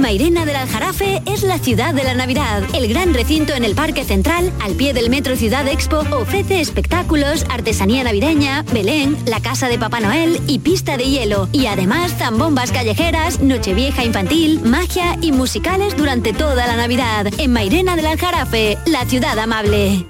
Mairena 0.00 0.44
del 0.44 0.56
Aljarafe 0.56 1.22
es 1.26 1.42
la 1.42 1.58
ciudad 1.58 1.94
de 1.94 2.04
la 2.04 2.14
Navidad. 2.14 2.62
El 2.74 2.88
gran 2.88 3.14
recinto 3.14 3.54
en 3.54 3.64
el 3.64 3.74
Parque 3.74 4.04
Central, 4.04 4.52
al 4.60 4.74
pie 4.74 4.92
del 4.92 5.10
Metro 5.10 5.36
Ciudad 5.36 5.66
Expo, 5.68 5.98
ofrece 6.12 6.60
espectáculos, 6.60 7.44
artesanía 7.48 8.04
navideña, 8.04 8.62
Belén, 8.72 9.16
la 9.26 9.40
casa 9.40 9.68
de 9.68 9.78
Papá 9.78 10.00
Noel 10.00 10.40
y 10.46 10.58
pista 10.60 10.96
de 10.96 11.04
hielo. 11.04 11.48
Y 11.52 11.66
además 11.66 12.14
zambombas 12.18 12.72
callejeras, 12.72 13.40
nochevieja 13.40 14.04
infantil, 14.04 14.60
magia 14.62 15.16
y 15.20 15.32
musicales 15.32 15.96
durante 15.96 16.32
toda 16.32 16.66
la 16.66 16.76
Navidad. 16.76 17.26
En 17.38 17.52
Mairena 17.52 17.96
del 17.96 18.06
Aljarafe, 18.06 18.78
la 18.86 19.04
ciudad 19.06 19.38
amable. 19.38 20.06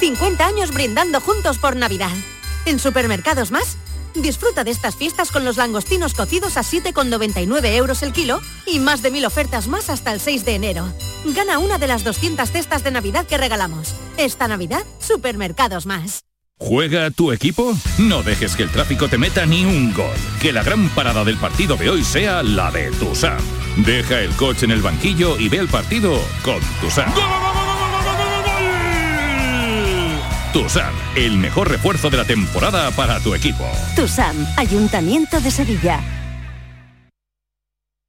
50 0.00 0.46
años 0.46 0.72
brindando 0.72 1.20
juntos 1.20 1.58
por 1.58 1.76
Navidad. 1.76 2.12
En 2.66 2.78
Supermercados 2.78 3.50
Más 3.50 3.76
Disfruta 4.14 4.64
de 4.64 4.70
estas 4.70 4.96
fiestas 4.96 5.30
con 5.30 5.44
los 5.44 5.56
langostinos 5.56 6.14
cocidos 6.14 6.56
a 6.56 6.62
7,99 6.62 7.74
euros 7.74 8.02
el 8.02 8.12
kilo 8.12 8.40
y 8.66 8.78
más 8.78 9.02
de 9.02 9.10
mil 9.10 9.24
ofertas 9.24 9.68
más 9.68 9.90
hasta 9.90 10.12
el 10.12 10.20
6 10.20 10.44
de 10.44 10.54
enero. 10.54 10.92
Gana 11.24 11.58
una 11.58 11.78
de 11.78 11.86
las 11.86 12.04
200 12.04 12.50
cestas 12.50 12.82
de 12.82 12.90
Navidad 12.90 13.26
que 13.26 13.38
regalamos. 13.38 13.94
Esta 14.16 14.48
Navidad, 14.48 14.84
Supermercados 14.98 15.86
Más. 15.86 16.24
¿Juega 16.58 17.10
tu 17.10 17.32
equipo? 17.32 17.74
No 17.98 18.22
dejes 18.22 18.54
que 18.54 18.64
el 18.64 18.70
tráfico 18.70 19.08
te 19.08 19.16
meta 19.16 19.46
ni 19.46 19.64
un 19.64 19.94
gol. 19.94 20.14
Que 20.42 20.52
la 20.52 20.62
gran 20.62 20.90
parada 20.90 21.24
del 21.24 21.38
partido 21.38 21.76
de 21.76 21.88
hoy 21.88 22.04
sea 22.04 22.42
la 22.42 22.70
de 22.70 22.90
Tusam. 22.90 23.40
Deja 23.78 24.20
el 24.20 24.30
coche 24.32 24.66
en 24.66 24.72
el 24.72 24.82
banquillo 24.82 25.38
y 25.38 25.48
ve 25.48 25.56
el 25.56 25.68
partido 25.68 26.20
con 26.42 26.60
Tusam. 26.82 27.10
Tusam, 30.52 30.92
el 31.14 31.38
mejor 31.38 31.70
refuerzo 31.70 32.10
de 32.10 32.16
la 32.16 32.24
temporada 32.24 32.90
para 32.90 33.20
tu 33.20 33.34
equipo. 33.34 33.64
Tusam, 33.94 34.34
Ayuntamiento 34.56 35.40
de 35.40 35.48
Sevilla. 35.48 36.00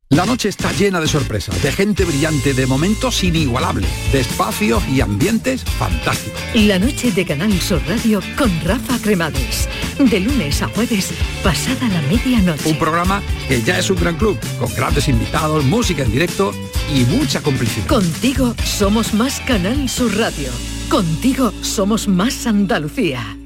La 0.10 0.26
noche 0.26 0.50
está 0.50 0.74
llena 0.74 1.00
de 1.00 1.08
sorpresas, 1.08 1.62
de 1.62 1.72
gente 1.72 2.04
brillante, 2.04 2.54
de 2.54 2.66
momentos 2.66 3.24
inigualables, 3.24 3.90
de 4.12 4.22
espacios 4.22 4.84
y 4.90 5.02
ambientes 5.02 5.64
fantásticos. 5.64 6.42
La 6.56 6.80
noche 6.80 7.12
de 7.12 7.26
Canal 7.26 7.54
Sur 7.62 7.82
Radio 7.88 8.22
con 8.38 8.52
Rafa 8.66 8.98
Cremades. 9.02 9.70
De 10.00 10.20
lunes 10.20 10.64
a 10.64 10.68
jueves, 10.68 11.14
pasada 11.44 11.88
la 11.88 12.02
medianoche. 12.02 12.70
Un 12.70 12.80
programa 12.80 13.22
que 13.48 13.62
ya 13.62 13.78
es 13.78 13.90
un 13.90 13.98
gran 13.98 14.18
club, 14.18 14.38
con 14.60 14.74
grandes 14.74 15.08
invitados, 15.08 15.64
música 15.64 16.04
en 16.04 16.12
directo 16.12 16.54
y 16.94 17.06
mucha 17.06 17.42
complicidad. 17.42 17.86
Contigo 17.86 18.56
somos 18.66 19.14
más 19.14 19.40
Canal 19.42 19.88
Sur 19.88 20.18
Radio. 20.18 20.50
Contigo 20.92 21.54
somos 21.62 22.10
más 22.10 22.46
Andalucía. 22.46 23.38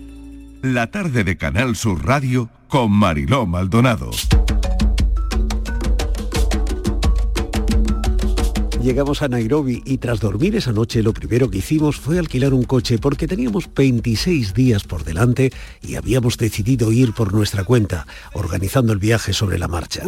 La 0.63 0.89
tarde 0.89 1.23
de 1.23 1.37
Canal 1.37 1.75
Sur 1.75 2.03
Radio 2.03 2.49
con 2.67 2.91
Mariló 2.91 3.45
Maldonado. 3.45 4.09
Llegamos 8.81 9.21
a 9.21 9.27
Nairobi 9.27 9.83
y 9.85 9.99
tras 9.99 10.21
dormir 10.21 10.55
esa 10.55 10.71
noche 10.71 11.03
lo 11.03 11.13
primero 11.13 11.47
que 11.51 11.59
hicimos 11.59 11.97
fue 11.97 12.17
alquilar 12.17 12.51
un 12.51 12.63
coche 12.63 12.97
porque 12.97 13.27
teníamos 13.27 13.69
26 13.71 14.55
días 14.55 14.83
por 14.83 15.03
delante 15.03 15.51
y 15.83 15.97
habíamos 15.97 16.39
decidido 16.39 16.91
ir 16.91 17.13
por 17.13 17.31
nuestra 17.31 17.63
cuenta, 17.63 18.07
organizando 18.33 18.91
el 18.91 18.97
viaje 18.97 19.33
sobre 19.33 19.59
la 19.59 19.67
marcha. 19.67 20.01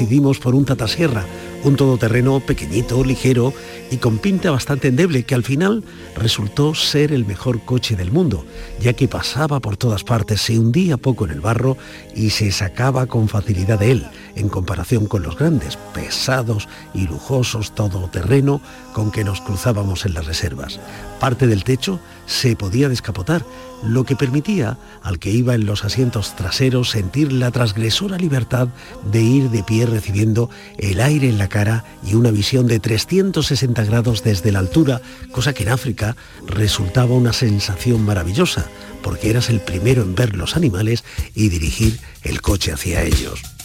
Decidimos 0.00 0.38
por 0.38 0.54
un 0.54 0.64
Tata 0.64 0.88
Sierra, 0.88 1.26
un 1.62 1.76
todoterreno 1.76 2.40
pequeñito, 2.40 3.04
ligero 3.04 3.52
y 3.90 3.98
con 3.98 4.16
pinta 4.16 4.50
bastante 4.50 4.88
endeble 4.88 5.24
que 5.24 5.34
al 5.34 5.44
final 5.44 5.84
resultó 6.16 6.74
ser 6.74 7.12
el 7.12 7.26
mejor 7.26 7.60
coche 7.66 7.96
del 7.96 8.10
mundo, 8.10 8.46
ya 8.80 8.94
que 8.94 9.08
pasaba 9.08 9.60
por 9.60 9.76
todas 9.76 10.02
partes, 10.02 10.40
se 10.40 10.58
hundía 10.58 10.96
poco 10.96 11.26
en 11.26 11.32
el 11.32 11.42
barro 11.42 11.76
y 12.16 12.30
se 12.30 12.50
sacaba 12.50 13.04
con 13.04 13.28
facilidad 13.28 13.78
de 13.78 13.90
él, 13.90 14.06
en 14.36 14.48
comparación 14.48 15.06
con 15.06 15.22
los 15.22 15.36
grandes, 15.36 15.76
pesados 15.94 16.68
y 16.94 17.06
lujosos 17.06 17.74
todoterreno 17.74 18.60
con 18.92 19.10
que 19.10 19.24
nos 19.24 19.40
cruzábamos 19.40 20.06
en 20.06 20.14
las 20.14 20.26
reservas. 20.26 20.80
Parte 21.18 21.46
del 21.46 21.64
techo 21.64 22.00
se 22.26 22.56
podía 22.56 22.88
descapotar, 22.88 23.44
lo 23.82 24.04
que 24.04 24.16
permitía 24.16 24.78
al 25.02 25.18
que 25.18 25.30
iba 25.30 25.54
en 25.54 25.66
los 25.66 25.84
asientos 25.84 26.36
traseros 26.36 26.90
sentir 26.90 27.32
la 27.32 27.50
transgresora 27.50 28.18
libertad 28.18 28.68
de 29.10 29.22
ir 29.22 29.50
de 29.50 29.62
pie 29.62 29.86
recibiendo 29.86 30.50
el 30.78 31.00
aire 31.00 31.28
en 31.28 31.38
la 31.38 31.48
cara 31.48 31.84
y 32.06 32.14
una 32.14 32.30
visión 32.30 32.66
de 32.66 32.78
360 32.78 33.84
grados 33.84 34.22
desde 34.22 34.52
la 34.52 34.58
altura, 34.58 35.00
cosa 35.32 35.52
que 35.52 35.62
en 35.62 35.70
África 35.70 36.16
resultaba 36.46 37.14
una 37.14 37.32
sensación 37.32 38.04
maravillosa, 38.04 38.66
porque 39.02 39.30
eras 39.30 39.48
el 39.50 39.60
primero 39.60 40.02
en 40.02 40.14
ver 40.14 40.36
los 40.36 40.56
animales 40.56 41.04
y 41.34 41.48
dirigir 41.48 41.98
el 42.22 42.42
coche 42.42 42.72
hacia 42.72 43.02
ellos. 43.02 43.59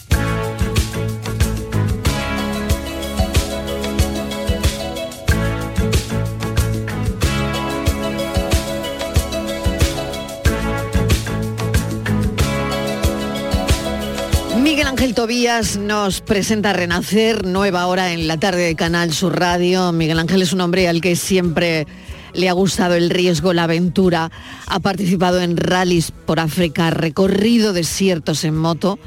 Ángel 15.06 15.14
Tobías 15.14 15.78
nos 15.78 16.22
presenta 16.22 16.74
Renacer, 16.74 17.46
nueva 17.46 17.86
hora 17.86 18.12
en 18.12 18.28
la 18.28 18.38
tarde 18.38 18.64
de 18.64 18.76
Canal 18.76 19.14
Sur 19.14 19.40
Radio. 19.40 19.92
Miguel 19.92 20.18
Ángel 20.18 20.42
es 20.42 20.52
un 20.52 20.62
hombre 20.62 20.88
al 20.88 21.00
que 21.00 21.16
siempre 21.16 21.86
le 22.34 22.50
ha 22.50 22.54
gustado 22.54 22.96
el 22.96 23.12
riesgo, 23.12 23.54
la 23.54 23.66
aventura. 23.66 24.32
Ha 24.66 24.80
participado 24.80 25.42
en 25.42 25.58
rallies 25.58 26.10
por 26.10 26.40
África, 26.40 26.90
recorrido 26.90 27.72
desiertos 27.72 28.44
en 28.46 28.58
moto, 28.58 28.98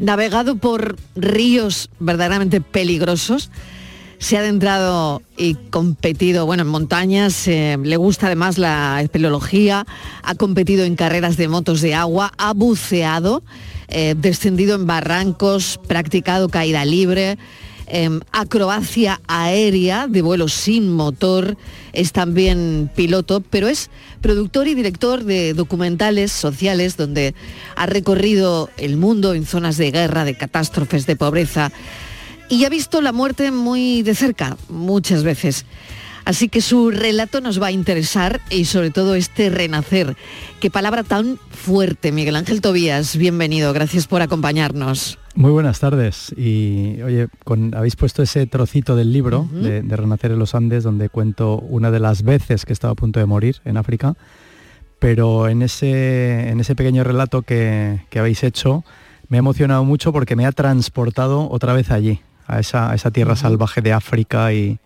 navegado 0.00 0.56
por 0.56 0.96
ríos 1.14 1.88
verdaderamente 2.00 2.60
peligrosos. 2.60 3.52
se 4.18 4.36
ha 4.36 4.40
adentrado 4.40 5.22
y 5.36 5.54
competido, 5.54 6.46
bueno, 6.46 6.64
en 6.64 6.68
montañas, 6.68 7.46
eh, 7.46 7.78
le 7.80 7.96
gusta 7.96 8.26
además 8.26 8.58
la 8.58 9.00
espeleología, 9.02 9.86
ha 10.24 10.34
competido 10.34 10.84
en 10.84 10.96
carreras 10.96 11.36
de 11.36 11.46
motos 11.46 11.80
de 11.80 11.94
agua, 11.94 12.32
ha 12.38 12.54
buceado, 12.54 13.44
eh, 13.88 14.14
descendido 14.16 14.74
en 14.74 14.86
barrancos, 14.86 15.78
practicado 15.86 16.48
caída 16.48 16.84
libre, 16.84 17.38
em, 17.86 18.20
acrobacia 18.32 19.20
aérea 19.26 20.06
de 20.06 20.22
vuelo 20.22 20.48
sin 20.48 20.90
motor, 20.90 21.56
es 21.92 22.12
también 22.12 22.90
piloto, 22.94 23.40
pero 23.40 23.68
es 23.68 23.90
productor 24.20 24.68
y 24.68 24.74
director 24.74 25.24
de 25.24 25.54
documentales 25.54 26.32
sociales 26.32 26.96
donde 26.96 27.34
ha 27.76 27.86
recorrido 27.86 28.70
el 28.78 28.96
mundo 28.96 29.34
en 29.34 29.44
zonas 29.44 29.76
de 29.76 29.90
guerra, 29.90 30.24
de 30.24 30.36
catástrofes, 30.36 31.06
de 31.06 31.16
pobreza 31.16 31.72
y 32.48 32.64
ha 32.64 32.68
visto 32.68 33.00
la 33.00 33.12
muerte 33.12 33.50
muy 33.50 34.02
de 34.02 34.14
cerca, 34.14 34.56
muchas 34.68 35.22
veces. 35.22 35.64
Así 36.24 36.48
que 36.48 36.62
su 36.62 36.90
relato 36.90 37.40
nos 37.40 37.60
va 37.60 37.66
a 37.66 37.72
interesar 37.72 38.40
y 38.50 38.64
sobre 38.64 38.90
todo 38.90 39.14
este 39.14 39.50
renacer. 39.50 40.16
Qué 40.58 40.70
palabra 40.70 41.02
tan 41.02 41.38
fuerte, 41.50 42.12
Miguel 42.12 42.36
Ángel 42.36 42.62
Tobías. 42.62 43.16
Bienvenido, 43.16 43.72
gracias 43.74 44.06
por 44.06 44.22
acompañarnos. 44.22 45.18
Muy 45.34 45.50
buenas 45.50 45.80
tardes. 45.80 46.32
Y 46.36 47.02
oye, 47.02 47.28
habéis 47.74 47.96
puesto 47.96 48.22
ese 48.22 48.46
trocito 48.46 48.96
del 48.96 49.12
libro 49.12 49.48
de, 49.52 49.82
Renacer 49.82 50.30
en 50.30 50.38
los 50.38 50.54
Andes, 50.54 50.84
donde 50.84 51.10
cuento 51.10 51.58
una 51.58 51.90
de 51.90 52.00
las 52.00 52.22
veces 52.22 52.64
que 52.64 52.72
estaba 52.72 52.92
a 52.92 52.96
punto 52.96 53.20
de 53.20 53.26
morir 53.26 53.56
en 53.64 53.76
África. 53.76 54.14
Pero 55.00 55.48
en 55.48 55.60
ese, 55.60 56.48
en 56.48 56.60
ese 56.60 56.74
pequeño 56.74 57.04
relato 57.04 57.42
que, 57.42 58.00
habéis 58.16 58.44
hecho, 58.44 58.84
me 59.28 59.36
ha 59.36 59.40
emocionado 59.40 59.84
mucho 59.84 60.12
porque 60.12 60.36
me 60.36 60.46
ha 60.46 60.52
transportado 60.52 61.50
otra 61.50 61.74
vez 61.74 61.90
allí, 61.90 62.20
a 62.46 62.60
esa, 62.60 63.10
tierra 63.10 63.36
salvaje 63.36 63.82
de 63.82 63.92
África 63.92 64.52
y, 64.54 64.78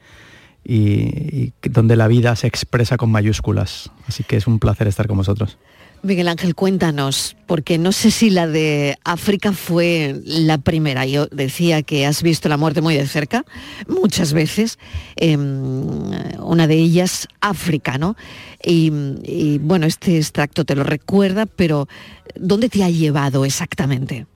y, 0.69 1.55
donde 1.63 1.97
la 1.97 2.07
vida 2.09 2.37
se 2.37 2.47
expresa 2.47 2.99
con 2.99 3.11
mayúsculas. 3.11 3.91
Así 4.07 4.23
que 4.23 4.37
es 4.37 4.47
un 4.47 4.59
placer 4.59 4.87
estar 4.87 5.09
con 5.09 5.17
vosotros. 5.17 5.57
Miguel 6.03 6.29
Ángel, 6.29 6.55
cuéntanos, 6.55 7.37
porque 7.47 7.77
no 7.77 7.91
sé 7.91 8.13
si 8.13 8.31
la 8.31 8.47
de 8.47 8.97
África 9.03 9.53
fue 9.53 10.21
la 10.25 10.59
primera. 10.59 11.07
Yo 11.07 11.27
decía 11.27 11.83
que 11.83 12.07
has 12.07 12.23
visto 12.23 12.49
la 12.49 12.57
muerte 12.57 12.83
muy 12.83 12.95
de 12.95 13.07
cerca, 13.07 13.45
muchas 13.89 14.33
veces, 14.33 14.79
em, 15.17 16.13
una 16.39 16.69
de 16.69 16.75
ellas 16.75 17.27
África, 17.41 17.99
¿no? 17.99 18.15
Y, 18.63 18.93
y, 19.25 19.59
bueno, 19.59 19.87
este 19.87 20.19
extracto 20.19 20.65
te 20.65 20.77
lo 20.77 20.85
recuerda, 20.85 21.47
pero 21.47 21.89
¿dónde 22.37 22.69
te 22.69 22.85
ha 22.85 22.91
llevado 22.91 23.45
exactamente? 23.45 24.27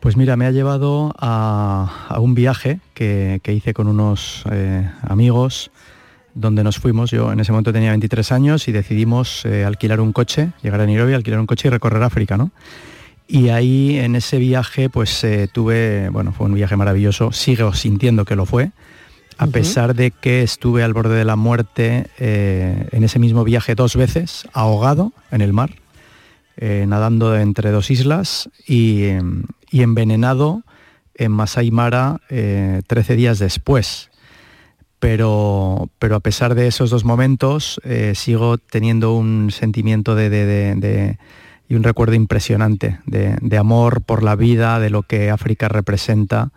Pues 0.00 0.16
mira, 0.16 0.36
me 0.36 0.46
ha 0.46 0.52
llevado 0.52 1.12
a, 1.18 2.18
un 2.20 2.34
viaje 2.34 2.78
que, 2.94 3.40
hice 3.48 3.74
con 3.74 3.88
unos 3.88 4.44
eh, 4.50 4.88
amigos 5.02 5.72
donde 6.34 6.62
nos 6.62 6.78
fuimos. 6.78 7.10
Yo 7.10 7.32
en 7.32 7.40
ese 7.40 7.50
momento 7.50 7.72
tenía 7.72 7.90
23 7.90 8.30
años 8.30 8.68
y 8.68 8.72
decidimos 8.72 9.44
eh, 9.44 9.64
alquilar 9.64 10.00
un 10.00 10.12
coche, 10.12 10.52
llegar 10.62 10.80
a 10.80 10.86
Nairobi, 10.86 11.14
alquilar 11.14 11.40
un 11.40 11.46
coche 11.46 11.66
y 11.66 11.70
recorrer 11.72 12.02
África, 12.04 12.36
¿no? 12.36 12.52
Y 13.26 13.48
ahí 13.48 13.98
en 13.98 14.14
ese 14.14 14.38
viaje 14.38 14.88
pues 14.88 15.24
eh, 15.24 15.48
tuve, 15.52 16.10
bueno, 16.10 16.32
fue 16.32 16.46
un 16.46 16.54
viaje 16.54 16.76
maravilloso, 16.76 17.32
sigo 17.32 17.72
sintiendo 17.74 18.24
que 18.24 18.36
lo 18.36 18.46
fue, 18.46 18.70
a 19.36 19.48
pesar 19.48 19.94
de 19.96 20.12
que 20.12 20.42
estuve 20.42 20.84
al 20.84 20.94
borde 20.94 21.16
de 21.16 21.24
la 21.24 21.36
muerte 21.36 22.06
en 22.18 23.04
ese 23.04 23.20
mismo 23.20 23.44
viaje 23.44 23.76
dos 23.76 23.94
veces, 23.94 24.48
ahogado 24.52 25.12
en 25.30 25.42
el 25.42 25.52
mar, 25.52 25.76
nadando 26.60 27.36
entre 27.36 27.70
dos 27.70 27.88
islas 27.92 28.50
y, 28.66 29.12
y 29.70 29.82
envenenado 29.82 30.62
en 31.14 31.32
Masai 31.32 31.70
Mara 31.70 32.20
13 32.28 32.82
eh, 33.12 33.16
días 33.16 33.38
después. 33.38 34.10
Pero, 35.00 35.90
pero, 36.00 36.16
a 36.16 36.20
pesar 36.20 36.56
de 36.56 36.66
esos 36.66 36.90
dos 36.90 37.04
momentos, 37.04 37.80
eh, 37.84 38.14
sigo 38.16 38.58
teniendo 38.58 39.14
un 39.14 39.52
sentimiento 39.52 40.16
de, 40.16 41.18
y 41.68 41.74
un 41.76 41.84
recuerdo 41.84 42.14
impresionante 42.14 42.98
de, 43.06 43.58
amor 43.58 44.02
por 44.02 44.24
la 44.24 44.34
vida, 44.34 44.80
de 44.80 44.90
lo 44.90 45.04
que 45.04 45.30
África 45.30 45.68
representa. 45.68 46.50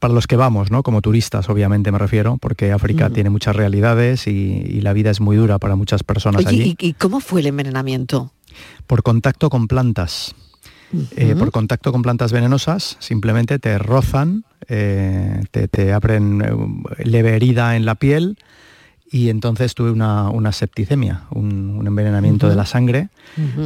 para 0.00 0.12
los 0.12 0.26
que 0.26 0.34
vamos, 0.34 0.72
¿no? 0.72 0.82
Como 0.82 1.02
turistas, 1.02 1.48
obviamente 1.48 1.92
me 1.92 1.98
refiero, 1.98 2.36
porque 2.38 2.72
África 2.72 3.10
tiene 3.10 3.30
muchas 3.30 3.54
realidades 3.54 4.26
y, 4.26 4.80
la 4.80 4.92
vida 4.92 5.10
es 5.10 5.20
muy 5.20 5.36
dura 5.36 5.60
para 5.60 5.76
muchas 5.76 6.02
personas 6.02 6.44
allí. 6.44 6.76
¿y, 6.80 6.88
¿Y 6.88 6.92
cómo 6.94 7.20
fue 7.20 7.42
el 7.42 7.46
envenenamiento? 7.46 8.32
Por 8.88 9.04
contacto 9.04 9.50
con 9.50 9.68
plantas. 9.68 10.34
Eh, 11.16 11.36
por 11.38 11.52
contacto 11.52 11.92
con 11.92 12.02
plantas 12.02 12.32
venenosas, 12.32 12.96
simplemente 12.98 13.58
te 13.58 13.78
rozan, 13.78 14.44
eh, 14.68 15.42
te, 15.50 15.92
abren 15.92 16.42
eh, 16.42 17.04
leve 17.04 17.36
herida 17.36 17.76
en 17.76 17.84
la 17.84 17.94
piel 17.94 18.36
y 19.10 19.28
entonces 19.28 19.74
tuve 19.74 19.90
una, 19.90 20.52
septicemia, 20.52 21.24
un, 21.30 21.84
envenenamiento 21.86 22.48
de 22.48 22.56
la 22.56 22.66
sangre, 22.66 23.08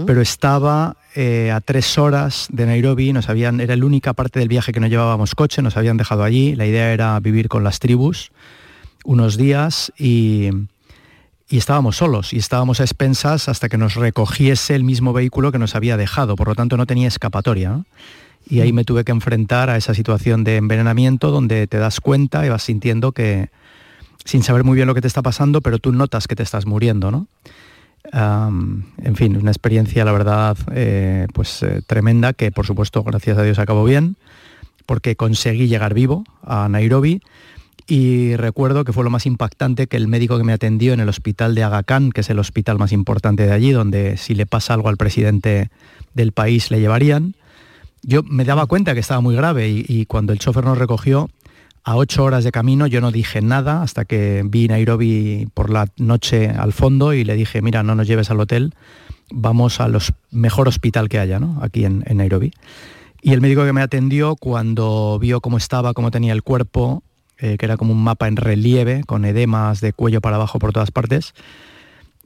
pero 0.06 0.22
estaba 0.22 0.96
a 1.16 1.60
tres 1.60 1.98
horas 1.98 2.48
de 2.50 2.64
Nairobi, 2.64 3.12
nos 3.12 3.28
habían, 3.28 3.60
era 3.60 3.76
la 3.76 3.84
única 3.84 4.14
parte 4.14 4.38
del 4.38 4.48
viaje 4.48 4.72
que 4.72 4.80
no 4.80 4.86
llevábamos 4.86 5.34
coche, 5.34 5.60
nos 5.60 5.76
habían 5.76 5.98
dejado 5.98 6.24
allí, 6.24 6.54
la 6.54 6.66
idea 6.66 6.92
era 6.92 7.20
vivir 7.20 7.48
con 7.48 7.62
las 7.62 7.78
tribus 7.78 8.32
unos 9.04 9.36
días 9.36 9.92
y, 9.98 10.48
y 11.48 11.58
estábamos 11.58 11.96
solos 11.96 12.32
y 12.32 12.38
estábamos 12.38 12.80
a 12.80 12.84
expensas 12.84 13.48
hasta 13.48 13.68
que 13.68 13.78
nos 13.78 13.94
recogiese 13.94 14.74
el 14.74 14.84
mismo 14.84 15.12
vehículo 15.12 15.52
que 15.52 15.58
nos 15.58 15.74
había 15.74 15.96
dejado, 15.96 16.36
por 16.36 16.48
lo 16.48 16.54
tanto 16.54 16.76
no 16.76 16.86
tenía 16.86 17.08
escapatoria. 17.08 17.84
Y 18.46 18.60
ahí 18.60 18.72
me 18.72 18.84
tuve 18.84 19.04
que 19.04 19.12
enfrentar 19.12 19.70
a 19.70 19.76
esa 19.76 19.94
situación 19.94 20.44
de 20.44 20.58
envenenamiento 20.58 21.30
donde 21.30 21.66
te 21.66 21.78
das 21.78 22.00
cuenta 22.00 22.44
y 22.44 22.50
vas 22.50 22.62
sintiendo 22.62 23.12
que, 23.12 23.48
sin 24.24 24.42
saber 24.42 24.64
muy 24.64 24.76
bien 24.76 24.86
lo 24.86 24.94
que 24.94 25.00
te 25.00 25.06
está 25.06 25.22
pasando, 25.22 25.62
pero 25.62 25.78
tú 25.78 25.92
notas 25.92 26.28
que 26.28 26.36
te 26.36 26.42
estás 26.42 26.66
muriendo, 26.66 27.10
¿no? 27.10 27.26
en 28.12 29.16
fin, 29.16 29.36
una 29.36 29.50
experiencia, 29.50 30.04
la 30.04 30.12
verdad, 30.12 30.56
eh, 30.72 31.26
pues 31.32 31.62
eh, 31.62 31.80
tremenda, 31.86 32.34
que 32.34 32.52
por 32.52 32.66
supuesto, 32.66 33.02
gracias 33.02 33.38
a 33.38 33.42
Dios, 33.42 33.58
acabó 33.58 33.82
bien, 33.84 34.16
porque 34.86 35.16
conseguí 35.16 35.68
llegar 35.68 35.94
vivo 35.94 36.24
a 36.42 36.68
Nairobi, 36.68 37.22
y 37.86 38.36
recuerdo 38.36 38.84
que 38.84 38.92
fue 38.92 39.04
lo 39.04 39.10
más 39.10 39.26
impactante 39.26 39.86
que 39.86 39.96
el 39.96 40.08
médico 40.08 40.38
que 40.38 40.44
me 40.44 40.54
atendió 40.54 40.94
en 40.94 41.00
el 41.00 41.08
hospital 41.08 41.54
de 41.54 41.64
Aga 41.64 41.82
Khan, 41.82 42.12
que 42.12 42.22
es 42.22 42.30
el 42.30 42.38
hospital 42.38 42.78
más 42.78 42.92
importante 42.92 43.46
de 43.46 43.52
allí, 43.52 43.72
donde 43.72 44.16
si 44.16 44.34
le 44.34 44.46
pasa 44.46 44.72
algo 44.72 44.88
al 44.88 44.96
presidente 44.96 45.70
del 46.14 46.32
país 46.32 46.70
le 46.70 46.80
llevarían. 46.80 47.34
Yo 48.02 48.22
me 48.22 48.44
daba 48.44 48.66
cuenta 48.66 48.94
que 48.94 49.00
estaba 49.00 49.20
muy 49.20 49.34
grave 49.34 49.68
y, 49.68 50.06
cuando 50.06 50.32
el 50.32 50.38
chofer 50.38 50.64
nos 50.64 50.78
recogió, 50.78 51.28
a 51.82 51.96
ocho 51.96 52.24
horas 52.24 52.44
de 52.44 52.52
camino 52.52 52.86
yo 52.86 53.02
no 53.02 53.12
dije 53.12 53.42
nada 53.42 53.82
hasta 53.82 54.06
que 54.06 54.42
vi 54.46 54.68
Nairobi 54.68 55.48
por 55.52 55.68
la 55.68 55.86
noche 55.98 56.48
al 56.48 56.72
fondo 56.72 57.12
y 57.12 57.24
le 57.24 57.34
dije, 57.34 57.60
mira, 57.60 57.82
no 57.82 57.94
nos 57.94 58.06
lleves 58.06 58.30
al 58.30 58.40
hotel, 58.40 58.74
vamos 59.30 59.80
al 59.80 59.98
mejor 60.30 60.68
hospital 60.68 61.10
que 61.10 61.18
haya, 61.18 61.38
¿no? 61.38 61.58
Aquí 61.60 61.84
en, 61.84 62.02
en 62.06 62.16
Nairobi. 62.16 62.52
Y 63.20 63.32
el 63.32 63.42
médico 63.42 63.64
que 63.64 63.74
me 63.74 63.82
atendió, 63.82 64.36
cuando 64.36 65.18
vio 65.18 65.40
cómo 65.40 65.58
estaba, 65.58 65.92
cómo 65.92 66.10
tenía 66.10 66.32
el 66.32 66.42
cuerpo, 66.42 67.02
eh, 67.38 67.56
que 67.58 67.66
era 67.66 67.76
como 67.76 67.92
un 67.92 68.02
mapa 68.02 68.28
en 68.28 68.36
relieve, 68.36 69.02
con 69.04 69.24
edemas 69.24 69.80
de 69.80 69.92
cuello 69.92 70.20
para 70.20 70.36
abajo 70.36 70.58
por 70.58 70.72
todas 70.72 70.90
partes. 70.90 71.34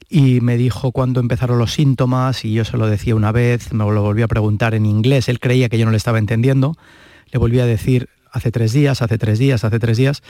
Y 0.09 0.41
me 0.41 0.57
dijo 0.57 0.93
cuándo 0.93 1.21
empezaron 1.21 1.59
los 1.59 1.73
síntomas 1.73 2.45
y 2.45 2.53
yo 2.53 2.65
se 2.65 2.77
lo 2.77 2.87
decía 2.87 3.15
una 3.15 3.33
vez, 3.33 3.73
me 3.73 3.85
lo 3.85 4.03
volví 4.03 4.23
a 4.23 4.29
preguntar 4.29 4.75
en 4.75 4.87
inglés, 4.87 5.29
él 5.29 5.41
creía 5.41 5.69
que 5.69 5.79
yo 5.79 5.85
no 5.85 5.91
le 5.91 5.99
estaba 5.99 6.19
entendiendo, 6.19 6.77
le 7.31 7.39
volví 7.39 7.61
a 7.61 7.67
decir 7.67 8.09
hace 8.33 8.51
tres 8.51 8.73
días, 8.73 9.03
hace 9.03 9.19
tres 9.19 9.39
días, 9.39 9.65
hace 9.65 9.79
tres 9.79 9.97
días, 9.97 10.23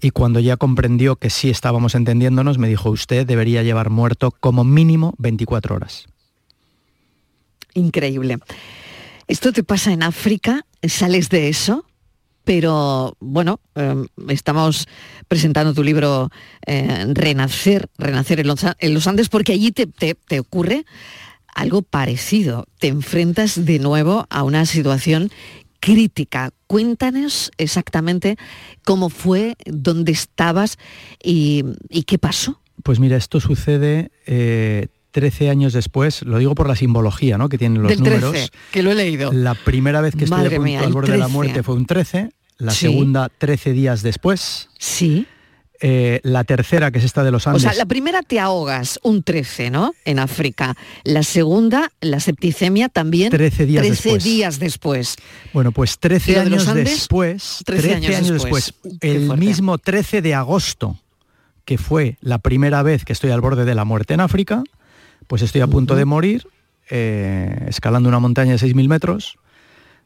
y 0.00 0.10
cuando 0.10 0.40
ya 0.40 0.56
comprendió 0.56 1.16
que 1.16 1.30
sí 1.30 1.50
estábamos 1.50 1.94
entendiéndonos, 1.94 2.58
me 2.58 2.68
dijo, 2.68 2.90
usted 2.90 3.26
debería 3.26 3.62
llevar 3.62 3.90
muerto 3.90 4.30
como 4.30 4.64
mínimo 4.64 5.14
24 5.18 5.76
horas. 5.76 6.06
Increíble. 7.74 8.38
¿Esto 9.28 9.52
te 9.52 9.62
pasa 9.62 9.92
en 9.92 10.02
África? 10.02 10.64
¿Sales 10.82 11.28
de 11.28 11.48
eso? 11.48 11.84
Pero 12.44 13.16
bueno, 13.20 13.60
em, 13.74 14.06
estamos 14.28 14.86
presentando 15.28 15.74
tu 15.74 15.82
libro 15.82 16.30
eh, 16.66 17.06
Renacer, 17.12 17.88
Renacer 17.98 18.40
en 18.40 18.46
los, 18.94 19.06
Andes, 19.06 19.28
porque 19.28 19.52
allí 19.52 19.72
te, 19.72 19.86
te, 19.86 20.40
ocurre 20.40 20.84
algo 21.54 21.82
parecido. 21.82 22.66
Te 22.78 22.88
enfrentas 22.88 23.64
de 23.64 23.78
nuevo 23.78 24.26
a 24.30 24.42
una 24.42 24.66
situación 24.66 25.30
crítica. 25.80 26.50
Cuéntanos 26.66 27.50
exactamente 27.58 28.36
cómo 28.84 29.10
fue, 29.10 29.56
dónde 29.66 30.12
estabas 30.12 30.78
y, 31.22 31.64
qué 32.06 32.18
pasó. 32.18 32.60
Pues 32.82 32.98
mira, 32.98 33.16
esto 33.16 33.40
sucede 33.40 34.10
13 35.10 35.44
eh, 35.44 35.50
años 35.50 35.72
después, 35.72 36.22
lo 36.22 36.38
digo 36.38 36.54
por 36.54 36.68
la 36.68 36.76
simbología 36.76 37.38
¿no? 37.38 37.48
que 37.48 37.58
tienen 37.58 37.82
los 37.82 37.98
números. 37.98 38.50
que 38.70 38.82
lo 38.82 38.92
he 38.92 38.94
leído. 38.94 39.32
La 39.32 39.54
primera 39.54 40.00
vez 40.00 40.14
que 40.14 40.24
estuve 40.24 40.76
al 40.76 40.92
borde 40.92 41.12
de 41.12 41.18
la 41.18 41.28
muerte 41.28 41.62
fue 41.62 41.74
un 41.74 41.86
13, 41.86 42.30
la 42.58 42.72
segunda 42.72 43.28
13 43.28 43.72
días 43.72 44.02
después. 44.02 44.68
Sí. 44.78 45.26
Eh, 45.82 46.20
la 46.24 46.44
tercera, 46.44 46.90
que 46.90 46.98
es 46.98 47.04
esta 47.04 47.24
de 47.24 47.30
los 47.30 47.46
Andes. 47.46 47.64
O 47.64 47.68
sea, 47.68 47.74
la 47.74 47.86
primera 47.86 48.20
te 48.20 48.38
ahogas 48.38 49.00
un 49.02 49.22
13, 49.22 49.70
¿no? 49.70 49.94
En 50.04 50.18
África. 50.18 50.76
La 51.04 51.22
segunda, 51.22 51.90
la 52.02 52.20
septicemia 52.20 52.90
también. 52.90 53.30
13 53.30 53.64
días 53.64 53.86
13 53.86 54.02
después. 54.02 54.24
días 54.24 54.58
después. 54.58 55.16
Bueno, 55.54 55.72
pues 55.72 55.98
13 55.98 56.32
¿Y 56.32 56.34
lo 56.34 56.44
de 56.44 56.50
los 56.50 56.62
años 56.64 56.68
Andes? 56.68 56.90
después, 56.90 57.62
13 57.64 57.82
13, 57.82 57.96
años 57.96 58.14
años, 58.14 58.42
después. 58.42 58.74
después, 58.82 59.00
el 59.00 59.38
mismo 59.38 59.78
13 59.78 60.20
de 60.20 60.34
agosto, 60.34 60.98
que 61.64 61.78
fue 61.78 62.18
la 62.20 62.38
primera 62.38 62.82
vez 62.82 63.06
que 63.06 63.14
estoy 63.14 63.30
al 63.30 63.40
borde 63.40 63.64
de 63.64 63.74
la 63.74 63.86
muerte 63.86 64.12
en 64.12 64.20
África, 64.20 64.62
pues 65.30 65.42
estoy 65.42 65.60
a 65.60 65.68
punto 65.68 65.94
de 65.94 66.04
morir, 66.04 66.48
eh, 66.90 67.64
escalando 67.68 68.08
una 68.08 68.18
montaña 68.18 68.50
de 68.50 68.58
6.000 68.58 68.88
metros, 68.88 69.38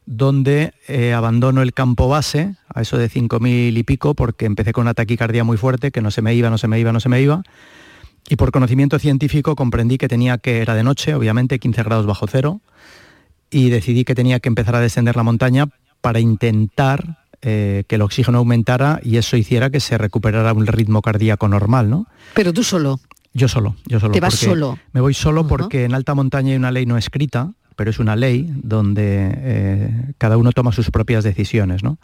donde 0.05 0.75
eh, 0.87 1.13
abandono 1.13 1.63
el 1.63 1.73
campo 1.73 2.07
base, 2.07 2.57
a 2.71 2.81
eso 2.83 2.99
de 2.99 3.09
5.000 3.09 3.75
y 3.75 3.81
pico, 3.81 4.13
porque 4.13 4.45
empecé 4.45 4.71
con 4.71 4.83
una 4.83 4.93
taquicardia 4.93 5.43
muy 5.43 5.57
fuerte, 5.57 5.89
que 5.89 5.99
no 5.99 6.11
se 6.11 6.21
me 6.21 6.35
iba, 6.35 6.51
no 6.51 6.59
se 6.59 6.67
me 6.67 6.79
iba, 6.79 6.91
no 6.91 6.99
se 6.99 7.09
me 7.09 7.23
iba, 7.23 7.41
y 8.29 8.35
por 8.35 8.51
conocimiento 8.51 8.99
científico 8.99 9.55
comprendí 9.55 9.97
que 9.97 10.07
tenía 10.07 10.37
que, 10.37 10.59
era 10.61 10.75
de 10.75 10.83
noche, 10.83 11.15
obviamente, 11.15 11.57
15 11.57 11.81
grados 11.81 12.05
bajo 12.05 12.27
cero, 12.27 12.61
y 13.49 13.71
decidí 13.71 14.05
que 14.05 14.13
tenía 14.13 14.39
que 14.39 14.49
empezar 14.49 14.75
a 14.75 14.79
descender 14.79 15.15
la 15.15 15.23
montaña 15.23 15.69
para 16.01 16.19
intentar 16.19 17.25
eh, 17.41 17.83
que 17.87 17.95
el 17.95 18.03
oxígeno 18.03 18.37
aumentara 18.37 18.99
y 19.01 19.17
eso 19.17 19.37
hiciera 19.37 19.71
que 19.71 19.79
se 19.79 19.97
recuperara 19.97 20.53
un 20.53 20.67
ritmo 20.67 21.01
cardíaco 21.01 21.47
normal, 21.47 21.89
¿no? 21.89 22.05
Pero 22.35 22.53
tú 22.53 22.63
solo. 22.63 22.99
Yo 23.35 23.49
solo, 23.49 23.75
yo 23.85 23.99
solo. 23.99 24.13
Te 24.13 24.21
vas 24.21 24.33
solo. 24.35 24.79
Me 24.93 25.01
voy 25.01 25.13
solo 25.13 25.45
porque 25.45 25.83
en 25.83 25.93
alta 25.93 26.15
montaña 26.15 26.51
hay 26.51 26.55
una 26.55 26.71
ley 26.71 26.85
no 26.85 26.97
escrita, 26.97 27.51
pero 27.75 27.89
es 27.89 27.99
una 27.99 28.15
ley 28.15 28.49
donde 28.63 29.29
eh, 29.35 30.13
cada 30.17 30.37
uno 30.37 30.53
toma 30.53 30.71
sus 30.71 30.89
propias 30.89 31.25
decisiones, 31.25 31.83
¿no? 31.83 31.97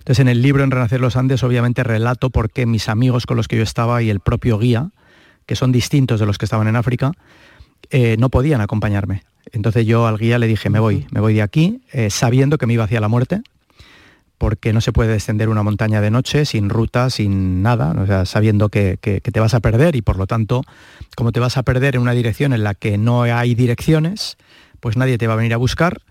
Entonces 0.00 0.20
en 0.20 0.28
el 0.28 0.42
libro 0.42 0.62
En 0.62 0.70
Renacer 0.70 1.00
los 1.00 1.16
Andes 1.16 1.42
obviamente 1.42 1.82
relato 1.84 2.28
por 2.28 2.50
qué 2.50 2.66
mis 2.66 2.90
amigos 2.90 3.24
con 3.24 3.38
los 3.38 3.48
que 3.48 3.56
yo 3.56 3.62
estaba 3.62 4.02
y 4.02 4.10
el 4.10 4.20
propio 4.20 4.58
guía, 4.58 4.90
que 5.46 5.56
son 5.56 5.72
distintos 5.72 6.20
de 6.20 6.26
los 6.26 6.36
que 6.36 6.44
estaban 6.44 6.68
en 6.68 6.76
África, 6.76 7.12
eh, 7.88 8.16
no 8.18 8.28
podían 8.28 8.60
acompañarme. 8.60 9.22
Entonces 9.52 9.86
yo 9.86 10.06
al 10.06 10.18
guía 10.18 10.38
le 10.38 10.46
dije, 10.46 10.68
me 10.68 10.80
voy, 10.80 11.06
me 11.12 11.20
voy 11.20 11.32
de 11.32 11.40
aquí, 11.40 11.80
eh, 11.92 12.10
sabiendo 12.10 12.58
que 12.58 12.66
me 12.66 12.74
iba 12.74 12.84
hacia 12.84 13.00
la 13.00 13.08
muerte, 13.08 13.40
porque 14.44 14.74
no 14.74 14.82
se 14.82 14.92
puede 14.92 15.10
descender 15.10 15.48
una 15.48 15.62
montaña 15.62 16.02
de 16.02 16.10
noche 16.10 16.44
sin 16.44 16.68
ruta, 16.68 17.08
sin 17.08 17.62
nada, 17.62 18.26
sabiendo 18.26 18.68
que, 18.68 18.98
te 18.98 19.40
vas 19.40 19.54
a 19.54 19.60
perder 19.60 19.96
y 19.96 20.02
por 20.02 20.18
lo 20.18 20.26
tanto, 20.26 20.64
como 21.16 21.32
te 21.32 21.40
vas 21.40 21.56
a 21.56 21.62
perder 21.62 21.96
en 21.96 22.02
una 22.02 22.12
dirección 22.12 22.52
en 22.52 22.62
la 22.62 22.74
que 22.74 22.98
no 22.98 23.22
hay 23.22 23.54
direcciones, 23.54 24.36
pues 24.80 24.98
nadie 24.98 25.16
te 25.16 25.26
va 25.26 25.32
a 25.32 25.36
venir 25.36 25.54
a 25.54 25.56
buscar, 25.56 26.02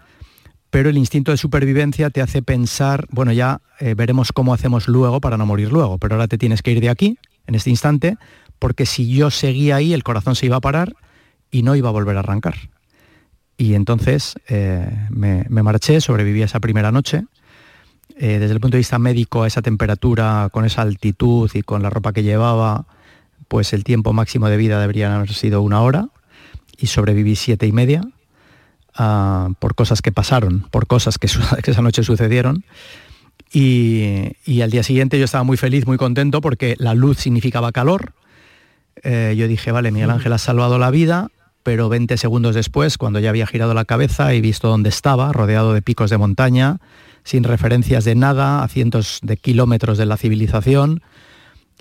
pero 0.72 0.90
el 0.90 0.98
instinto 0.98 1.30
de 1.30 1.38
supervivencia 1.38 2.10
te 2.10 2.24
hace 2.24 2.42
pensar, 2.42 3.06
bueno, 3.12 3.32
ya 3.34 3.62
eh, 3.80 3.94
veremos 3.94 4.32
cómo 4.32 4.56
hacemos 4.56 4.88
luego 4.88 5.22
para 5.22 5.38
no 5.38 5.46
morir 5.46 5.72
luego, 5.72 6.00
pero 6.00 6.16
ahora 6.16 6.28
te 6.28 6.40
tienes 6.40 6.64
que 6.64 6.72
ir 6.72 6.82
de 6.82 6.90
aquí, 6.90 7.20
en 7.46 7.54
este 7.54 7.70
instante, 7.70 8.18
porque 8.58 8.88
si 8.88 9.14
yo 9.14 9.30
seguía 9.30 9.76
ahí, 9.76 9.94
el 9.94 10.02
corazón 10.02 10.36
se 10.36 10.48
iba 10.48 10.56
a 10.56 10.62
parar 10.62 10.96
y 11.52 11.62
no 11.62 11.76
iba 11.76 11.90
a 11.90 11.92
volver 11.92 12.18
a 12.18 12.22
arrancar. 12.22 12.56
Y 13.58 13.76
entonces 13.76 14.34
eh, 14.48 14.90
me, 15.12 15.46
me 15.50 15.62
marché, 15.62 16.02
sobreviví 16.02 16.42
esa 16.42 16.60
primera 16.60 16.92
noche. 16.92 17.26
Eh, 18.18 18.40
desde 18.40 18.54
el 18.54 18.60
punto 18.60 18.76
de 18.76 18.80
vista 18.80 19.00
médico, 19.00 19.44
a 19.44 19.48
esa 19.48 19.62
temperatura, 19.62 20.50
con 20.52 20.66
esa 20.66 20.82
altitud 20.82 21.50
y 21.54 21.64
con 21.64 21.82
la 21.82 21.90
ropa 21.90 22.14
que 22.14 22.24
llevaba, 22.24 22.86
pues 23.48 23.74
el 23.74 23.84
tiempo 23.84 24.14
máximo 24.14 24.50
de 24.50 24.58
vida 24.58 24.80
debería 24.80 25.16
haber 25.16 25.34
sido 25.34 25.62
una 25.62 25.82
hora 25.82 26.10
y 26.78 26.88
sobreviví 26.88 27.36
siete 27.36 27.68
y 27.68 27.72
media 27.72 28.02
ah, 28.96 29.50
por 29.60 29.76
cosas 29.76 30.02
que 30.02 30.12
pasaron, 30.12 30.68
por 30.72 30.88
cosas 30.88 31.18
que, 31.20 31.28
esa 31.28 31.82
noche 31.82 32.04
sucedieron. 32.04 32.64
Y, 33.52 34.32
y 34.46 34.62
al 34.62 34.72
día 34.72 34.84
siguiente 34.84 35.20
yo 35.20 35.26
estaba 35.26 35.44
muy 35.44 35.58
feliz, 35.58 35.86
muy 35.86 35.98
contento 35.98 36.42
porque 36.42 36.76
la 36.78 36.94
luz 36.94 37.18
significaba 37.20 37.72
calor. 37.72 38.14
Eh, 39.04 39.36
yo 39.38 39.48
dije, 39.48 39.72
vale, 39.72 39.92
Miguel 39.92 40.10
Ángel 40.10 40.34
ha 40.34 40.38
salvado 40.38 40.78
la 40.78 40.92
vida, 40.92 41.30
pero 41.64 41.90
20 41.90 42.18
segundos 42.18 42.56
después, 42.56 42.98
cuando 42.98 43.20
ya 43.20 43.30
había 43.30 43.48
girado 43.48 43.74
la 43.74 43.86
cabeza 43.86 44.34
y 44.34 44.42
visto 44.42 44.68
dónde 44.68 44.90
estaba, 44.90 45.32
rodeado 45.32 45.74
de 45.74 45.82
picos 45.82 46.10
de 46.10 46.18
montaña, 46.18 46.80
sin 47.24 47.44
referencias 47.44 48.04
de 48.06 48.16
nada, 48.16 48.64
a 48.64 48.68
cientos 48.68 49.20
de 49.22 49.38
kilómetros 49.38 49.98
de 49.98 50.06
la 50.06 50.18
civilización, 50.18 51.02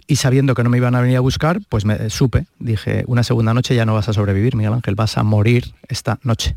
y 0.07 0.17
sabiendo 0.17 0.55
que 0.55 0.65
no 0.65 0.71
me 0.71 0.79
iban 0.79 0.95
a 0.95 1.01
venir 1.01 1.17
a 1.17 1.21
buscar, 1.21 1.61
pues 1.69 1.85
me 1.85 2.11
supe, 2.11 2.47
dije, 2.59 3.05
una 3.07 3.23
segunda 3.23 3.55
noche 3.55 3.75
ya 3.75 3.87
no 3.87 3.95
vas 3.95 4.09
a 4.09 4.13
sobrevivir, 4.13 4.57
Miguel 4.57 4.73
Ángel, 4.73 4.95
vas 4.95 5.17
a 5.17 5.23
morir 5.23 5.75
esta 5.89 6.19
noche. 6.23 6.57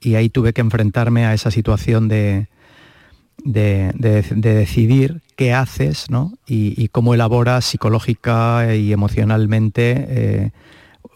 Y 0.00 0.14
ahí 0.16 0.28
tuve 0.28 0.52
que 0.52 0.60
enfrentarme 0.60 1.24
a 1.26 1.32
esa 1.32 1.50
situación 1.50 2.08
de, 2.08 2.48
de, 3.44 3.92
de- 3.94 4.22
de 4.22 4.54
decidir 4.54 5.22
qué 5.36 5.52
haces 5.52 6.10
¿no? 6.10 6.32
y, 6.46 6.88
cómo 6.88 7.14
elaboras 7.14 7.64
psicológica 7.64 8.74
y 8.74 8.92
emocionalmente 8.92 10.06
eh, 10.08 10.50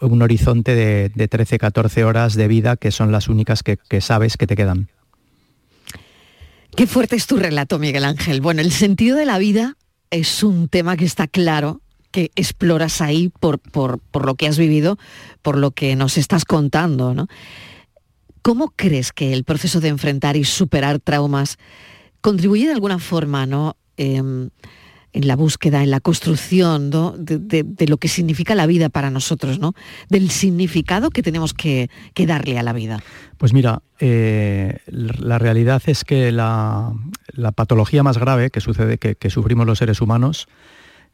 un 0.01 0.21
horizonte 0.21 0.73
de, 0.75 1.11
de 1.13 1.27
13, 1.27 1.57
14 1.59 2.03
horas 2.05 2.35
de 2.35 2.47
vida 2.47 2.75
que 2.77 2.91
son 2.91 3.11
las 3.11 3.27
únicas 3.27 3.61
que 3.63 4.01
sabes 4.01 4.37
que 4.37 4.47
te 4.47 4.55
quedan. 4.55 4.87
Qué 6.75 6.87
fuerte 6.87 7.15
es 7.15 7.27
tu 7.27 7.37
relato, 7.37 7.79
Miguel 7.79 8.05
Ángel. 8.05 8.41
Bueno, 8.41 8.61
el 8.61 8.71
sentido 8.71 9.17
de 9.17 9.25
la 9.25 9.37
vida 9.37 9.77
es 10.09 10.43
un 10.43 10.67
tema 10.67 10.97
que 10.97 11.05
está 11.05 11.27
claro, 11.27 11.81
que 12.11 12.31
exploras 12.35 13.01
ahí 13.01 13.29
por, 13.39 13.59
por- 13.59 13.99
por 13.99 14.25
lo 14.25 14.35
que 14.35 14.47
has 14.47 14.57
vivido, 14.57 14.97
por 15.41 15.57
lo 15.57 15.71
que 15.71 15.95
nos 15.95 16.17
estás 16.17 16.45
contando, 16.45 17.13
¿no? 17.13 17.27
¿Cómo 18.41 18.73
crees 18.75 19.11
que 19.11 19.33
el 19.33 19.43
proceso 19.43 19.79
de 19.81 19.89
enfrentar 19.89 20.35
y 20.35 20.43
superar 20.43 20.99
traumas 20.99 21.57
contribuye 22.21 22.65
de 22.67 22.73
alguna 22.73 22.97
forma, 22.99 23.45
¿no? 23.45 23.75
Em, 23.97 24.49
en 25.13 25.27
la 25.27 25.35
búsqueda, 25.35 25.83
en 25.83 25.91
la 25.91 25.99
construcción 25.99 26.89
¿no? 26.89 27.11
de, 27.17 27.37
de- 27.37 27.63
de 27.63 27.87
lo 27.87 27.97
que 27.97 28.07
significa 28.07 28.55
la 28.55 28.65
vida 28.65 28.89
para 28.89 29.09
nosotros, 29.09 29.59
¿no? 29.59 29.73
Del 30.09 30.29
significado 30.29 31.09
que 31.09 31.21
tenemos 31.21 31.53
que, 31.53 31.89
que 32.13 32.25
darle 32.25 32.57
a 32.57 32.63
la 32.63 32.71
vida. 32.73 33.01
Pues 33.37 33.51
mira, 33.53 33.81
eh, 33.99 34.77
la 34.87 35.37
realidad 35.37 35.81
es 35.85 36.03
que 36.05 36.31
la, 36.31 36.93
la 37.33 37.51
patología 37.51 38.03
más 38.03 38.17
grave 38.17 38.49
que 38.51 38.61
sucede, 38.61 38.97
que, 38.97 39.15
que 39.15 39.29
sufrimos 39.29 39.65
los 39.67 39.79
seres 39.79 39.99
humanos, 40.01 40.47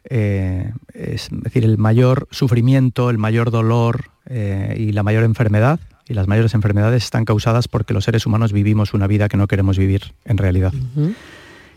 eh, 0.10 0.72
es 0.94 1.30
decir, 1.32 1.66
el 1.66 1.78
mayor 1.78 2.28
sufrimiento, 2.32 3.10
el 3.10 3.18
mayor 3.18 3.52
dolor 3.52 4.12
eh, 4.28 4.76
y 4.78 4.92
la 4.92 5.04
mayor 5.04 5.24
enfermedad, 5.24 5.80
y 6.08 6.14
las 6.14 6.28
mayores 6.28 6.54
enfermedades 6.54 7.04
están 7.04 7.26
causadas 7.26 7.68
porque 7.68 7.94
los 7.94 8.06
seres 8.06 8.26
humanos 8.26 8.54
vivimos 8.54 8.94
una 8.94 9.08
vida 9.08 9.28
que 9.28 9.36
no 9.36 9.48
queremos 9.48 9.78
vivir 9.78 10.14
en 10.24 10.38
realidad. 10.38 10.72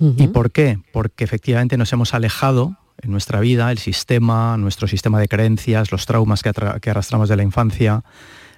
¿Y 0.00 0.28
por 0.28 0.50
qué? 0.50 0.78
Porque 0.92 1.25
efectivamente 1.25 1.76
nos 1.76 1.92
hemos 1.92 2.14
alejado 2.14 2.76
en 3.02 3.11
nuestra 3.11 3.40
vida, 3.40 3.71
el 3.71 3.78
sistema, 3.78 4.57
nuestro 4.57 4.88
sistema 4.88 5.21
de 5.21 5.28
creencias, 5.28 5.92
los 5.92 6.07
traumas 6.07 6.42
que, 6.42 6.50
arrastramos 6.90 7.28
de 7.28 7.37
la 7.37 7.42
infancia, 7.42 8.02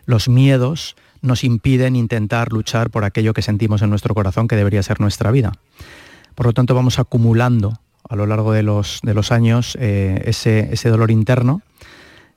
los 0.07 0.29
miedos, 0.29 0.97
nos 1.21 1.45
impiden 1.45 1.97
intentar 1.97 2.53
luchar 2.53 2.91
por 2.91 3.05
aquello 3.05 3.35
que 3.35 3.43
sentimos 3.43 3.83
en 3.83 3.91
nuestro 3.91 4.15
corazón 4.15 4.49
que 4.49 4.57
debería 4.57 4.83
ser 4.83 5.01
nuestra 5.01 5.31
vida. 5.31 5.53
Por 6.35 6.47
lo 6.47 6.53
tanto, 6.53 6.75
vamos 6.75 6.99
acumulando 6.99 7.79
a 8.09 8.17
lo 8.17 8.27
largo 8.27 8.53
de 8.53 8.63
los, 8.63 9.01
de 9.03 9.15
los 9.15 9.31
años 9.31 9.77
eh, 9.81 10.23
ese, 10.27 10.73
ese 10.73 10.89
dolor 10.89 11.11
interno 11.11 11.63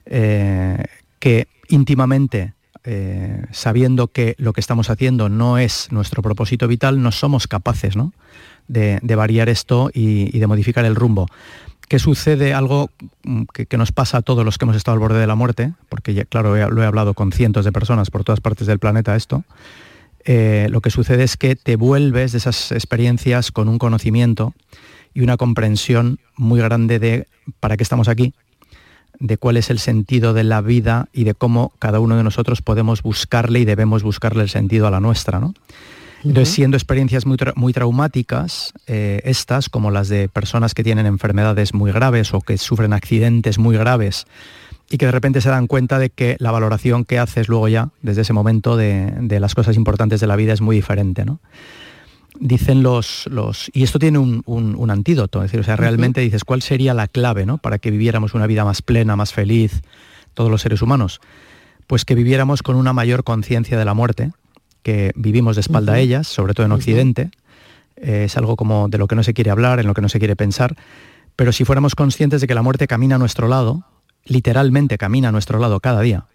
eh, 0.05 0.83
que 1.19 1.47
íntimamente, 1.69 2.53
eh, 2.83 3.43
sabiendo 3.51 4.07
que 4.07 4.35
lo 4.37 4.53
que 4.53 4.61
estamos 4.61 4.91
haciendo 4.91 5.29
no 5.29 5.57
es 5.57 5.91
nuestro 5.91 6.21
propósito 6.21 6.67
vital, 6.67 7.01
no 7.01 7.11
somos 7.11 7.47
capaces 7.47 7.95
¿no? 7.95 8.13
De, 8.67 8.99
variar 9.15 9.49
esto 9.49 9.89
y, 9.93 10.37
de 10.37 10.47
modificar 10.47 10.85
el 10.85 10.95
rumbo. 10.95 11.27
¿Qué 11.87 11.99
sucede? 11.99 12.53
Algo 12.53 12.89
mm, 13.23 13.43
que, 13.53 13.77
nos 13.77 13.91
pasa 13.91 14.17
a 14.17 14.21
todos 14.21 14.43
los 14.43 14.57
que 14.57 14.65
hemos 14.65 14.75
estado 14.75 14.93
al 14.93 14.99
borde 14.99 15.19
de 15.19 15.27
la 15.27 15.35
muerte, 15.35 15.73
porque 15.89 16.13
ya, 16.13 16.25
claro, 16.25 16.55
lo 16.69 16.83
he 16.83 16.85
hablado 16.85 17.13
con 17.13 17.31
cientos 17.31 17.65
de 17.65 17.71
personas 17.71 18.09
por 18.09 18.23
todas 18.23 18.41
partes 18.41 18.67
del 18.67 18.79
planeta 18.79 19.15
esto, 19.15 19.43
eh, 20.25 20.67
lo 20.71 20.81
que 20.81 20.89
sucede 20.89 21.23
es 21.23 21.37
que 21.37 21.55
te 21.55 21.75
vuelves 21.75 22.31
de 22.31 22.39
esas 22.39 22.71
experiencias 22.71 23.51
con 23.51 23.69
un 23.69 23.77
conocimiento 23.77 24.53
y 25.13 25.21
una 25.21 25.37
comprensión 25.37 26.19
muy 26.35 26.59
grande 26.59 26.97
de 26.97 27.27
para 27.59 27.77
qué 27.77 27.83
estamos 27.83 28.07
aquí, 28.07 28.33
de 29.19 29.37
cuál 29.37 29.55
es 29.57 29.69
el 29.69 29.77
sentido 29.77 30.33
de 30.33 30.43
la 30.43 30.61
vida 30.61 31.09
y 31.13 31.23
de 31.23 31.35
cómo 31.35 31.73
cada 31.77 31.99
uno 31.99 32.17
de 32.17 32.23
nosotros 32.23 32.63
podemos 32.63 33.03
buscarle 33.03 33.59
y 33.59 33.65
debemos 33.65 34.01
buscarle 34.01 34.41
el 34.41 34.49
sentido 34.49 34.87
a 34.87 34.91
la 34.91 34.99
nuestra. 34.99 35.39
¿no? 35.39 35.53
Entonces, 36.25 36.53
siendo 36.53 36.75
experiencias 36.75 37.25
muy, 37.25 37.37
tra- 37.37 37.53
muy 37.55 37.71
traumáticas, 37.71 38.73
eh, 38.87 39.21
estas, 39.25 39.69
como 39.69 39.91
las 39.91 40.09
de 40.09 40.27
personas 40.27 40.73
que 40.73 40.83
tienen 40.83 41.05
enfermedades 41.05 41.73
muy 41.73 41.91
graves 41.91 42.33
o 42.33 42.41
que 42.41 42.57
sufren 42.57 42.93
accidentes 42.93 43.57
muy 43.59 43.77
graves, 43.77 44.25
y 44.89 44.97
que 44.97 45.05
de 45.07 45.11
repente 45.11 45.41
se 45.41 45.49
dan 45.49 45.67
cuenta 45.67 45.97
de 45.99 46.09
que 46.09 46.35
la 46.39 46.51
valoración 46.51 47.05
que 47.05 47.17
haces 47.19 47.47
luego 47.47 47.67
ya, 47.67 47.89
desde 48.01 48.21
ese 48.21 48.33
momento, 48.33 48.75
de, 48.77 49.13
de 49.19 49.39
las 49.39 49.55
cosas 49.55 49.75
importantes 49.77 50.19
de 50.19 50.27
la 50.27 50.35
vida 50.35 50.53
es 50.53 50.61
muy 50.61 50.75
diferente. 50.75 51.25
¿no? 51.25 51.39
Dicen 52.39 52.83
los, 52.83 53.27
los... 53.31 53.71
Y 53.73 53.83
esto 53.83 53.97
tiene 53.97 54.19
un, 54.19 54.43
un- 54.45 54.75
un 54.75 54.91
antídoto, 54.91 55.39
es 55.43 55.51
decir, 55.51 55.59
o 55.61 55.63
sea, 55.63 55.75
realmente 55.75 56.21
dices, 56.21 56.43
¿cuál 56.43 56.61
sería 56.61 56.93
la 56.93 57.07
clave 57.07 57.45
¿no? 57.45 57.57
para 57.57 57.79
que 57.79 57.89
viviéramos 57.91 58.33
una 58.33 58.45
vida 58.45 58.63
más 58.65 58.81
plena, 58.81 59.15
más 59.15 59.33
feliz, 59.33 59.81
todos 60.33 60.51
los 60.51 60.61
seres 60.61 60.81
humanos? 60.81 61.19
Pues 61.87 62.03
que 62.05 62.13
viviéramos 62.15 62.61
con 62.61 62.75
una 62.75 62.93
mayor 62.93 63.23
conciencia 63.23 63.77
de 63.79 63.85
la 63.85 63.93
muerte, 63.93 64.31
que 64.85 65.13
vivimos 65.15 65.55
de 65.55 65.61
espalda 65.61 65.93
a 65.93 65.99
ellas, 65.99 66.27
sobre 66.27 66.53
todo 66.53 66.67
en 66.67 66.71
Occidente. 66.71 67.31
Eh, 67.95 68.25
es 68.25 68.37
algo 68.37 68.55
como 68.55 68.87
de 68.87 68.99
lo 68.99 69.07
que 69.07 69.15
no 69.15 69.23
se 69.23 69.33
quiere 69.33 69.49
hablar, 69.49 69.79
en 69.79 69.87
lo 69.87 69.95
que 69.95 70.01
no 70.01 70.09
se 70.09 70.19
quiere 70.19 70.35
pensar, 70.35 70.75
Pero 71.35 71.51
si 71.51 71.65
fuéramos 71.65 71.95
conscientes 71.95 72.39
de 72.39 72.47
que 72.47 72.53
la 72.53 72.61
muerte 72.61 72.87
camina 72.87 73.15
a 73.15 73.17
nuestro 73.17 73.47
lado, 73.47 73.83
literalmente 74.25 74.99
camina 74.99 75.29
a 75.29 75.31
nuestro 75.31 75.57
lado 75.57 75.79
cada 75.79 76.01
día, 76.01 76.25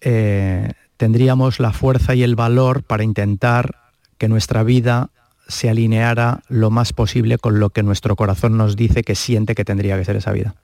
eh, 0.00 0.72
tendríamos 0.96 1.58
la 1.58 1.72
fuerza 1.72 2.14
y 2.14 2.22
el 2.22 2.36
valor 2.36 2.84
para 2.84 3.02
intentar 3.02 3.74
que 4.18 4.28
nuestra 4.28 4.62
vida 4.62 5.10
se 5.48 5.68
alineara 5.68 6.42
lo 6.48 6.70
más 6.70 6.92
posible 6.92 7.38
con 7.38 7.58
lo 7.58 7.70
que 7.70 7.82
nuestro 7.82 8.14
corazón 8.14 8.56
nos 8.56 8.76
dice 8.76 9.02
que 9.02 9.16
siente 9.16 9.56
que 9.56 9.64
tendría 9.64 9.98
que 9.98 10.04
ser 10.04 10.16
esa 10.16 10.32
vida. 10.32 10.54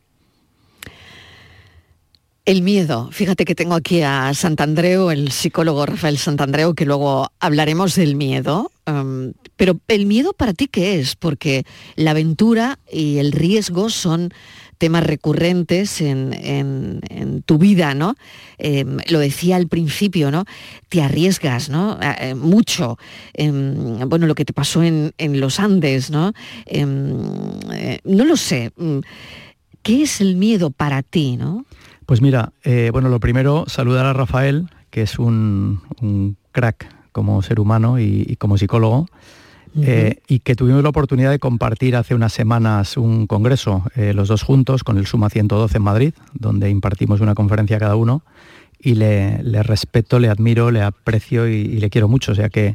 El 2.50 2.62
miedo. 2.62 3.08
Fíjate 3.12 3.44
que 3.44 3.54
tengo 3.54 3.76
aquí 3.76 4.02
a 4.02 4.34
Santandreu, 4.34 5.12
el 5.12 5.30
psicólogo 5.30 5.86
Rafael 5.86 6.18
Santandreu, 6.18 6.74
que 6.74 6.84
luego 6.84 7.30
hablaremos 7.38 7.94
del 7.94 8.16
miedo. 8.16 8.72
Um, 8.88 9.34
pero 9.54 9.78
el 9.86 10.06
miedo 10.06 10.32
para 10.32 10.52
ti 10.52 10.66
qué 10.66 10.98
es? 10.98 11.14
Porque 11.14 11.62
la 11.94 12.10
aventura 12.10 12.80
y 12.90 13.18
el 13.18 13.30
riesgo 13.30 13.88
son 13.88 14.34
temas 14.78 15.04
recurrentes 15.04 16.00
en, 16.00 17.42
tu 17.46 17.56
vida, 17.58 17.94
¿no? 17.94 18.16
Em, 18.58 18.96
lo 19.08 19.20
decía 19.20 19.54
al 19.54 19.68
principio, 19.68 20.32
¿no? 20.32 20.44
Te 20.88 21.02
arriesgas, 21.02 21.68
¿no? 21.68 22.00
Eh, 22.02 22.34
mucho. 22.34 22.98
Em, 23.32 24.00
bueno, 24.08 24.26
lo 24.26 24.34
que 24.34 24.44
te 24.44 24.52
pasó 24.52 24.82
en, 24.82 25.12
los 25.18 25.60
Andes, 25.60 26.10
¿no? 26.10 26.32
Em, 26.66 27.12
eh, 27.72 28.00
no 28.02 28.24
lo 28.24 28.36
sé. 28.36 28.72
Mm, 28.76 28.98
¿Qué 29.84 30.02
es 30.02 30.20
el 30.20 30.34
miedo 30.34 30.70
para 30.70 31.04
ti, 31.04 31.36
no? 31.36 31.64
Pues 32.10 32.22
mira, 32.22 32.52
eh, 32.64 32.90
bueno, 32.92 33.08
lo 33.08 33.20
primero, 33.20 33.66
saludar 33.68 34.04
a 34.04 34.12
Rafael, 34.12 34.66
que 34.90 35.02
es 35.02 35.20
un, 35.20 35.80
crack 36.50 36.92
como 37.12 37.40
ser 37.40 37.60
humano 37.60 38.00
y 38.00 38.34
como 38.34 38.58
psicólogo. 38.58 39.06
Eh, 39.80 40.16
y 40.26 40.40
que 40.40 40.56
tuvimos 40.56 40.82
la 40.82 40.88
oportunidad 40.88 41.30
de 41.30 41.38
compartir 41.38 41.94
hace 41.94 42.16
unas 42.16 42.32
semanas 42.32 42.96
un 42.96 43.28
congreso, 43.28 43.84
eh, 43.94 44.12
los 44.12 44.26
dos 44.26 44.42
juntos, 44.42 44.82
con 44.82 44.98
el 44.98 45.06
Suma 45.06 45.30
112 45.30 45.76
en 45.76 45.82
Madrid, 45.84 46.14
donde 46.34 46.68
impartimos 46.68 47.20
una 47.20 47.36
conferencia 47.36 47.78
cada 47.78 47.94
uno, 47.94 48.24
y 48.80 48.96
le, 48.96 49.62
respeto, 49.62 50.18
le 50.18 50.30
admiro, 50.30 50.72
le 50.72 50.82
aprecio 50.82 51.48
y, 51.48 51.58
y, 51.58 51.78
le 51.78 51.90
quiero 51.90 52.08
mucho. 52.08 52.32
O 52.32 52.34
sea 52.34 52.48
que 52.48 52.74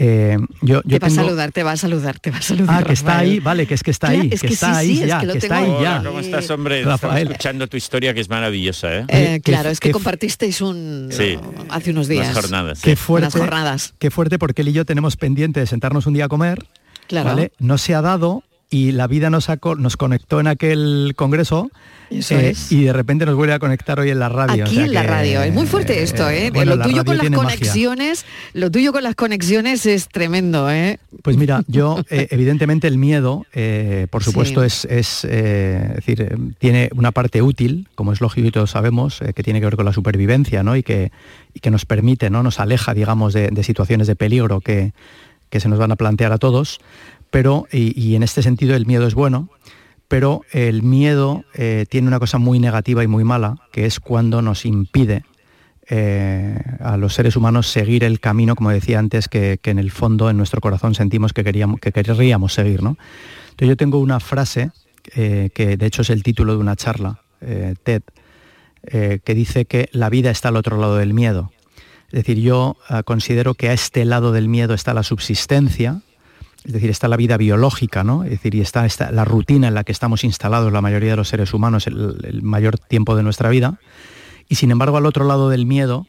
eh, 0.00 0.38
yo, 0.62 0.80
te 0.82 0.98
va 1.00 1.08
a 1.08 1.10
saludar, 1.10 1.50
te 1.50 1.64
va 1.64 1.72
a 1.72 1.76
saludar, 1.76 2.20
te 2.20 2.30
va 2.30 2.38
a 2.38 2.42
saludar. 2.42 2.82
Ah, 2.82 2.86
que 2.86 2.92
está 2.92 3.18
ahí, 3.18 3.40
vale, 3.40 3.66
que 3.66 3.74
es 3.74 3.82
que 3.82 3.90
está 3.90 4.10
ahí, 4.10 4.30
que, 4.30 4.46
está 4.46 4.76
ahí 4.78 5.04
ya, 5.04 5.20
que, 5.20 5.38
está 5.38 5.58
ahí 5.58 5.72
ya. 5.82 6.02
¿Cómo 6.04 6.20
estás, 6.20 6.48
hombre? 6.50 6.84
escuchando 7.16 7.66
tu 7.66 7.76
historia 7.76 8.14
que 8.14 8.20
es 8.20 8.28
maravillosa, 8.28 8.94
¿eh? 8.94 9.04
eh 9.08 9.40
claro, 9.42 9.70
es 9.70 9.80
que 9.80 9.90
compartisteis 9.90 10.60
un 10.60 11.10
hace 11.68 11.90
unos 11.90 12.06
días. 12.06 12.28
Unas 12.28 12.42
jornadas. 12.42 12.80
Qué 12.80 12.94
fuerte, 12.94 13.36
jornadas. 13.36 13.94
Qué 13.98 14.10
fuerte 14.12 14.38
porque 14.38 14.62
él 14.62 14.68
y 14.68 14.72
yo 14.72 14.84
tenemos 14.84 15.16
pendiente 15.16 15.58
de 15.58 15.66
sentarnos 15.66 16.06
un 16.06 16.14
día 16.14 16.26
a 16.26 16.28
comer. 16.28 16.64
Claro. 17.08 17.30
¿vale? 17.30 17.52
No 17.58 17.78
se 17.78 17.94
ha 17.94 18.02
dado 18.02 18.44
y 18.70 18.92
la 18.92 19.06
vida 19.06 19.30
nos, 19.30 19.48
nos 19.78 19.96
conectó 19.96 20.40
en 20.40 20.46
aquel 20.46 21.14
congreso 21.16 21.70
eh, 22.10 22.54
y 22.70 22.84
de 22.84 22.92
repente 22.92 23.24
nos 23.24 23.34
vuelve 23.34 23.54
a 23.54 23.58
conectar 23.58 23.98
hoy 23.98 24.10
en 24.10 24.18
la 24.18 24.28
radio. 24.28 24.64
Aquí 24.64 24.78
en 24.78 24.92
la 24.92 25.02
radio. 25.02 25.42
Es 25.42 25.52
muy 25.52 25.66
fuerte 25.66 26.02
esto, 26.02 26.28
¿eh? 26.28 26.50
lo 26.52 26.78
tuyo 26.78 27.04
con 27.04 27.16
las 27.16 27.30
conexiones, 27.30 28.26
lo 28.52 28.70
tuyo 28.70 28.92
con 28.92 29.02
las 29.02 29.14
conexiones 29.14 29.86
es 29.86 30.08
tremendo, 30.08 30.70
¿eh? 30.70 30.98
Pues 31.22 31.36
mira, 31.36 31.62
yo 31.66 32.02
eh, 32.10 32.28
evidentemente 32.30 32.88
el 32.88 32.98
miedo, 32.98 33.46
por 34.10 34.22
supuesto, 34.22 34.62
es, 34.62 34.84
es, 34.84 35.22
decir, 35.22 36.36
tiene 36.58 36.90
una 36.94 37.12
parte 37.12 37.40
útil, 37.40 37.88
como 37.94 38.12
es 38.12 38.20
lógico 38.20 38.48
y 38.48 38.50
todos 38.50 38.70
sabemos, 38.70 39.20
que 39.34 39.42
tiene 39.42 39.60
que 39.60 39.66
ver 39.66 39.76
con 39.76 39.86
la 39.86 39.92
supervivencia, 39.92 40.62
¿no? 40.62 40.76
Y 40.76 40.82
que, 40.82 41.10
y 41.54 41.60
que 41.60 41.70
nos 41.70 41.86
permite, 41.86 42.28
¿no? 42.28 42.42
Nos 42.42 42.60
aleja, 42.60 42.92
digamos, 42.92 43.32
de, 43.32 43.48
de 43.48 43.62
situaciones 43.62 44.06
de 44.06 44.16
peligro 44.16 44.60
que, 44.60 44.92
que 45.50 45.60
se 45.60 45.68
nos 45.68 45.78
van 45.78 45.92
a 45.92 45.96
plantear 45.96 46.32
a 46.32 46.38
todos 46.38 46.80
pero, 47.30 47.66
y, 47.70 48.14
en 48.14 48.22
este 48.22 48.42
sentido 48.42 48.74
el 48.74 48.86
miedo 48.86 49.06
es 49.06 49.14
bueno, 49.14 49.48
pero 50.08 50.42
el 50.52 50.82
miedo 50.82 51.44
eh, 51.54 51.84
tiene 51.88 52.08
una 52.08 52.18
cosa 52.18 52.38
muy 52.38 52.58
negativa 52.58 53.04
y 53.04 53.06
muy 53.06 53.24
mala, 53.24 53.56
que 53.72 53.84
es 53.84 54.00
cuando 54.00 54.40
nos 54.40 54.64
impide 54.64 55.24
eh, 55.90 56.58
a 56.80 56.96
los 56.96 57.14
seres 57.14 57.36
humanos 57.36 57.66
seguir 57.66 58.04
el 58.04 58.18
camino, 58.18 58.56
como 58.56 58.70
decía 58.70 58.98
antes, 58.98 59.28
que, 59.28 59.60
en 59.62 59.78
el 59.78 59.90
fondo, 59.90 60.30
en 60.30 60.38
nuestro 60.38 60.62
corazón, 60.62 60.94
sentimos 60.94 61.34
que, 61.34 61.44
queríamos, 61.44 61.80
que 61.80 61.92
querríamos 61.92 62.54
seguir. 62.54 62.82
¿no? 62.82 62.96
Entonces 63.50 63.68
yo 63.68 63.76
tengo 63.76 63.98
una 63.98 64.20
frase, 64.20 64.70
eh, 65.14 65.50
que 65.54 65.76
de 65.76 65.86
hecho 65.86 66.02
es 66.02 66.10
el 66.10 66.22
título 66.22 66.54
de 66.54 66.58
una 66.58 66.76
charla, 66.76 67.20
TED, 67.84 68.02
que 68.82 69.34
dice 69.34 69.64
que 69.64 69.88
la 69.92 70.10
vida 70.10 70.30
está 70.30 70.48
al 70.48 70.56
otro 70.56 70.76
lado 70.76 70.96
del 70.96 71.14
miedo. 71.14 71.52
Es 72.08 72.24
decir, 72.24 72.38
yo 72.40 72.76
considero 73.04 73.54
que 73.54 73.68
a 73.68 73.74
este 73.74 74.04
lado 74.04 74.32
del 74.32 74.48
miedo 74.48 74.74
está 74.74 74.92
la 74.92 75.04
subsistencia, 75.04 76.00
es 76.64 76.72
decir, 76.72 76.90
está 76.90 77.08
la 77.08 77.16
vida 77.16 77.36
biológica, 77.36 78.04
¿no? 78.04 78.24
Es 78.24 78.30
decir, 78.30 78.54
y 78.54 78.60
está, 78.60 78.86
la 79.12 79.24
rutina 79.24 79.68
en 79.68 79.74
la 79.74 79.84
que 79.84 79.92
estamos 79.92 80.24
instalados 80.24 80.72
la 80.72 80.80
mayoría 80.80 81.10
de 81.10 81.16
los 81.16 81.28
seres 81.28 81.54
humanos 81.54 81.86
el, 81.86 82.40
mayor 82.42 82.78
tiempo 82.78 83.16
de 83.16 83.22
nuestra 83.22 83.48
vida. 83.48 83.78
Y 84.48 84.56
sin 84.56 84.70
embargo, 84.70 84.96
al 84.96 85.06
otro 85.06 85.24
lado 85.24 85.50
del 85.50 85.66
miedo 85.66 86.06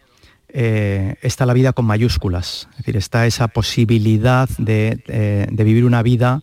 eh, 0.49 1.15
está 1.21 1.45
la 1.45 1.53
vida 1.53 1.73
con 1.73 1.85
mayúsculas. 1.85 2.67
Es 2.71 2.77
decir, 2.77 2.97
está 2.97 3.25
esa 3.27 3.47
posibilidad 3.47 4.49
de, 4.57 5.03
eh, 5.07 5.47
vivir 5.51 5.85
una 5.85 6.01
vida 6.01 6.41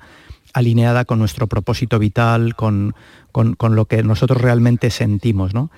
alineada 0.52 1.04
con 1.04 1.18
nuestro 1.18 1.48
propósito 1.48 1.98
vital, 1.98 2.54
con, 2.54 2.94
con, 3.32 3.76
lo 3.76 3.84
que 3.84 4.02
nosotros 4.02 4.40
realmente 4.40 4.90
sentimos, 4.90 5.52
¿no? 5.52 5.70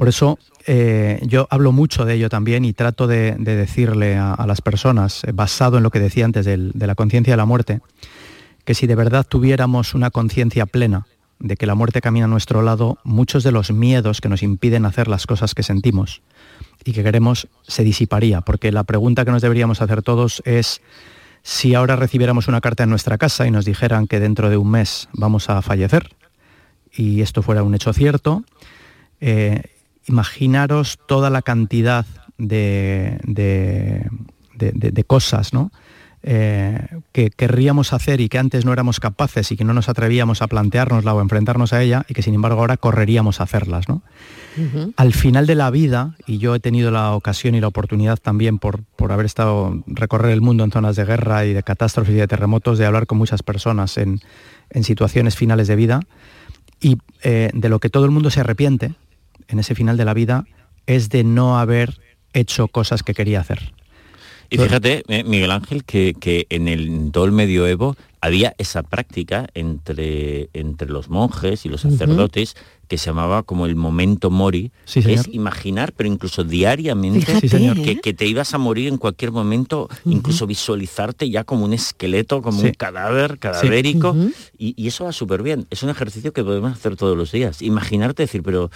Por 0.00 0.08
eso 0.08 0.38
eh, 0.64 1.20
yo 1.26 1.46
hablo 1.50 1.72
mucho 1.72 2.06
de 2.06 2.14
ello 2.14 2.30
también 2.30 2.64
y 2.64 2.72
trato 2.72 3.06
de, 3.06 3.32
decirle 3.32 4.16
a, 4.16 4.46
las 4.46 4.62
personas, 4.62 5.24
eh, 5.24 5.32
basado 5.32 5.76
en 5.76 5.82
lo 5.82 5.90
que 5.90 6.00
decía 6.00 6.24
antes 6.24 6.46
de 6.46 6.86
la 6.86 6.94
conciencia 6.94 7.34
de 7.34 7.36
la 7.36 7.44
muerte, 7.44 7.82
que 8.64 8.72
si 8.72 8.86
de 8.86 8.94
verdad 8.94 9.26
tuviéramos 9.28 9.92
una 9.92 10.08
conciencia 10.10 10.64
plena 10.64 11.06
de 11.38 11.54
que 11.58 11.66
la 11.66 11.74
muerte 11.74 12.00
camina 12.00 12.24
a 12.24 12.28
nuestro 12.28 12.62
lado, 12.62 12.96
muchos 13.04 13.44
de 13.44 13.52
los 13.52 13.72
miedos 13.72 14.22
que 14.22 14.30
nos 14.30 14.42
impiden 14.42 14.86
hacer 14.86 15.06
las 15.06 15.26
cosas 15.26 15.54
que 15.54 15.62
sentimos 15.62 16.22
y 16.82 16.94
que 16.94 17.02
queremos 17.02 17.48
se 17.68 17.84
disiparía, 17.84 18.40
porque 18.40 18.72
la 18.72 18.84
pregunta 18.84 19.26
que 19.26 19.32
nos 19.32 19.42
deberíamos 19.42 19.82
hacer 19.82 20.00
todos 20.00 20.40
es 20.46 20.80
si 21.42 21.74
ahora 21.74 21.96
recibiéramos 21.96 22.48
una 22.48 22.62
carta 22.62 22.84
en 22.84 22.88
nuestra 22.88 23.18
casa 23.18 23.46
y 23.46 23.50
nos 23.50 23.66
dijeran 23.66 24.06
que 24.06 24.18
dentro 24.18 24.48
de 24.48 24.56
un 24.56 24.70
mes 24.70 25.10
vamos 25.12 25.50
a 25.50 25.60
fallecer, 25.60 26.16
y 26.90 27.20
esto 27.20 27.42
fuera 27.42 27.62
un 27.62 27.74
hecho 27.74 27.92
cierto, 27.92 28.44
eh, 29.20 29.60
imaginaros 30.06 30.98
toda 31.06 31.30
la 31.30 31.42
cantidad 31.42 32.06
de, 32.38 33.18
de, 33.24 35.04
cosas 35.04 35.52
¿no? 35.52 35.70
Eh, 36.22 36.78
que 37.12 37.30
querríamos 37.30 37.94
hacer 37.94 38.20
y 38.20 38.28
que 38.28 38.38
antes 38.38 38.66
no 38.66 38.74
éramos 38.74 39.00
capaces 39.00 39.50
y 39.52 39.56
que 39.56 39.64
no 39.64 39.72
nos 39.72 39.88
atrevíamos 39.88 40.42
a 40.42 40.48
planteárnosla 40.48 41.14
o 41.14 41.22
enfrentarnos 41.22 41.72
a 41.72 41.82
ella 41.82 42.04
y 42.08 42.14
que 42.14 42.20
sin 42.20 42.34
embargo 42.34 42.60
ahora 42.60 42.76
correríamos 42.76 43.40
a 43.40 43.44
hacerlas. 43.44 43.88
¿no? 43.88 44.02
Al 44.96 45.14
final 45.14 45.46
de 45.46 45.54
la 45.54 45.70
vida, 45.70 46.16
y 46.26 46.36
yo 46.36 46.54
he 46.54 46.60
tenido 46.60 46.90
la 46.90 47.12
ocasión 47.12 47.54
y 47.54 47.60
la 47.60 47.68
oportunidad 47.68 48.18
también 48.18 48.58
por, 48.58 48.82
por 48.96 49.12
haber 49.12 49.24
estado, 49.24 49.82
recorrer 49.86 50.32
el 50.32 50.42
mundo 50.42 50.64
en 50.64 50.72
zonas 50.72 50.96
de 50.96 51.06
guerra 51.06 51.46
y 51.46 51.54
de 51.54 51.62
catástrofes 51.62 52.14
y 52.14 52.18
de 52.18 52.28
terremotos, 52.28 52.76
de 52.76 52.84
hablar 52.84 53.06
con 53.06 53.16
muchas 53.16 53.42
personas 53.42 53.96
en, 53.96 54.20
situaciones 54.82 55.36
finales 55.36 55.68
de 55.68 55.76
vida, 55.76 56.00
y 56.80 56.98
eh, 57.22 57.50
de 57.54 57.68
lo 57.68 57.78
que 57.78 57.90
todo 57.90 58.04
el 58.04 58.10
mundo 58.10 58.30
se 58.30 58.40
arrepiente, 58.40 58.92
en 59.50 59.58
ese 59.58 59.74
final 59.74 59.96
de 59.96 60.04
la 60.04 60.14
vida 60.14 60.44
es 60.86 61.08
de 61.08 61.24
no 61.24 61.58
haber 61.58 62.00
hecho 62.32 62.68
cosas 62.68 63.02
que 63.02 63.14
quería 63.14 63.40
hacer. 63.40 63.72
Y 64.48 64.58
fíjate, 64.58 65.04
eh, 65.06 65.22
Miguel 65.22 65.52
Ángel, 65.52 65.84
que, 65.84 66.46
en, 66.50 66.66
el, 66.66 67.10
todo 67.12 67.24
el 67.24 67.32
medioevo 67.32 67.94
había 68.20 68.54
esa 68.58 68.82
práctica 68.82 69.46
entre, 69.54 70.50
entre 70.54 70.88
los 70.88 71.08
monjes 71.08 71.64
y 71.64 71.68
los 71.68 71.82
sacerdotes 71.82 72.56
que 72.90 72.98
se 72.98 73.06
llamaba 73.06 73.44
como 73.44 73.66
el 73.66 73.76
momento 73.76 74.30
mori, 74.30 74.72
es 74.92 75.28
imaginar, 75.30 75.92
pero 75.92 76.08
incluso 76.08 76.42
diariamente, 76.42 77.24
que, 78.02 78.12
te 78.12 78.26
ibas 78.26 78.52
a 78.52 78.58
morir 78.58 78.88
en 78.88 78.96
cualquier 78.96 79.30
momento, 79.30 79.88
incluso 80.04 80.44
visualizarte 80.44 81.30
ya 81.30 81.44
como 81.44 81.66
un 81.66 81.72
esqueleto, 81.72 82.42
como 82.42 82.60
un 82.62 82.72
cadáver 82.72 83.38
cadavérico, 83.38 84.16
y, 84.58 84.88
eso 84.88 85.04
va 85.04 85.12
súper 85.12 85.44
bien. 85.44 85.68
Es 85.70 85.84
un 85.84 85.90
ejercicio 85.90 86.32
que 86.32 86.42
podemos 86.42 86.72
hacer 86.72 86.96
todos 86.96 87.16
los 87.16 87.30
días. 87.30 87.62
Imaginarte, 87.62 88.24
decir, 88.24 88.42
pero, 88.42 88.72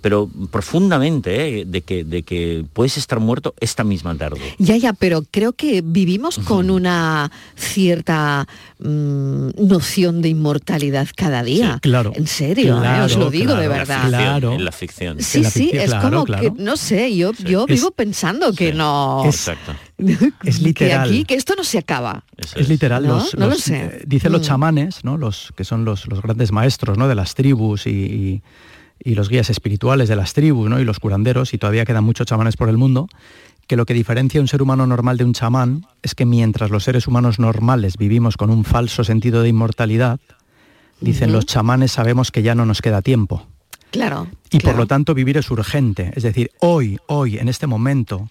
pero 0.00 0.30
profundamente, 0.52 1.62
¿eh? 1.62 1.64
de, 1.64 1.80
que, 1.82 2.04
de 2.04 2.22
que 2.22 2.64
puedes 2.72 2.96
estar 2.96 3.18
muerto 3.18 3.52
esta 3.58 3.82
misma 3.82 4.14
tarde. 4.14 4.54
Ya, 4.58 4.76
ya, 4.76 4.92
pero 4.92 5.24
creo 5.28 5.54
que 5.54 5.82
vivimos 5.84 6.38
con 6.38 6.70
una 6.70 7.32
cierta 7.56 8.46
mm, 8.78 9.50
noción 9.68 10.22
de 10.22 10.28
inmortalidad 10.28 11.08
cada 11.14 11.42
día. 11.42 11.78
claro. 11.82 12.12
En 12.14 12.26
serio, 12.26 12.82
¿eh? 12.82 13.00
os 13.00 13.16
lo 13.16 13.30
digo 13.30 13.54
de 13.54 13.68
verdad. 13.68 14.08
Claro. 14.08 14.52
En 14.52 14.64
la 14.64 14.72
ficción. 14.72 15.20
Sí, 15.20 15.44
sí, 15.44 15.70
es 15.72 15.94
como 15.94 16.24
que, 16.24 16.52
no 16.56 16.76
sé, 16.76 17.14
yo, 17.16 17.32
yo 17.32 17.66
vivo 17.66 17.90
pensando 17.90 18.52
que 18.52 18.72
no... 18.72 19.22
Exacto. 19.24 19.74
es 20.44 20.60
literal. 20.60 21.08
Que 21.08 21.14
aquí, 21.14 21.24
que 21.24 21.34
esto 21.34 21.54
no 21.56 21.64
se 21.64 21.78
acaba. 21.78 22.24
Es, 22.36 22.68
literal. 22.68 23.06
¿No? 23.06 23.16
Los, 23.16 23.34
lo 23.34 23.54
sé. 23.54 23.84
Eh, 23.84 24.04
dicen 24.06 24.32
los 24.32 24.42
mm. 24.42 24.44
chamanes, 24.44 25.04
¿no? 25.04 25.16
los, 25.16 25.52
que 25.56 25.64
son 25.64 25.84
los, 25.84 26.06
los 26.06 26.22
grandes 26.22 26.52
maestros 26.52 26.98
¿no? 26.98 27.08
de 27.08 27.14
las 27.14 27.34
tribus 27.34 27.86
y, 27.86 28.42
y, 29.02 29.14
los 29.14 29.28
guías 29.28 29.50
espirituales 29.50 30.08
de 30.08 30.16
las 30.16 30.32
tribus 30.32 30.68
¿no? 30.68 30.80
y 30.80 30.84
los 30.84 30.98
curanderos, 30.98 31.54
y 31.54 31.58
todavía 31.58 31.84
quedan 31.84 32.04
muchos 32.04 32.26
chamanes 32.26 32.56
por 32.56 32.68
el 32.68 32.76
mundo, 32.76 33.08
que 33.66 33.76
lo 33.76 33.86
que 33.86 33.94
diferencia 33.94 34.40
a 34.40 34.42
un 34.42 34.48
ser 34.48 34.62
humano 34.62 34.86
normal 34.86 35.16
de 35.16 35.24
un 35.24 35.32
chamán 35.32 35.86
es 36.02 36.14
que 36.14 36.24
mientras 36.24 36.70
los 36.70 36.84
seres 36.84 37.06
humanos 37.06 37.38
normales 37.38 37.96
vivimos 37.96 38.36
con 38.36 38.50
un 38.50 38.64
falso 38.64 39.04
sentido 39.04 39.42
de 39.42 39.48
inmortalidad, 39.48 40.20
Dicen 41.00 41.32
los 41.32 41.46
chamanes 41.46 41.92
sabemos 41.92 42.30
que 42.30 42.42
ya 42.42 42.54
no 42.54 42.64
nos 42.64 42.80
queda 42.80 43.02
tiempo. 43.02 43.46
Claro. 43.90 44.28
Y 44.50 44.60
por 44.60 44.76
lo 44.76 44.86
tanto 44.86 45.14
vivir 45.14 45.36
es 45.36 45.50
urgente. 45.50 46.12
Es 46.14 46.22
decir, 46.22 46.50
hoy, 46.60 46.98
hoy, 47.06 47.38
en 47.38 47.48
este 47.48 47.66
momento, 47.66 48.28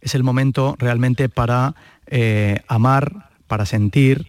es 0.00 0.14
el 0.14 0.22
momento 0.22 0.76
realmente 0.78 1.28
para 1.28 1.74
eh, 2.06 2.60
amar, 2.66 3.30
para 3.46 3.66
sentir, 3.66 4.26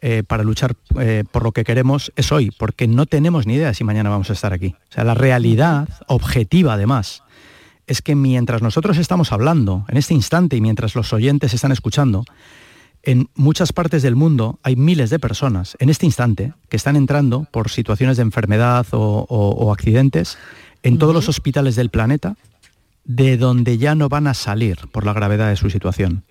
eh, 0.00 0.22
para 0.26 0.42
luchar 0.42 0.74
eh, 1.00 1.24
por 1.30 1.42
lo 1.44 1.52
que 1.52 1.64
queremos, 1.64 2.12
es 2.16 2.30
hoy, 2.32 2.50
porque 2.50 2.86
no 2.86 3.06
tenemos 3.06 3.46
ni 3.46 3.54
idea 3.54 3.74
si 3.74 3.84
mañana 3.84 4.10
vamos 4.10 4.30
a 4.30 4.32
estar 4.32 4.52
aquí. 4.52 4.74
O 4.90 4.92
sea, 4.92 5.04
la 5.04 5.14
realidad 5.14 5.88
objetiva 6.06 6.74
además 6.74 7.22
es 7.88 8.02
que 8.02 8.14
mientras 8.14 8.62
nosotros 8.62 8.98
estamos 8.98 9.32
hablando, 9.32 9.84
en 9.88 9.96
este 9.96 10.14
instante 10.14 10.56
y 10.56 10.60
mientras 10.60 10.94
los 10.94 11.12
oyentes 11.12 11.54
están 11.54 11.72
escuchando, 11.72 12.24
en 13.02 13.30
muchas 13.34 13.72
partes 13.72 14.02
del 14.02 14.16
mundo 14.16 14.58
hay 14.62 14.76
miles 14.76 15.10
de 15.10 15.18
personas 15.18 15.76
en 15.80 15.88
este 15.88 16.06
instante 16.06 16.52
que 16.68 16.76
están 16.76 16.96
entrando 16.96 17.46
por 17.50 17.70
situaciones 17.70 18.16
de 18.16 18.24
enfermedad 18.24 18.86
o, 18.92 19.72
accidentes 19.72 20.36
en 20.82 20.98
todos 20.98 21.14
los 21.14 21.28
hospitales 21.28 21.76
del 21.76 21.90
planeta 21.90 22.36
de 23.04 23.38
donde 23.38 23.78
ya 23.78 23.94
no 23.94 24.08
van 24.08 24.26
a 24.26 24.34
salir 24.34 24.88
por 24.92 25.06
la 25.06 25.14
gravedad 25.14 25.48
de 25.48 25.56
su 25.56 25.70
situación. 25.70 26.24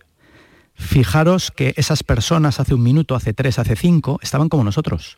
Fijaros 0.76 1.50
que 1.50 1.74
esas 1.76 2.04
personas 2.04 2.60
hace 2.60 2.76
un 2.76 2.84
minuto, 2.84 3.16
hace 3.16 3.34
tres, 3.34 3.58
hace 3.58 3.76
cinco, 3.76 4.20
estaban 4.22 4.48
como 4.48 4.64
nosotros, 4.64 5.18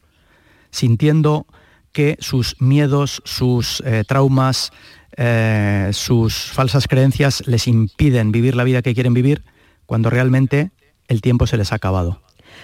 sintiendo 0.71 1.45
que 1.91 2.17
sus 2.21 2.55
miedos, 2.61 3.21
sus 3.25 3.81
eh, 3.85 4.05
traumas, 4.07 4.71
eh, 5.17 5.89
sus 5.93 6.35
falsas 6.35 6.87
creencias 6.87 7.43
les 7.47 7.67
impiden 7.67 8.31
vivir 8.31 8.55
la 8.55 8.63
vida 8.63 8.81
que 8.81 8.93
quieren 8.93 9.13
vivir 9.13 9.43
cuando 9.85 10.09
realmente 10.09 10.71
el 11.07 11.21
tiempo 11.21 11.47
se 11.47 11.57
les 11.57 11.71
ha 11.71 11.75
acabado. 11.75 12.21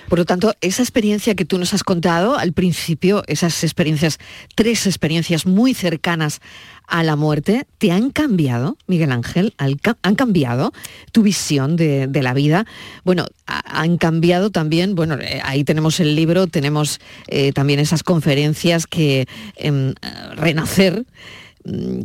Por 0.07 0.19
lo 0.19 0.25
tanto, 0.25 0.53
esa 0.61 0.83
experiencia 0.83 1.35
que 1.35 1.45
tú 1.45 1.57
nos 1.57 1.73
has 1.73 1.83
contado 1.83 2.37
al 2.37 2.53
principio, 2.53 3.23
esas 3.27 3.63
experiencias, 3.63 4.19
tres 4.53 4.85
experiencias 4.85 5.45
muy 5.45 5.73
cercanas 5.73 6.41
a 6.87 7.01
la 7.01 7.15
muerte, 7.15 7.65
¿te 7.79 7.91
han 7.91 8.11
cambiado, 8.11 8.77
Miguel 8.85 9.11
Ángel? 9.11 9.55
¿Han 9.57 10.15
cambiado 10.15 10.71
tu 11.11 11.23
visión 11.23 11.75
de, 11.75 12.07
la 12.21 12.33
vida? 12.35 12.67
Bueno, 13.03 13.25
han 13.47 13.97
cambiado 13.97 14.51
también, 14.51 14.93
bueno, 14.93 15.15
eh, 15.15 15.41
ahí 15.43 15.63
tenemos 15.63 15.99
el 15.99 16.15
libro, 16.15 16.45
tenemos 16.45 16.99
eh, 17.27 17.51
también 17.53 17.79
esas 17.79 18.03
conferencias 18.03 18.85
que 18.85 19.27
em, 19.55 19.95
Renacer 20.35 21.05
Mm, 21.05 21.44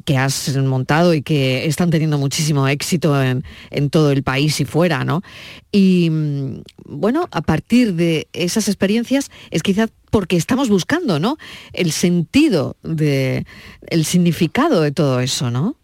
que 0.04 0.16
has 0.16 0.56
montado 0.56 1.14
y 1.14 1.22
que 1.22 1.66
están 1.66 1.90
teniendo 1.90 2.18
muchísimo 2.18 2.66
éxito 2.68 3.20
en, 3.22 3.44
todo 3.90 4.10
el 4.10 4.22
país 4.22 4.60
y 4.60 4.64
fuera, 4.64 5.04
¿no? 5.04 5.22
Y 5.70 6.08
mm, 6.10 6.62
bueno, 6.86 7.28
a 7.30 7.42
partir 7.42 7.94
de 7.94 8.28
esas 8.32 8.68
experiencias 8.68 9.30
es 9.50 9.62
quizás 9.62 9.90
porque 10.10 10.36
estamos 10.36 10.68
buscando, 10.68 11.20
¿no? 11.20 11.36
El 11.72 11.92
sentido 11.92 12.76
de, 12.82 13.46
el 13.88 14.04
significado 14.04 14.80
de 14.80 14.92
todo 14.92 15.20
eso, 15.20 15.50
¿no? 15.50 15.76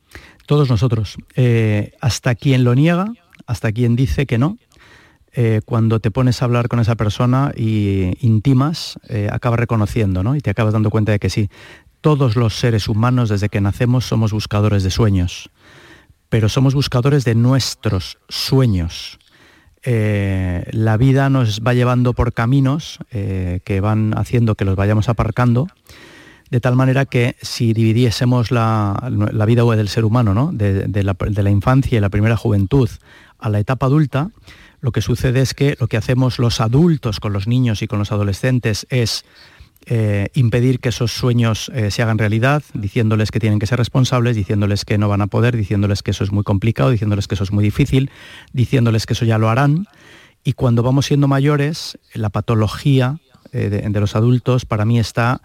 Todos 0.47 0.71
nosotros. 0.71 1.17
Eh, 1.35 1.93
hasta 2.01 2.35
quien 2.35 2.65
lo 2.65 2.75
niega, 2.75 3.13
hasta 3.47 3.73
quien 3.73 3.97
dice 3.97 4.27
que 4.27 4.39
no, 4.39 4.59
eh, 5.39 5.61
cuando 5.67 6.01
te 6.01 6.11
pones 6.11 6.41
a 6.41 6.47
hablar 6.47 6.69
con 6.69 6.81
esa 6.81 6.95
persona 6.95 7.53
y 7.55 8.13
intimas, 8.27 8.99
eh, 9.11 9.29
acabas 9.31 9.61
reconociendo, 9.61 10.23
¿no? 10.23 10.35
Y 10.35 10.41
te 10.41 10.49
acabas 10.49 10.73
dando 10.73 10.89
cuenta 10.89 11.13
de 11.13 11.19
que 11.19 11.29
sí 11.29 11.51
todos 12.07 12.37
los 12.37 12.55
seres 12.55 12.87
humanos 12.87 13.31
desde 13.31 13.49
que 13.49 13.61
nacemos 13.61 14.05
somos 14.05 14.33
buscadores 14.33 14.85
de 14.85 14.93
sueños, 14.93 15.51
pero 16.29 16.49
somos 16.49 16.73
buscadores 16.73 17.25
de 17.25 17.35
nuestros 17.35 18.19
sueños. 18.29 19.19
Eh, 19.83 20.65
la 20.71 20.97
vida 20.99 21.29
nos 21.31 21.63
va 21.63 21.75
llevando 21.75 22.13
por 22.13 22.33
caminos 22.33 23.01
eh, 23.11 23.59
que 23.65 23.81
van 23.81 24.17
haciendo 24.17 24.55
que 24.55 24.65
los 24.65 24.77
vayamos 24.77 25.09
aparcando, 25.09 25.67
de 26.49 26.61
tal 26.61 26.77
manera 26.77 27.07
que 27.07 27.35
si 27.43 27.73
dividiésemos 27.73 28.53
la, 28.53 28.95
vida 29.45 29.65
del 29.65 29.89
ser 29.89 30.05
humano, 30.05 30.51
de, 30.53 31.03
la, 31.03 31.17
de 31.19 31.43
la 31.43 31.51
infancia 31.51 31.99
y 31.99 32.01
la 32.01 32.09
primera 32.09 32.37
juventud 32.37 32.89
a 33.41 33.49
la 33.49 33.59
etapa 33.59 33.87
adulta, 33.87 34.31
lo 34.81 34.93
que 34.93 35.01
sucede 35.01 35.41
es 35.41 35.55
que 35.55 35.77
lo 35.81 35.89
que 35.89 35.97
hacemos 35.97 36.39
los 36.39 36.61
adultos 36.61 37.19
con 37.19 37.33
los 37.33 37.49
niños 37.49 37.83
y 37.83 37.89
con 37.89 37.99
los 37.99 38.13
adolescentes 38.13 38.87
es 38.91 39.25
eh, 39.89 40.31
impedir 40.35 40.81
que 40.81 40.89
esos 40.89 41.13
sueños 41.13 41.71
eh, 41.73 41.93
se 41.93 42.03
hagan 42.03 42.19
realidad, 42.19 42.65
diciéndoles 42.75 43.31
que 43.31 43.39
tienen 43.39 43.61
que 43.61 43.69
ser 43.69 43.79
responsables, 43.79 44.35
diciéndoles 44.35 44.85
que 44.85 44.99
no 44.99 45.09
van 45.09 45.23
a 45.23 45.29
poder, 45.29 45.57
diciéndoles 45.57 46.03
que 46.03 46.11
eso 46.11 46.25
es 46.25 46.33
muy 46.33 46.43
complicado, 46.43 46.91
diciéndoles 46.91 47.29
que 47.29 47.37
eso 47.37 47.45
es 47.45 47.53
muy 47.53 47.63
difícil, 47.63 48.11
diciéndoles 48.53 49.07
que 49.07 49.13
eso 49.13 49.25
ya 49.25 49.39
lo 49.39 49.49
harán. 49.49 49.87
Y 50.43 50.55
cuando 50.55 50.83
vamos 50.83 51.07
siendo 51.07 51.29
mayores, 51.29 51.99
la 52.15 52.31
patología 52.31 53.21
eh, 53.53 53.69
de, 53.69 54.01
los 54.01 54.17
adultos 54.17 54.65
para 54.65 54.85
mí 54.85 54.99
está 54.99 55.41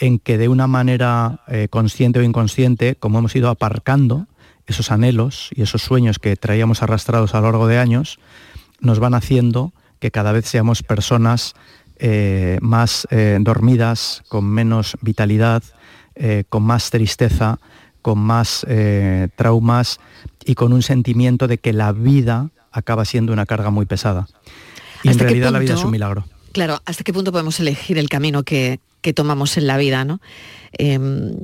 en 0.00 0.18
que 0.18 0.38
de 0.38 0.48
una 0.48 0.66
manera 0.66 1.44
consciente 1.70 2.18
o 2.18 2.24
inconsciente, 2.24 2.96
como 2.96 3.20
hemos 3.20 3.36
ido 3.36 3.48
aparcando 3.48 4.26
esos 4.66 4.90
anhelos 4.90 5.50
y 5.54 5.62
esos 5.62 5.82
sueños 5.82 6.18
que 6.18 6.34
traíamos 6.34 6.82
arrastrados 6.82 7.32
a 7.36 7.38
lo 7.38 7.44
largo 7.44 7.68
de 7.68 7.78
años, 7.78 8.18
nos 8.80 8.98
van 8.98 9.14
haciendo 9.14 9.72
que 10.00 10.10
cada 10.10 10.32
vez 10.32 10.46
seamos 10.46 10.82
personas 10.82 11.54
eh, 11.98 12.58
más 12.60 13.06
eh, 13.10 13.38
dormidas, 13.40 14.22
con 14.28 14.44
menos 14.46 14.96
vitalidad, 15.00 15.62
eh, 16.14 16.44
con 16.48 16.62
más 16.62 16.90
tristeza, 16.90 17.58
con 18.02 18.18
más 18.18 18.66
traumas 19.36 19.98
y 20.44 20.54
con 20.56 20.74
un 20.74 20.82
sentimiento 20.82 21.48
de 21.48 21.56
que 21.56 21.72
la 21.72 21.92
vida 21.92 22.50
acaba 22.70 23.06
siendo 23.06 23.32
una 23.32 23.46
carga 23.46 23.70
muy 23.70 23.86
pesada. 23.86 24.28
Y 25.02 25.08
en 25.08 25.18
realidad 25.18 25.50
la 25.50 25.58
vida 25.58 25.72
es 25.72 25.84
un 25.84 25.90
milagro. 25.90 26.26
Claro, 26.52 26.82
¿hasta 26.84 27.02
qué 27.02 27.14
punto 27.14 27.32
podemos 27.32 27.58
elegir 27.60 27.96
el 27.96 28.10
camino 28.10 28.42
que, 28.42 28.78
que 29.04 29.12
tomamos 29.12 29.58
en 29.58 29.66
la 29.66 29.76
vida, 29.76 30.06
¿no? 30.06 30.22
Em, 30.78 31.36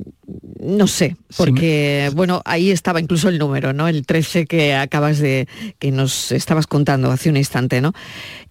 no 0.59 0.87
sé, 0.87 1.15
porque 1.37 2.09
bueno, 2.15 2.41
ahí 2.43 2.71
estaba 2.71 2.99
incluso 2.99 3.29
el 3.29 3.37
número, 3.37 3.71
¿no? 3.71 3.87
El 3.87 4.03
13 4.03 4.47
que 4.47 4.73
acabas 4.73 5.19
de, 5.19 5.47
que 5.77 5.91
nos 5.91 6.31
estabas 6.31 6.65
contando 6.65 7.11
hace 7.11 7.29
un 7.29 7.37
instante, 7.37 7.79
¿no? 7.79 7.93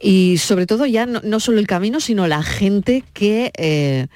Y 0.00 0.38
sobre 0.38 0.66
todo 0.66 0.86
ya 0.86 1.06
no, 1.06 1.40
solo 1.40 1.58
el 1.58 1.66
camino, 1.66 1.98
sino 1.98 2.28
la 2.28 2.44
gente 2.44 3.02
que, 3.12 3.50
eh, 3.58 4.06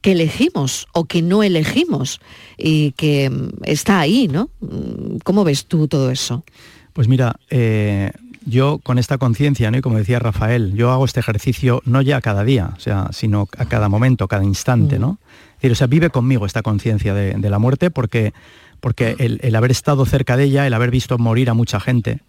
que 0.00 0.12
elegimos 0.12 0.88
o 0.94 1.04
que 1.04 1.20
no 1.20 1.42
elegimos 1.42 2.18
y 2.56 2.92
que 2.92 3.28
mm, 3.28 3.50
está 3.64 4.00
ahí, 4.00 4.26
¿no? 4.26 4.48
¿Cómo 5.22 5.44
ves 5.44 5.66
tú 5.66 5.86
todo 5.86 6.10
eso? 6.10 6.44
Pues 6.94 7.08
mira, 7.08 7.36
eh, 7.50 8.10
yo 8.44 8.78
con 8.78 8.98
esta 8.98 9.18
conciencia, 9.18 9.70
y 9.72 9.80
como 9.80 9.98
decía 9.98 10.18
Rafael, 10.18 10.74
yo 10.74 10.90
hago 10.90 11.04
este 11.04 11.20
ejercicio 11.20 11.82
no 11.84 12.00
ya 12.02 12.20
cada 12.20 12.44
día, 12.44 12.70
o 12.76 12.80
sea, 12.80 13.08
sino 13.12 13.48
a 13.58 13.66
cada 13.66 13.88
momento, 13.88 14.28
cada 14.28 14.44
instante, 14.44 14.98
¿no? 14.98 15.18
o 15.62 15.74
sea, 15.74 15.86
vive 15.86 16.10
conmigo 16.10 16.46
esta 16.46 16.62
conciencia 16.62 17.12
de, 17.12 17.50
la 17.50 17.58
muerte 17.58 17.90
porque, 17.90 18.32
porque 18.80 19.16
el, 19.18 19.54
haber 19.54 19.70
estado 19.70 20.06
cerca 20.06 20.36
de 20.36 20.44
ella, 20.44 20.66
el 20.66 20.72
haber 20.72 20.90
visto 20.90 21.18
morir 21.18 21.50
a 21.50 21.54
mucha 21.54 21.80
gente 21.80 22.20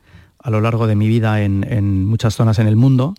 a 0.43 0.49
lo 0.49 0.59
largo 0.59 0.87
de 0.87 0.95
mi 0.95 1.07
vida 1.07 1.41
en, 1.41 2.05
muchas 2.05 2.35
zonas 2.35 2.59
en 2.59 2.67
el 2.67 2.75
mundo, 2.75 3.15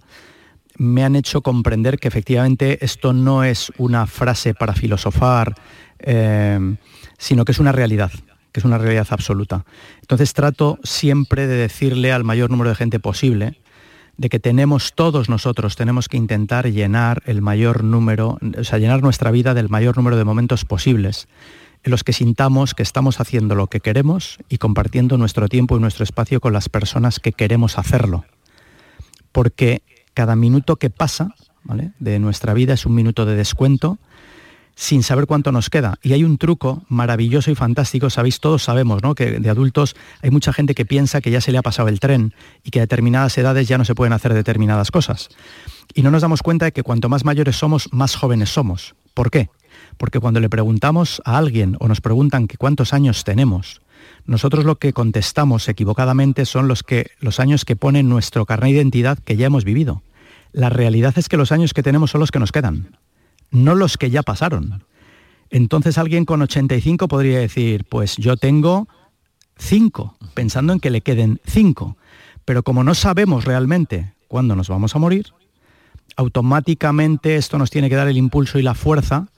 me 0.77 1.05
han 1.05 1.17
hecho 1.17 1.41
comprender 1.41 1.99
que 1.99 2.09
efectivamente 2.09 2.85
esto 2.85 3.13
no 3.13 3.45
es 3.45 3.73
una 3.79 4.07
frase 4.07 4.55
para 4.55 4.75
filosofar, 4.75 5.55
eh, 5.99 6.77
sino 7.17 7.45
que 7.45 7.53
es 7.53 7.59
una 7.59 7.73
realidad 7.73 8.11
que 8.53 8.61
es 8.61 8.65
una 8.65 8.79
realidad 8.79 9.07
absoluta. 9.11 9.65
Entonces 10.01 10.33
trato 10.35 10.79
siempre 10.83 11.47
de 11.47 11.57
decirle 11.57 12.13
al 12.13 12.25
mayor 12.25 12.51
número 12.51 12.71
de 12.71 12.77
gente 12.77 13.01
posible 13.01 13.59
de 14.17 14.29
que 14.29 14.39
tenemos 14.39 14.93
todos 14.95 15.29
nosotros, 15.29 15.75
tenemos 15.75 16.09
que 16.09 16.19
intentar 16.19 16.71
llenar 16.71 17.23
el 17.25 17.41
mayor 17.41 17.83
número, 17.83 18.39
o 18.59 18.65
sea, 18.65 18.79
llenar 18.79 19.03
nuestra 19.03 19.31
vida 19.31 19.55
del 19.55 19.71
mayor 19.71 19.97
número 19.97 20.17
de 20.17 20.25
momentos 20.25 20.65
posibles 20.65 21.29
en 21.83 21.91
los 21.91 22.05
que 22.05 22.13
sintamos 22.13 22.75
que 22.75 22.83
estamos 22.83 23.21
haciendo 23.21 23.55
lo 23.55 23.67
que 23.67 23.81
queremos 23.81 24.39
y 24.49 24.59
compartiendo 24.59 25.19
nuestro 25.19 25.49
tiempo 25.49 25.77
y 25.77 25.81
nuestro 25.81 26.05
espacio 26.05 26.41
con 26.41 26.53
las 26.53 26.69
personas 26.69 27.19
que 27.19 27.33
queremos 27.33 27.79
hacerlo. 27.79 28.25
Porque 29.33 29.83
cada 30.15 30.37
minuto 30.37 30.77
que 30.77 30.91
pasa 30.91 31.35
de 31.99 32.19
nuestra 32.19 32.55
vida 32.55 32.75
es 32.75 32.87
un 32.87 32.95
minuto 32.95 33.25
de 33.25 33.35
descuento 33.35 33.99
sin 34.83 35.05
saber 35.05 35.27
cuánto 35.27 35.53
nos 35.53 35.71
queda. 35.71 35.95
Y 36.03 36.13
hay 36.13 36.25
un 36.25 36.39
truco 36.39 36.83
maravilloso 36.89 37.53
y 37.53 37.55
fantástico, 37.55 38.11
sabéis, 38.11 38.41
todos 38.41 38.65
sabemos, 38.65 39.01
¿no? 39.01 39.15
Que 39.15 39.39
de 39.39 39.49
adultos 39.49 39.95
hay 40.23 40.33
mucha 40.33 40.53
gente 40.53 40.75
que 40.75 40.85
piensa 40.85 41.21
que 41.21 41.31
ya 41.31 41.41
se 41.41 41.53
le 41.53 41.59
ha 41.59 41.63
pasado 41.63 41.89
el 41.89 42.01
tren 42.01 42.35
y 42.65 42.71
que 42.71 42.81
a 42.81 42.83
determinadas 42.83 43.39
edades 43.39 43.69
ya 43.69 43.79
no 43.79 43.85
se 43.85 43.95
pueden 43.95 44.13
hacer 44.13 44.35
determinadas 44.35 44.91
cosas. 44.91 45.29
Y 45.95 46.03
no 46.03 46.11
nos 46.11 46.23
damos 46.23 46.43
cuenta 46.43 46.65
de 46.65 46.73
que 46.73 46.83
cuanto 46.83 47.09
más 47.09 47.25
mayores 47.25 47.55
somos, 47.55 47.93
más 47.93 48.17
jóvenes 48.17 48.49
somos. 48.53 48.97
¿Por 49.15 49.31
qué? 49.31 49.51
Porque 49.99 50.19
cuando 50.19 50.41
le 50.41 50.49
preguntamos 50.49 51.23
a 51.25 51.39
alguien 51.39 51.77
o 51.79 51.87
nos 51.87 52.01
preguntan 52.01 52.49
que 52.49 52.57
cuántos 52.57 52.93
años 52.93 53.23
tenemos, 53.23 53.83
nosotros 54.27 54.65
lo 54.65 54.81
que 54.81 54.93
contestamos 54.93 55.69
equivocadamente 55.69 56.45
son 56.45 56.67
los, 56.67 56.83
que, 56.83 57.13
los 57.21 57.39
años 57.39 57.65
que 57.65 57.77
pone 57.77 58.03
nuestro 58.03 58.47
carnet 58.47 58.73
de 58.73 58.79
identidad 58.79 59.19
que 59.21 59.37
ya 59.37 59.47
hemos 59.47 59.65
vivido. 59.65 60.03
La 60.51 60.71
realidad 60.71 61.15
es 61.19 61.29
que 61.29 61.37
los 61.37 61.53
años 61.53 61.73
que 61.73 61.85
tenemos 61.85 62.11
son 62.11 62.21
los 62.21 62.33
que 62.33 62.41
nos 62.41 62.51
quedan 62.51 62.99
no 63.53 63.77
los 63.77 63.97
que 63.97 64.11
ya 64.11 64.23
pasaron. 64.23 64.85
Entonces 65.51 65.99
alguien 65.99 66.25
con 66.25 66.43
85 66.43 67.07
podría 67.07 67.39
decir, 67.39 67.85
pues 67.89 68.17
yo 68.17 68.37
tengo 68.37 68.89
5, 69.59 70.17
pensando 70.35 70.73
en 70.73 70.81
que 70.81 70.91
le 70.91 71.03
queden 71.03 71.41
5. 71.47 71.97
Pero 72.45 72.63
como 72.63 72.83
no 72.83 72.95
sabemos 72.95 73.45
realmente 73.45 74.15
cuándo 74.27 74.57
nos 74.57 74.69
vamos 74.69 74.97
a 74.97 74.99
morir, 74.99 75.27
automáticamente 76.17 77.37
esto 77.37 77.59
nos 77.59 77.71
tiene 77.71 77.89
que 77.89 77.97
dar 77.97 78.09
el 78.09 78.17
impulso 78.17 78.59
y 78.59 78.63
la 78.63 78.75
fuerza 78.75 79.29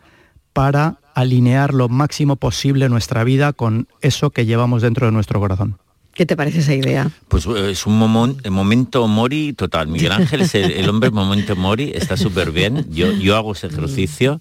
para 0.52 0.98
alinear 1.14 1.74
lo 1.74 1.88
máximo 1.88 2.36
posible 2.36 2.88
nuestra 2.88 3.24
vida 3.24 3.52
con 3.52 3.88
eso 4.00 4.30
que 4.30 4.46
llevamos 4.46 4.82
dentro 4.82 5.06
de 5.06 5.12
nuestro 5.12 5.40
corazón. 5.40 5.78
¿Qué 6.14 6.26
te 6.26 6.36
parece 6.36 6.60
esa 6.60 6.74
idea? 6.74 7.10
Pues 7.28 7.46
eh, 7.46 7.70
es 7.70 7.86
un 7.86 7.98
momento 7.98 9.08
Mori 9.08 9.52
total. 9.52 9.88
Miguel 9.88 10.12
Ángel 10.20 10.42
es 10.42 10.54
el, 10.54 10.88
hombre 10.88 11.10
momento 11.10 11.56
Mori, 11.56 11.92
está 11.94 12.16
súper 12.16 12.52
bien. 12.52 12.86
Yo, 12.90 13.12
yo 13.12 13.36
hago 13.36 13.52
ese 13.52 13.66
ejercicio, 13.66 14.40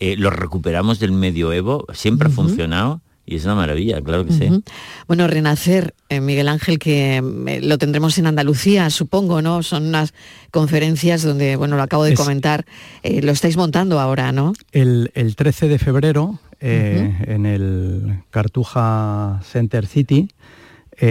eh, 0.00 0.16
lo 0.16 0.30
recuperamos 0.30 0.98
del 0.98 1.12
medioevo, 1.12 1.86
siempre 1.92 2.28
ha 2.28 2.30
funcionado 2.30 3.00
y 3.26 3.36
es 3.36 3.44
una 3.44 3.54
maravilla, 3.54 4.02
claro 4.02 4.26
que 4.26 4.32
sí. 4.32 4.62
Bueno, 5.06 5.26
Renacer, 5.26 5.94
eh, 6.10 6.20
Miguel 6.20 6.48
Ángel, 6.48 6.78
que 6.78 7.16
eh, 7.16 7.60
lo 7.62 7.78
tendremos 7.78 8.18
en 8.18 8.26
Andalucía, 8.26 8.90
supongo, 8.90 9.40
¿no? 9.40 9.62
Son 9.62 9.86
unas 9.86 10.12
conferencias 10.50 11.22
donde, 11.22 11.56
bueno, 11.56 11.76
lo 11.76 11.82
acabo 11.82 12.04
de 12.04 12.14
comentar, 12.14 12.66
eh, 13.02 13.22
lo 13.22 13.32
estáis 13.32 13.56
montando 13.56 13.98
ahora, 13.98 14.32
¿no? 14.32 14.52
El, 14.72 15.10
13 15.36 15.68
de 15.68 15.78
febrero, 15.78 16.38
en 16.60 17.46
el 17.46 18.22
Cartuja 18.30 19.40
Center 19.50 19.86
City, 19.86 20.28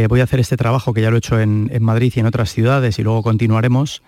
voy 0.10 0.22
a 0.22 0.24
hacer 0.24 0.40
este 0.40 0.58
trabajo 0.58 0.94
que 0.94 1.02
ya 1.02 1.10
lo 1.10 1.18
he 1.18 1.20
hecho 1.20 1.40
en, 1.40 1.70
en 1.74 1.84
Madrid 1.84 2.14
y 2.16 2.20
en 2.20 2.26
otras 2.26 2.52
ciudades 2.52 3.00
y 3.00 3.04
luego 3.04 3.22
continuaremos 3.24 4.02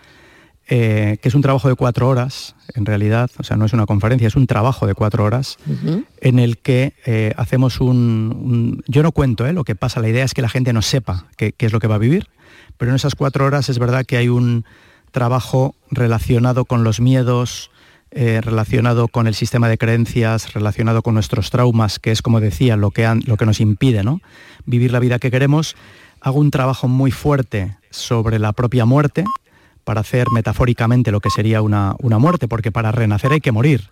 eh, 0.67 1.19
que 1.21 1.29
es 1.29 1.35
un 1.35 1.43
trabajo 1.43 1.69
de 1.69 1.75
cuatro 1.75 2.09
horas, 2.09 2.55
en 2.73 2.87
realidad, 2.87 3.29
o 3.37 3.43
sea, 3.43 3.55
no 3.55 3.65
es 3.65 3.73
una 3.73 3.85
conferencia, 3.85 4.27
es 4.27 4.35
un 4.35 4.47
trabajo 4.47 4.87
de 4.87 4.95
cuatro 4.95 5.23
horas, 5.23 5.57
en 6.21 6.39
el 6.39 6.57
que 6.57 6.93
eh, 7.05 7.33
hacemos 7.37 7.81
un, 7.81 8.81
Yo 8.87 9.03
no 9.03 9.11
cuento 9.11 9.45
eh, 9.45 9.53
lo 9.53 9.63
que 9.63 9.75
pasa, 9.75 9.99
la 9.99 10.09
idea 10.09 10.25
es 10.25 10.33
que 10.33 10.41
la 10.41 10.49
gente 10.49 10.73
no 10.73 10.81
sepa 10.81 11.27
qué, 11.37 11.53
es 11.55 11.71
lo 11.71 11.79
que 11.79 11.85
va 11.85 11.95
a 11.95 11.99
vivir, 11.99 12.29
pero 12.79 12.89
en 12.89 12.95
esas 12.95 13.13
cuatro 13.13 13.45
horas 13.45 13.69
es 13.69 13.77
verdad 13.77 14.05
que 14.05 14.17
hay 14.17 14.27
un 14.27 14.65
trabajo 15.11 15.75
relacionado 15.91 16.65
con 16.65 16.83
los 16.83 16.99
miedos, 16.99 17.69
relacionado 18.15 19.09
con 19.09 19.27
el 19.27 19.35
sistema 19.35 19.67
de 19.67 19.77
creencias, 19.77 20.53
relacionado 20.53 21.01
con 21.01 21.15
nuestros 21.15 21.49
traumas, 21.49 21.99
que 21.99 22.11
es, 22.11 22.21
como 22.21 22.39
decía, 22.39 22.77
lo 22.77 22.91
que, 22.91 23.05
lo 23.25 23.35
que 23.35 23.45
nos 23.45 23.59
impide 23.59 24.03
¿no? 24.03 24.21
vivir 24.65 24.93
la 24.93 24.99
vida 24.99 25.19
que 25.19 25.29
queremos. 25.29 25.75
Hago 26.21 26.39
un 26.39 26.49
trabajo 26.49 26.87
muy 26.87 27.11
fuerte 27.11 27.75
sobre 27.89 28.39
la 28.39 28.53
propia 28.53 28.85
muerte, 28.85 29.25
para 29.85 30.01
hacer 30.01 30.29
metafóricamente 30.31 31.11
lo 31.11 31.21
que 31.21 31.29
sería 31.29 31.61
una, 31.61 31.95
muerte, 32.01 32.49
porque 32.49 32.71
para 32.71 32.91
renacer 32.91 33.31
hay 33.31 33.39
que 33.39 33.53
morir. 33.53 33.87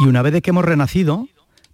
Y 0.00 0.06
una 0.06 0.22
vez 0.22 0.32
de 0.32 0.40
que 0.40 0.50
hemos 0.50 0.64
renacido, 0.64 1.28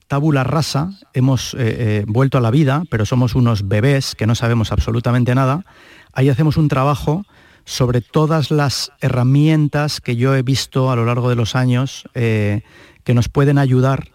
tabula 0.09 0.43
rasa, 0.43 0.91
hemos 1.13 1.55
eh, 1.55 1.59
eh, 1.61 2.05
vuelto 2.09 2.39
a 2.39 2.41
la 2.41 2.51
vida, 2.51 2.83
pero 2.91 3.07
somos 3.07 3.35
unos 3.35 3.69
bebés 3.69 4.17
que 4.17 4.27
no 4.27 4.35
sabemos 4.35 4.73
absolutamente 4.73 5.35
nada, 5.35 5.65
ahí 6.13 6.29
hacemos 6.31 6.57
un 6.57 6.69
trabajo 6.69 7.25
sobre 7.71 8.01
todas 8.01 8.51
las 8.51 8.91
herramientas 9.01 10.01
que 10.01 10.17
yo 10.17 10.35
he 10.35 10.43
visto 10.43 10.91
a 10.91 10.97
lo 10.97 11.05
largo 11.05 11.29
de 11.29 11.37
los 11.37 11.55
años 11.55 12.03
eh, 12.15 12.63
que 13.05 13.15
nos 13.15 13.29
pueden 13.29 13.59
ayudar 13.59 14.09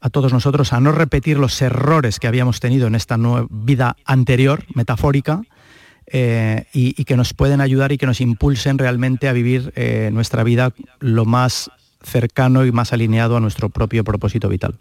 a 0.00 0.08
todos 0.08 0.32
nosotros 0.32 0.72
a 0.72 0.80
no 0.80 0.92
repetir 0.92 1.38
los 1.38 1.60
errores 1.60 2.18
que 2.18 2.26
habíamos 2.26 2.58
tenido 2.58 2.86
en 2.86 2.94
esta 2.94 3.18
vida 3.50 3.96
anterior, 4.06 4.64
metafórica, 4.74 5.42
eh, 6.06 6.64
y, 6.72 7.04
que 7.04 7.18
nos 7.18 7.34
pueden 7.34 7.60
ayudar 7.60 7.92
y 7.92 7.98
que 7.98 8.06
nos 8.06 8.22
impulsen 8.22 8.78
realmente 8.78 9.28
a 9.28 9.34
vivir 9.34 9.74
eh, 9.76 10.08
nuestra 10.10 10.42
vida 10.42 10.72
lo 10.98 11.26
más 11.26 11.70
cercano 12.02 12.64
y 12.64 12.72
más 12.72 12.94
alineado 12.94 13.36
a 13.36 13.40
nuestro 13.40 13.68
propio 13.68 14.04
propósito 14.04 14.48
vital. 14.48 14.78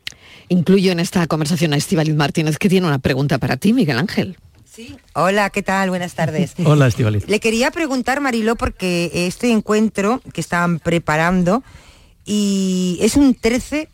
Incluyo 0.48 0.94
en 0.94 1.02
esta 1.02 1.28
conversación 1.28 1.74
a 1.74 1.78
Estibaliz 1.78 2.16
Martínez, 2.16 2.58
que 2.58 2.70
tiene 2.70 2.88
una 2.88 3.00
pregunta 3.00 3.40
para 3.40 3.58
ti, 3.58 3.74
Miguel 3.74 3.98
Ángel. 3.98 4.38
Sí. 4.74 4.96
Hola, 5.16 5.50
¿qué 5.50 5.64
tal? 5.64 5.90
Buenas 5.90 6.14
tardes. 6.14 6.54
Hola, 6.64 6.88
Estibaliz. 6.88 7.28
Le 7.28 7.42
quería 7.42 7.72
preguntar, 7.72 8.22
Mariló, 8.22 8.56
porque 8.56 9.12
este 9.14 9.52
encuentro 9.52 10.22
que 10.34 10.40
estaban 10.40 10.80
preparando 10.80 11.62
y 12.24 12.98
es 13.02 13.18
un 13.18 13.36
13 13.36 13.90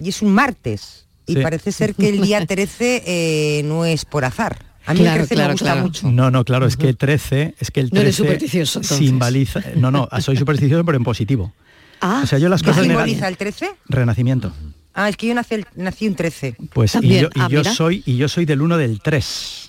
y 0.00 0.08
es 0.08 0.20
un 0.20 0.32
martes. 0.32 1.06
Y 1.26 1.36
parece 1.36 1.70
ser 1.70 1.94
que 1.94 2.08
el 2.08 2.22
día 2.22 2.44
13 2.44 3.04
eh, 3.06 3.62
no 3.64 3.84
es 3.84 4.04
por 4.04 4.24
azar. 4.24 4.64
A 4.86 4.94
mí 4.94 5.06
el 5.06 5.12
13 5.12 5.36
me 5.36 5.52
gusta 5.52 5.74
mucho. 5.76 6.10
No, 6.10 6.32
no, 6.32 6.44
claro, 6.44 6.66
es 6.66 6.76
que 6.76 6.88
el 6.88 6.96
13, 6.96 7.54
es 7.60 7.70
que 7.70 7.80
el 7.80 7.90
13 7.90 8.06
no 8.06 8.12
supersticioso, 8.12 8.82
simboliza, 8.82 9.62
no, 9.76 9.90
no, 9.92 10.08
soy 10.20 10.36
supersticioso 10.36 10.84
pero 10.84 10.96
en 10.96 11.04
positivo. 11.04 11.52
Ah, 12.00 12.22
o 12.24 12.26
sea, 12.26 12.38
yo 12.38 12.48
las 12.48 12.62
cosas 12.62 12.82
¿qué 12.82 12.88
simboliza 12.88 13.28
el 13.28 13.36
13? 13.36 13.70
Renacimiento. 13.86 14.52
Ah, 14.94 15.08
es 15.08 15.16
que 15.16 15.28
yo 15.28 15.34
nací, 15.34 15.64
nací 15.76 16.08
un 16.08 16.16
13. 16.16 16.56
Pues 16.72 16.96
y 17.02 17.20
yo, 17.20 17.28
y 17.34 17.40
ah, 17.40 17.48
yo 17.48 17.62
soy 17.62 18.02
y 18.04 18.16
yo 18.16 18.28
soy 18.28 18.46
del 18.46 18.62
1 18.62 18.78
del 18.78 19.00
3. 19.00 19.67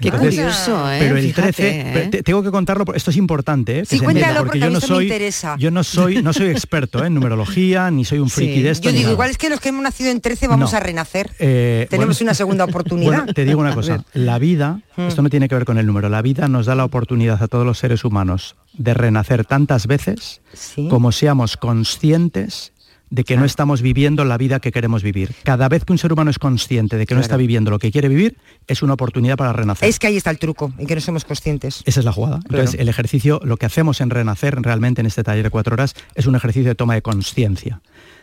Qué 0.00 0.10
curioso, 0.10 0.90
¿eh? 0.90 0.98
Pero 1.00 1.16
el 1.16 1.32
13, 1.32 1.68
¿eh? 1.68 2.22
tengo 2.22 2.42
que 2.42 2.50
contarlo, 2.50 2.84
esto 2.94 3.10
es 3.10 3.16
importante, 3.16 3.80
¿eh? 3.80 3.84
Sí, 3.84 3.98
cuéntalo 3.98 4.44
porque, 4.44 4.58
yo 4.58 4.70
no 4.70 4.80
soy. 4.80 5.12
Yo 5.58 5.70
no 5.70 5.84
soy, 5.84 6.22
no 6.22 6.32
soy 6.32 6.48
experto 6.48 7.02
¿eh? 7.02 7.08
en 7.08 7.14
numerología, 7.14 7.90
ni 7.90 8.04
soy 8.04 8.18
un 8.18 8.30
friki 8.30 8.62
de 8.62 8.70
esto. 8.70 8.88
Yo 8.88 8.96
digo, 8.96 9.10
igual 9.10 9.30
es 9.30 9.38
que 9.38 9.50
los 9.50 9.60
que 9.60 9.68
hemos 9.68 9.82
nacido 9.82 10.10
en 10.10 10.20
13 10.20 10.48
vamos 10.48 10.74
a 10.74 10.80
renacer. 10.80 11.30
Eh, 11.38 11.86
Tenemos 11.90 12.20
una 12.20 12.34
segunda 12.34 12.64
oportunidad. 12.70 13.26
te 13.26 13.44
digo 13.44 13.60
una 13.60 13.74
cosa, 13.74 14.04
la 14.14 14.38
vida, 14.38 14.80
mm. 14.96 15.02
esto 15.02 15.22
no 15.22 15.28
tiene 15.28 15.48
que 15.48 15.54
ver 15.54 15.64
con 15.64 15.78
el 15.78 15.86
número, 15.86 16.08
la 16.08 16.22
vida 16.22 16.48
nos 16.48 16.66
da 16.66 16.74
la 16.74 16.84
oportunidad 16.84 17.42
a 17.42 17.48
todos 17.48 17.66
los 17.66 17.78
seres 17.78 18.04
humanos 18.04 18.56
de 18.72 18.94
renacer 18.94 19.44
tantas 19.44 19.86
veces 19.86 20.40
como 20.88 21.12
seamos 21.12 21.56
conscientes 21.56 22.72
de 23.10 23.24
que 23.24 23.36
no 23.36 23.44
estamos 23.44 23.82
viviendo 23.82 24.24
la 24.24 24.38
vida 24.38 24.60
que 24.60 24.70
queremos 24.70 25.02
vivir. 25.02 25.34
Cada 25.42 25.68
vez 25.68 25.84
que 25.84 25.92
un 25.92 25.98
ser 25.98 26.12
humano 26.12 26.30
es 26.30 26.38
consciente 26.38 26.96
de 26.96 27.06
que 27.06 27.14
no 27.14 27.20
está 27.20 27.36
viviendo 27.36 27.70
lo 27.70 27.78
que 27.78 27.90
quiere 27.90 28.08
vivir, 28.08 28.38
es 28.68 28.82
una 28.82 28.94
oportunidad 28.94 29.36
para 29.36 29.52
renacer. 29.52 29.88
Es 29.88 29.98
que 29.98 30.06
ahí 30.06 30.16
está 30.16 30.30
el 30.30 30.38
truco, 30.38 30.72
en 30.78 30.86
que 30.86 30.94
no 30.94 31.00
somos 31.00 31.24
conscientes. 31.24 31.82
Esa 31.84 32.00
es 32.00 32.06
la 32.06 32.12
jugada. 32.12 32.40
Entonces, 32.48 32.78
el 32.78 32.88
ejercicio, 32.88 33.40
lo 33.44 33.56
que 33.56 33.66
hacemos 33.66 34.00
en 34.00 34.10
Renacer 34.10 34.56
realmente 34.62 35.00
en 35.00 35.06
este 35.06 35.24
taller 35.24 35.44
de 35.44 35.50
cuatro 35.50 35.74
horas, 35.74 35.94
es 36.14 36.26
un 36.26 36.36
ejercicio 36.36 36.68
de 36.68 36.74
toma 36.76 36.94
de 36.94 37.02
conciencia. 37.02 37.80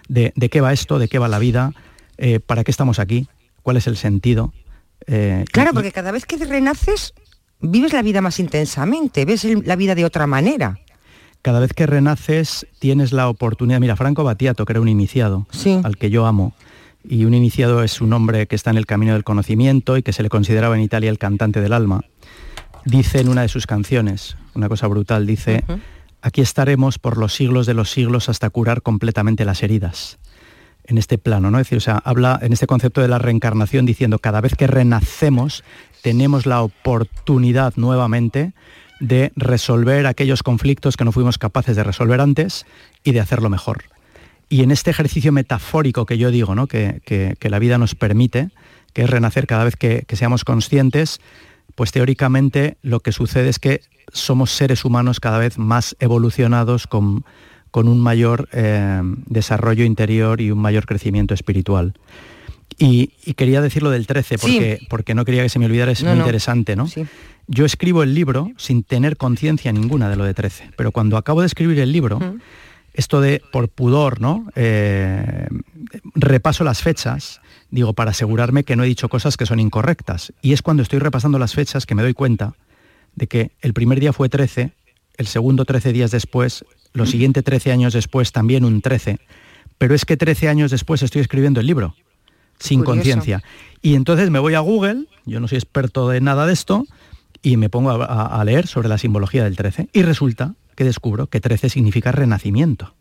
De, 0.08 0.32
qué 0.50 0.62
va 0.62 0.72
esto, 0.72 1.00
de 1.00 1.10
qué 1.10 1.20
va 1.20 1.28
la 1.28 1.40
vida, 1.40 1.74
eh, 2.18 2.40
para 2.40 2.64
qué 2.64 2.72
estamos 2.72 3.00
aquí, 3.00 3.28
cuál 3.64 3.76
es 3.76 3.88
el 3.88 3.98
sentido. 3.98 4.54
Eh, 5.06 5.44
claro, 5.52 5.74
porque 5.74 5.92
cada 5.92 6.12
vez 6.12 6.26
que 6.26 6.38
renaces, 6.38 7.14
vives 7.60 7.92
la 7.92 8.02
vida 8.02 8.22
más 8.22 8.40
intensamente, 8.40 9.26
ves 9.26 9.46
la 9.66 9.76
vida 9.76 9.96
de 9.96 10.06
otra 10.06 10.28
manera 10.28 10.80
cada 11.48 11.62
vez 11.62 11.72
que 11.72 11.86
renaces 11.86 12.68
tienes 12.78 13.14
la 13.14 13.30
oportunidad. 13.30 13.80
Mira, 13.80 13.96
Franco 13.96 14.26
Battiato, 14.26 14.66
que 14.66 14.74
era 14.74 14.82
un 14.82 14.90
iniciado, 14.90 15.48
al 15.82 15.96
que 15.96 16.10
yo 16.10 16.26
amo, 16.26 16.54
y 17.08 17.24
un 17.24 17.34
iniciado 17.34 17.84
es 17.84 18.02
un 18.02 18.12
hombre 18.12 18.48
que 18.48 18.56
está 18.58 18.72
en 18.72 18.76
el 18.76 18.86
camino 18.86 19.14
del 19.14 19.24
conocimiento 19.24 19.96
y 19.96 20.04
que 20.04 20.12
se 20.12 20.24
le 20.24 20.28
consideraba 20.28 20.76
en 20.76 20.82
Italia 20.82 21.10
el 21.10 21.18
cantante 21.18 21.62
del 21.62 21.72
alma. 21.72 22.02
Dice 22.84 23.22
en 23.22 23.30
una 23.30 23.44
de 23.44 23.48
sus 23.48 23.66
canciones, 23.66 24.36
una 24.56 24.68
cosa 24.68 24.88
brutal, 24.88 25.26
dice, 25.26 25.64
aquí 26.22 26.42
estaremos 26.42 27.00
por 27.00 27.18
los 27.18 27.34
siglos 27.34 27.66
de 27.66 27.76
los 27.76 27.92
siglos 27.92 28.28
hasta 28.28 28.50
curar 28.50 28.82
completamente 28.82 29.46
las 29.46 29.64
heridas. 29.64 30.20
En 30.84 30.98
este 30.98 31.18
plano, 31.18 31.50
¿no? 31.50 31.60
Es 31.60 31.68
decir, 31.68 31.78
o 31.78 31.82
sea, 31.82 32.02
habla 32.04 32.38
en 32.42 32.52
este 32.52 32.68
concepto 32.68 33.00
de 33.00 33.08
la 33.08 33.20
reencarnación 33.20 33.86
diciendo, 33.86 34.20
cada 34.20 34.42
vez 34.42 34.56
que 34.56 34.68
renacemos 34.68 35.64
tenemos 36.02 36.46
la 36.46 36.62
oportunidad 36.62 37.72
nuevamente 37.78 38.52
de 39.00 39.32
resolver 39.36 40.06
aquellos 40.08 40.44
conflictos 40.44 40.98
que 40.98 41.06
no 41.06 41.12
fuimos 41.12 41.38
capaces 41.38 41.76
de 41.76 41.84
resolver 41.84 42.22
antes 42.22 42.66
y 43.04 43.12
de 43.12 43.20
hacerlo 43.20 43.50
mejor. 43.50 43.84
Y 44.50 44.64
en 44.64 44.72
este 44.72 44.92
ejercicio 44.92 45.32
metafórico 45.32 46.06
que 46.06 46.18
yo 46.18 46.32
digo, 46.32 46.56
¿no? 46.56 46.68
que, 46.68 47.02
la 47.42 47.60
vida 47.60 47.78
nos 47.78 47.96
permite, 47.96 48.50
que 48.94 49.04
es 49.04 49.10
renacer 49.10 49.46
cada 49.46 49.66
vez 49.66 49.76
que, 49.76 50.06
seamos 50.14 50.46
conscientes, 50.46 51.20
pues 51.76 51.92
teóricamente 51.92 52.78
lo 52.82 53.02
que 53.02 53.12
sucede 53.12 53.50
es 53.50 53.60
que 53.60 53.82
somos 54.14 54.52
seres 54.52 54.86
humanos 54.86 55.20
cada 55.20 55.38
vez 55.38 55.58
más 55.58 55.96
evolucionados 56.00 56.88
con, 56.88 57.26
con 57.72 57.90
un 57.90 58.00
mayor 58.00 58.48
eh, 58.54 59.02
desarrollo 59.26 59.84
interior 59.84 60.40
y 60.40 60.50
un 60.52 60.60
mayor 60.60 60.86
crecimiento 60.86 61.34
espiritual. 61.34 61.94
Y, 62.80 63.08
quería 63.34 63.62
decirlo 63.62 63.90
del 63.90 64.06
13 64.06 64.38
porque, 64.38 64.80
porque 64.90 65.16
no 65.16 65.26
quería 65.26 65.44
que 65.44 65.50
se 65.50 65.60
me 65.60 65.66
olvidara, 65.66 65.92
es 65.92 66.04
muy 66.04 66.18
interesante, 66.18 66.76
¿no? 66.76 66.88
Yo 67.48 67.66
escribo 67.66 68.04
el 68.04 68.14
libro 68.14 68.52
sin 68.58 68.84
tener 68.84 69.18
conciencia 69.18 69.72
ninguna 69.72 70.10
de 70.10 70.16
lo 70.16 70.26
de 70.26 70.34
13, 70.34 70.72
pero 70.76 70.92
cuando 70.92 71.18
acabo 71.18 71.42
de 71.42 71.48
escribir 71.48 71.80
el 71.80 71.92
libro, 71.92 72.20
esto 72.94 73.22
de 73.22 73.42
por 73.52 73.70
pudor, 73.70 74.20
¿no? 74.20 74.48
Eh, 74.56 75.48
repaso 76.14 76.64
las 76.64 76.82
fechas, 76.82 77.42
digo, 77.72 77.94
para 77.94 78.12
asegurarme 78.12 78.64
que 78.64 78.76
no 78.76 78.84
he 78.84 78.88
dicho 78.88 79.08
cosas 79.08 79.38
que 79.38 79.46
son 79.46 79.60
incorrectas. 79.60 80.34
Y 80.42 80.54
es 80.54 80.62
cuando 80.62 80.84
estoy 80.84 81.00
repasando 81.00 81.40
las 81.40 81.54
fechas 81.54 81.86
que 81.86 81.96
me 81.96 82.02
doy 82.02 82.14
cuenta 82.14 82.56
de 83.16 83.28
que 83.28 83.52
el 83.62 83.74
primer 83.74 84.00
día 84.00 84.14
fue 84.14 84.30
13, 84.30 84.72
el 85.18 85.28
segundo 85.28 85.66
13 85.66 85.94
días 85.94 86.12
después, 86.12 86.66
los 86.94 87.10
siguientes 87.10 87.44
13 87.44 87.72
años 87.72 87.94
después 87.94 88.32
también 88.32 88.66
un 88.66 88.82
13, 88.82 89.20
pero 89.78 89.96
es 89.96 90.06
que 90.06 90.18
13 90.18 90.50
años 90.50 90.72
después 90.72 91.02
estoy 91.02 91.22
escribiendo 91.22 91.60
el 91.60 91.68
libro, 91.68 91.96
sin 92.60 92.84
conciencia. 92.84 93.44
Y 93.82 93.96
entonces 93.96 94.30
me 94.30 94.40
voy 94.40 94.54
a 94.54 94.60
Google, 94.60 95.06
yo 95.26 95.40
no 95.40 95.48
soy 95.48 95.58
experto 95.58 96.10
de 96.10 96.22
nada 96.22 96.46
de 96.46 96.54
esto, 96.54 96.86
y 97.42 97.58
me 97.58 97.70
pongo 97.70 97.92
a, 97.92 98.44
leer 98.44 98.68
sobre 98.68 98.90
la 98.90 98.98
simbología 98.98 99.44
del 99.44 99.56
13 99.56 99.90
y 99.94 100.02
resulta 100.02 100.56
que 100.76 100.84
descubro 100.84 101.28
que 101.28 101.40
13 101.40 101.70
significa 101.70 102.12
renacimiento. 102.12 102.96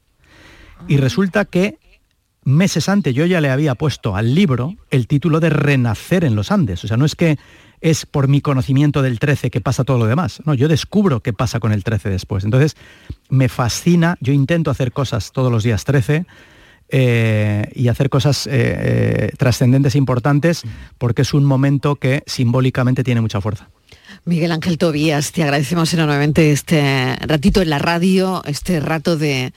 Y 0.88 0.99
ah. 0.99 1.01
resulta 1.01 1.45
que 1.47 1.79
meses 2.45 2.88
antes 2.88 3.14
yo 3.14 3.27
ya 3.27 3.40
le 3.40 3.51
había 3.51 3.75
puesto 3.75 4.14
al 4.14 4.35
libro 4.35 4.77
el 4.90 5.07
título 5.09 5.40
de 5.40 5.51
Renacer 5.51 6.25
en 6.25 6.37
los 6.37 6.53
Andes. 6.53 6.85
O 6.85 6.88
sea, 6.88 6.97
no 6.97 7.05
es 7.05 7.16
que 7.16 7.38
es 7.81 8.07
por 8.07 8.29
mi 8.29 8.40
conocimiento 8.40 9.03
del 9.03 9.19
13 9.19 9.51
que 9.51 9.61
pasa 9.61 9.85
todo 9.85 9.99
lo 9.99 10.07
demás. 10.07 10.42
No, 10.45 10.55
yo 10.55 10.69
descubro 10.69 11.21
qué 11.21 11.33
pasa 11.33 11.61
con 11.61 11.73
el 11.73 11.83
13 11.83 12.09
después. 12.09 12.45
Entonces, 12.45 12.77
me 13.29 13.49
fascina, 13.49 14.16
yo 14.21 14.33
intento 14.33 14.71
hacer 14.71 14.92
cosas 14.92 15.33
todos 15.33 15.51
los 15.51 15.64
días 15.64 15.85
13. 15.85 16.27
Eh, 16.88 17.68
y 17.75 17.88
hacer 17.88 18.09
cosas 18.09 18.46
eh, 18.46 18.51
eh, 18.53 19.31
trascendentes 19.37 19.96
e 19.96 19.99
importantes 19.99 20.62
porque 20.99 21.22
es 21.22 21.35
un 21.35 21.44
momento 21.44 21.96
que 21.96 22.22
simbólicamente 22.27 23.03
tiene 23.03 23.20
mucha 23.20 23.40
fuerza. 23.40 23.68
Miguel 24.25 24.53
Ángel 24.53 24.79
Tobías, 24.79 25.33
te 25.33 25.42
agradecemos 25.42 25.92
enormemente 25.94 26.53
este 26.53 27.16
ratito 27.27 27.61
en 27.61 27.70
la 27.70 27.81
radio, 27.81 28.40
este 28.46 28.79
rato 28.79 29.16
de, 29.16 29.53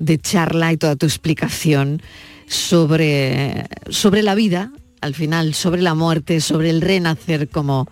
de 0.00 0.18
charla 0.18 0.72
y 0.72 0.76
toda 0.76 0.96
tu 0.96 1.06
explicación 1.06 2.02
sobre, 2.48 3.68
sobre 3.88 4.24
la 4.24 4.34
vida, 4.34 4.72
al 5.00 5.14
final, 5.14 5.54
sobre 5.54 5.82
la 5.82 5.94
muerte, 5.94 6.40
sobre 6.40 6.70
el 6.70 6.80
renacer, 6.80 7.48
como 7.48 7.88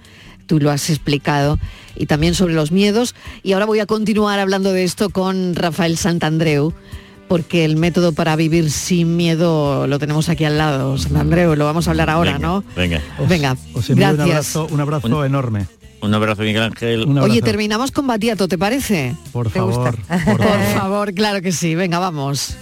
tú 0.47 0.59
lo 0.59 0.73
has 0.73 0.91
explicado, 0.91 1.61
y 1.95 2.07
también 2.07 2.35
sobre 2.35 2.55
los 2.55 2.73
miedos. 2.73 3.15
Y 3.45 3.53
ahora 3.53 3.67
voy 3.67 3.79
a 3.79 3.87
continuar 3.87 4.41
hablando 4.41 4.73
de 4.73 4.83
esto 4.83 5.11
con 5.11 5.55
Rafael 5.55 5.97
Santandreu 5.97 6.75
porque 7.31 7.65
el 7.65 7.77
método 7.77 8.11
para 8.13 8.35
vivir 8.35 8.73
sin 8.73 9.17
miedo 9.17 9.87
lo 9.87 10.01
tenemos 10.01 10.29
aquí 10.29 10.45
al 10.45 10.59
lado, 10.59 10.99
Santandreu, 10.99 11.55
lo 11.55 11.65
vamos 11.65 11.87
a 11.87 11.93
hablar 11.93 12.11
ahora, 12.11 12.41
¿no? 12.41 12.65
Venga. 12.75 13.01
venga, 13.29 13.57
gracias. 13.73 13.91
Un 13.91 14.03
abrazo, 14.03 14.67
un 14.69 14.81
abrazo 14.81 15.25
enorme. 15.25 15.67
Un 16.01 16.13
abrazo, 16.13 16.43
Miguel 16.43 16.65
Ángel. 16.65 17.07
Oye, 17.21 17.41
terminamos 17.41 17.93
con 17.93 18.09
Batiato, 18.09 18.49
¿te 18.49 18.59
parece? 18.59 19.15
Por 19.31 19.49
favor. 19.49 19.97
Por, 20.25 20.43
favor, 20.75 21.15
claro 21.15 21.41
que 21.41 21.53
sí. 21.53 21.77
Venga, 21.77 22.01
vamos. 22.01 22.57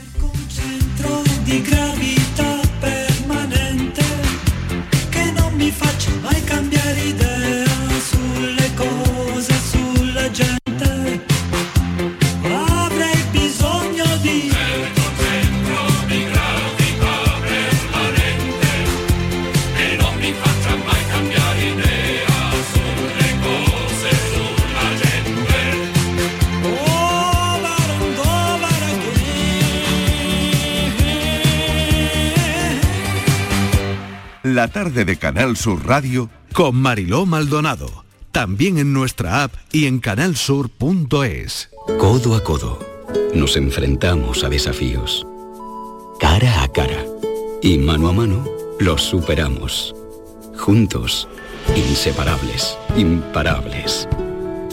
La 34.59 34.67
tarde 34.67 35.05
de 35.05 35.17
Canal 35.17 35.57
Sur 35.57 35.87
Radio 35.87 36.31
con 36.53 36.75
Mariló 36.75 37.27
Maldonado. 37.27 38.05
También 38.33 38.79
en 38.79 38.93
nuestra 38.93 39.45
app 39.45 39.55
y 39.71 39.87
en 39.87 40.01
canalsur.es. 40.01 41.71
Codo 41.97 42.35
a 42.35 42.43
codo. 42.43 42.81
Nos 43.37 43.57
enfrentamos 43.57 44.43
a 44.43 44.49
desafíos. 44.49 45.25
Cara 46.19 46.65
a 46.65 46.73
cara. 46.73 47.05
Y 47.63 47.79
mano 47.79 48.09
a 48.09 48.13
mano 48.13 48.45
los 48.81 49.01
superamos. 49.01 49.95
Juntos, 50.59 51.29
inseparables, 51.77 52.77
imparables. 52.97 54.09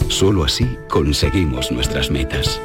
Solo 0.08 0.42
así 0.42 0.66
conseguimos 0.88 1.70
nuestras 1.70 2.10
metas. 2.10 2.60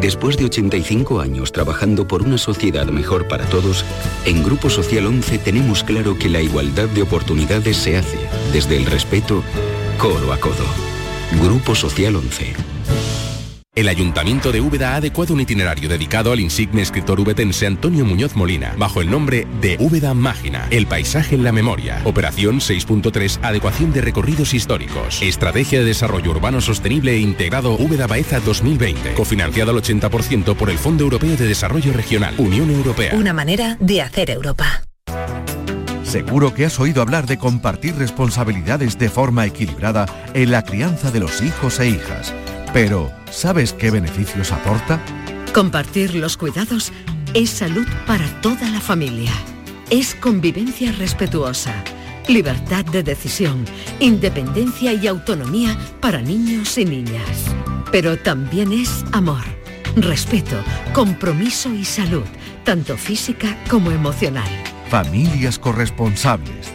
Después 0.00 0.36
de 0.36 0.44
85 0.44 1.20
años 1.20 1.52
trabajando 1.52 2.06
por 2.06 2.22
una 2.22 2.38
sociedad 2.38 2.86
mejor 2.86 3.28
para 3.28 3.46
todos, 3.46 3.84
en 4.24 4.42
Grupo 4.44 4.68
Social 4.68 5.06
11 5.06 5.38
tenemos 5.38 5.82
claro 5.82 6.18
que 6.18 6.28
la 6.28 6.40
igualdad 6.42 6.88
de 6.88 7.02
oportunidades 7.02 7.76
se 7.78 7.96
hace 7.96 8.18
desde 8.52 8.76
el 8.76 8.86
respeto, 8.86 9.42
codo 9.98 10.32
a 10.32 10.38
codo. 10.38 10.66
Grupo 11.42 11.74
Social 11.74 12.16
11. 12.16 12.75
El 13.76 13.90
Ayuntamiento 13.90 14.52
de 14.52 14.62
Úbeda 14.62 14.94
ha 14.94 14.96
adecuado 14.96 15.34
un 15.34 15.40
itinerario 15.42 15.86
dedicado 15.86 16.32
al 16.32 16.40
insigne 16.40 16.80
escritor 16.80 17.20
ubetense 17.20 17.66
Antonio 17.66 18.06
Muñoz 18.06 18.34
Molina, 18.34 18.74
bajo 18.78 19.02
el 19.02 19.10
nombre 19.10 19.46
de 19.60 19.76
Úbeda 19.78 20.14
Mágina, 20.14 20.66
el 20.70 20.86
paisaje 20.86 21.34
en 21.34 21.44
la 21.44 21.52
memoria. 21.52 22.00
Operación 22.04 22.60
6.3, 22.60 23.40
adecuación 23.42 23.92
de 23.92 24.00
recorridos 24.00 24.54
históricos. 24.54 25.20
Estrategia 25.20 25.80
de 25.80 25.84
desarrollo 25.84 26.30
urbano 26.30 26.62
sostenible 26.62 27.12
e 27.12 27.18
integrado 27.18 27.74
Úbeda 27.74 28.06
Baeza 28.06 28.40
2020, 28.40 29.12
cofinanciado 29.12 29.72
al 29.72 29.82
80% 29.82 30.56
por 30.56 30.70
el 30.70 30.78
Fondo 30.78 31.04
Europeo 31.04 31.36
de 31.36 31.46
Desarrollo 31.46 31.92
Regional, 31.92 32.34
Unión 32.38 32.70
Europea. 32.70 33.14
Una 33.14 33.34
manera 33.34 33.76
de 33.78 34.00
hacer 34.00 34.30
Europa. 34.30 34.84
Seguro 36.02 36.54
que 36.54 36.64
has 36.64 36.80
oído 36.80 37.02
hablar 37.02 37.26
de 37.26 37.36
compartir 37.36 37.94
responsabilidades 37.96 38.96
de 38.96 39.10
forma 39.10 39.44
equilibrada 39.44 40.06
en 40.32 40.50
la 40.50 40.62
crianza 40.62 41.10
de 41.10 41.20
los 41.20 41.42
hijos 41.42 41.78
e 41.78 41.90
hijas. 41.90 42.32
Pero, 42.76 43.10
¿sabes 43.30 43.72
qué 43.72 43.90
beneficios 43.90 44.52
aporta? 44.52 45.00
Compartir 45.54 46.14
los 46.14 46.36
cuidados 46.36 46.92
es 47.32 47.48
salud 47.48 47.86
para 48.06 48.26
toda 48.42 48.68
la 48.68 48.82
familia. 48.82 49.32
Es 49.88 50.14
convivencia 50.14 50.92
respetuosa, 50.92 51.72
libertad 52.28 52.84
de 52.84 53.02
decisión, 53.02 53.64
independencia 53.98 54.92
y 54.92 55.06
autonomía 55.06 55.74
para 56.02 56.20
niños 56.20 56.76
y 56.76 56.84
niñas. 56.84 57.46
Pero 57.90 58.18
también 58.18 58.74
es 58.74 59.06
amor, 59.12 59.44
respeto, 59.96 60.62
compromiso 60.92 61.72
y 61.72 61.86
salud, 61.86 62.26
tanto 62.62 62.98
física 62.98 63.56
como 63.70 63.90
emocional. 63.90 64.50
Familias 64.90 65.58
corresponsables, 65.58 66.74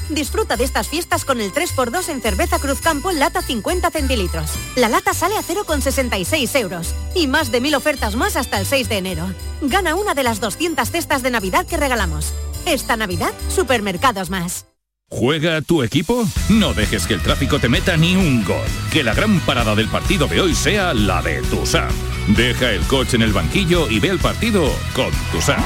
disfruta 0.13 0.57
de 0.57 0.63
estas 0.63 0.87
fiestas 0.87 1.25
con 1.25 1.41
el 1.41 1.51
3x2 1.51 2.09
en 2.09 2.21
cerveza 2.21 2.59
Cruz 2.59 2.79
Campo 2.79 3.11
lata 3.11 3.41
50 3.41 3.91
centilitros. 3.91 4.51
La 4.75 4.89
lata 4.89 5.13
sale 5.13 5.37
a 5.37 5.43
0,66 5.43 6.59
euros 6.59 6.93
y 7.15 7.27
más 7.27 7.51
de 7.51 7.61
mil 7.61 7.75
ofertas 7.75 8.15
más 8.15 8.35
hasta 8.35 8.59
el 8.59 8.65
6 8.65 8.89
de 8.89 8.97
enero. 8.97 9.33
Gana 9.61 9.95
una 9.95 10.13
de 10.13 10.23
las 10.23 10.39
200 10.39 10.89
cestas 10.89 11.23
de 11.23 11.31
Navidad 11.31 11.65
que 11.65 11.77
regalamos. 11.77 12.33
Esta 12.65 12.95
Navidad, 12.95 13.33
Supermercados 13.49 14.29
Más. 14.29 14.65
¿Juega 15.09 15.61
tu 15.61 15.83
equipo? 15.83 16.25
No 16.47 16.73
dejes 16.73 17.05
que 17.05 17.13
el 17.13 17.21
tráfico 17.21 17.59
te 17.59 17.67
meta 17.67 17.97
ni 17.97 18.15
un 18.15 18.45
gol. 18.45 18.65
Que 18.93 19.03
la 19.03 19.13
gran 19.13 19.41
parada 19.41 19.75
del 19.75 19.89
partido 19.89 20.25
de 20.25 20.39
hoy 20.39 20.55
sea 20.55 20.93
la 20.93 21.21
de 21.21 21.41
Tusam. 21.41 21.91
Deja 22.27 22.71
el 22.71 22.81
coche 22.83 23.17
en 23.17 23.23
el 23.23 23.33
banquillo 23.33 23.89
y 23.89 23.99
ve 23.99 24.07
el 24.07 24.19
partido 24.19 24.71
con 24.95 25.11
Tusam. 25.33 25.61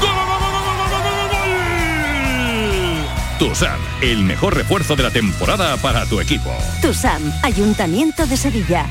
Tusam, 3.38 3.78
el 4.00 4.24
mejor 4.24 4.56
refuerzo 4.56 4.96
de 4.96 5.02
la 5.02 5.10
temporada 5.10 5.76
para 5.76 6.06
tu 6.06 6.20
equipo. 6.20 6.50
Tusam, 6.80 7.20
Ayuntamiento 7.42 8.26
de 8.26 8.34
Sevilla. 8.34 8.86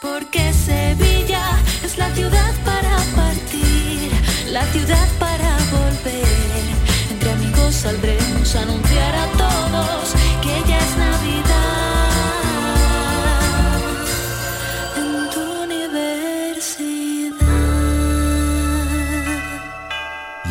Porque 0.00 0.52
Sevilla 0.52 1.58
es 1.82 1.98
la 1.98 2.14
ciudad 2.14 2.54
para 2.64 2.96
partir, 3.16 4.12
la 4.52 4.64
ciudad 4.66 5.08
para 5.18 5.56
volver. 5.72 6.24
Entre 7.10 7.32
amigos 7.32 7.74
saldremos 7.74 8.54
a 8.54 8.62
anunciar 8.62 8.85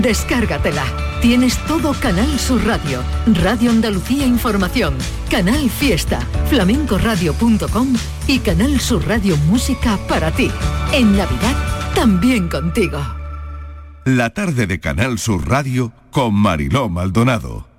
Descárgatela. 0.00 0.84
Tienes 1.20 1.56
todo 1.66 1.94
Canal 1.94 2.38
Sur 2.38 2.64
Radio, 2.64 3.00
Radio 3.42 3.70
Andalucía 3.70 4.26
Información, 4.26 4.96
Canal 5.30 5.70
Fiesta, 5.70 6.20
flamencoradio.com 6.48 7.94
y 8.26 8.38
Canal 8.40 8.80
Sur 8.80 9.06
Radio 9.06 9.36
Música 9.48 9.98
para 10.08 10.30
ti. 10.30 10.50
En 10.92 11.16
Navidad, 11.16 11.56
también 11.94 12.48
contigo. 12.48 12.98
La 14.04 14.30
tarde 14.30 14.66
de 14.66 14.80
Canal 14.80 15.18
Sur 15.18 15.48
Radio 15.48 15.92
con 16.10 16.34
Mariló 16.34 16.88
Maldonado. 16.88 17.71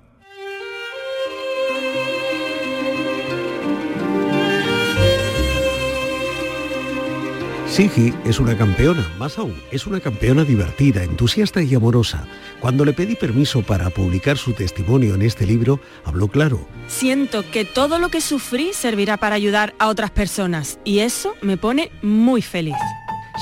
Sigi 7.74 8.14
es 8.24 8.38
una 8.38 8.56
campeona, 8.56 9.04
más 9.18 9.36
aún, 9.36 9.56
es 9.72 9.84
una 9.88 9.98
campeona 9.98 10.44
divertida, 10.44 11.02
entusiasta 11.02 11.60
y 11.60 11.74
amorosa. 11.74 12.24
Cuando 12.60 12.84
le 12.84 12.92
pedí 12.92 13.16
permiso 13.16 13.62
para 13.62 13.90
publicar 13.90 14.38
su 14.38 14.52
testimonio 14.52 15.16
en 15.16 15.22
este 15.22 15.44
libro, 15.44 15.80
habló 16.04 16.28
claro. 16.28 16.68
Siento 16.86 17.42
que 17.50 17.64
todo 17.64 17.98
lo 17.98 18.10
que 18.10 18.20
sufrí 18.20 18.70
servirá 18.72 19.16
para 19.16 19.34
ayudar 19.34 19.74
a 19.80 19.88
otras 19.88 20.12
personas 20.12 20.78
y 20.84 21.00
eso 21.00 21.34
me 21.42 21.56
pone 21.56 21.90
muy 22.00 22.42
feliz. 22.42 22.76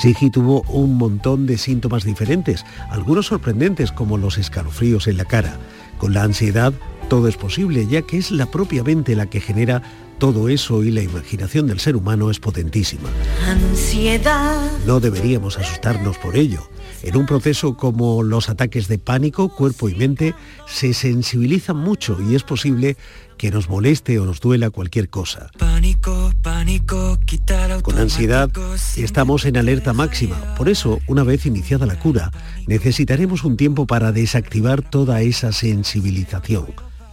Sigi 0.01 0.31
tuvo 0.31 0.63
un 0.63 0.97
montón 0.97 1.45
de 1.45 1.59
síntomas 1.59 2.03
diferentes, 2.03 2.65
algunos 2.89 3.27
sorprendentes 3.27 3.91
como 3.91 4.17
los 4.17 4.39
escalofríos 4.39 5.05
en 5.05 5.17
la 5.17 5.25
cara. 5.25 5.59
Con 5.99 6.15
la 6.15 6.23
ansiedad 6.23 6.73
todo 7.07 7.27
es 7.27 7.37
posible, 7.37 7.85
ya 7.85 8.01
que 8.01 8.17
es 8.17 8.31
la 8.31 8.47
propia 8.47 8.83
mente 8.83 9.15
la 9.15 9.27
que 9.27 9.39
genera 9.39 9.83
todo 10.17 10.49
eso 10.49 10.83
y 10.83 10.91
la 10.91 11.01
imaginación 11.01 11.67
del 11.67 11.79
ser 11.79 11.95
humano 11.95 12.29
es 12.31 12.39
potentísima. 12.39 13.09
Ansiedad. 13.45 14.71
No 14.85 14.99
deberíamos 14.99 15.57
asustarnos 15.57 16.17
por 16.17 16.35
ello. 16.35 16.67
En 17.03 17.17
un 17.17 17.25
proceso 17.25 17.75
como 17.75 18.23
los 18.23 18.49
ataques 18.49 18.87
de 18.87 18.97
pánico, 18.97 19.49
cuerpo 19.49 19.89
y 19.89 19.95
mente 19.95 20.33
se 20.67 20.93
sensibilizan 20.93 21.75
mucho 21.75 22.17
y 22.21 22.35
es 22.35 22.43
posible 22.43 22.95
que 23.37 23.51
nos 23.51 23.67
moleste 23.67 24.19
o 24.19 24.25
nos 24.25 24.39
duela 24.39 24.69
cualquier 24.69 25.09
cosa. 25.09 25.51
Pánico, 25.57 26.31
pánico, 26.41 27.19
quitar 27.25 27.81
Con 27.81 27.99
ansiedad 27.99 28.49
estamos 28.95 29.43
en 29.43 29.57
alerta 29.57 29.91
máxima. 29.91 30.55
Por 30.55 30.69
eso, 30.69 30.99
una 31.07 31.23
vez 31.23 31.45
iniciada 31.45 31.85
la 31.85 31.99
cura, 31.99 32.31
necesitaremos 32.67 33.43
un 33.43 33.57
tiempo 33.57 33.85
para 33.85 34.13
desactivar 34.13 34.81
toda 34.81 35.21
esa 35.21 35.51
sensibilización. 35.51 36.67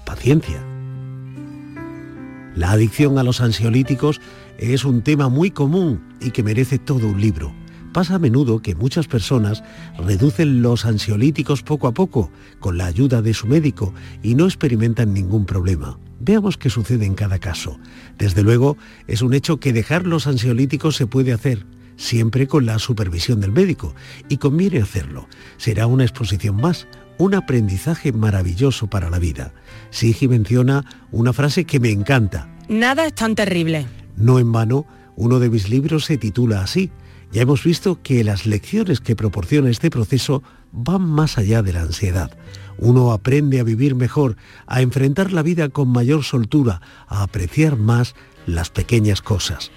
Paciencia. 0.07 0.70
La 2.55 2.73
adicción 2.73 3.17
a 3.19 3.23
los 3.23 3.41
ansiolíticos 3.41 4.21
es 4.59 4.85
un 4.85 5.03
tema 5.03 5.29
muy 5.29 5.51
común 5.51 6.03
y 6.21 6.33
que 6.33 6.43
merece 6.43 6.79
todo 6.79 7.07
un 7.07 7.21
libro. 7.21 7.55
Pasa 7.93 8.17
a 8.17 8.19
menudo 8.19 8.61
que 8.61 8.75
muchas 8.75 9.09
personas 9.09 9.63
reducen 9.99 10.63
los 10.63 10.85
ansiolíticos 10.85 11.63
poco 11.63 11.89
a 11.89 11.95
poco 11.95 12.31
con 12.59 12.77
la 12.77 12.87
ayuda 12.87 13.23
de 13.23 13.35
su 13.35 13.47
médico 13.47 13.95
y 14.23 14.35
no 14.35 14.45
experimentan 14.45 15.13
ningún 15.13 15.45
problema. 15.45 15.99
Veamos 16.21 16.57
qué 16.57 16.71
sucede 16.71 17.07
en 17.07 17.15
cada 17.15 17.39
caso. 17.39 17.79
Desde 18.19 18.43
luego, 18.43 18.77
es 19.07 19.23
un 19.23 19.33
hecho 19.33 19.59
que 19.59 19.73
dejar 19.73 20.07
los 20.07 20.27
ansiolíticos 20.27 20.97
se 20.97 21.07
puede 21.07 21.33
hacer, 21.33 21.67
siempre 21.97 22.47
con 22.47 22.67
la 22.67 22.79
supervisión 22.79 23.41
del 23.41 23.53
médico, 23.53 23.95
y 24.29 24.37
conviene 24.37 24.83
hacerlo. 24.83 25.29
Será 25.57 25.87
una 25.87 26.05
exposición 26.05 26.57
más, 26.57 26.87
un 27.19 27.35
aprendizaje 27.35 28.13
maravilloso 28.13 28.89
para 28.89 29.11
la 29.11 29.19
vida. 29.19 29.53
Sigi 29.91 30.29
menciona 30.29 30.85
una 31.11 31.33
frase 31.33 31.65
que 31.65 31.81
me 31.81 31.91
encanta. 31.91 32.49
Nada 32.69 33.07
es 33.07 33.15
tan 33.15 33.35
terrible. 33.35 33.87
No 34.17 34.39
en 34.39 34.53
vano, 34.53 34.87
uno 35.17 35.39
de 35.41 35.51
mis 35.51 35.69
libros 35.69 36.05
se 36.05 36.17
titula 36.17 36.63
así. 36.63 36.91
Ya 37.33 37.43
hemos 37.43 37.63
visto 37.65 38.01
que 38.03 38.25
las 38.25 38.47
lecciones 38.47 39.01
que 39.01 39.17
proporciona 39.17 39.71
este 39.71 39.91
proceso 39.91 40.43
van 40.73 41.03
más 41.03 41.39
allá 41.39 41.63
de 41.63 41.73
la 41.73 41.83
ansiedad. 41.83 42.31
Uno 42.79 43.13
aprende 43.13 43.61
a 43.61 43.65
vivir 43.65 43.95
mejor, 43.95 44.37
a 44.67 44.81
enfrentar 44.83 45.33
la 45.33 45.43
vida 45.43 45.69
con 45.69 45.89
mayor 45.89 46.25
soltura, 46.25 46.81
a 47.09 47.23
apreciar 47.23 47.77
más 47.77 48.15
las 48.47 48.71
pequeñas 48.71 49.21
cosas. 49.23 49.71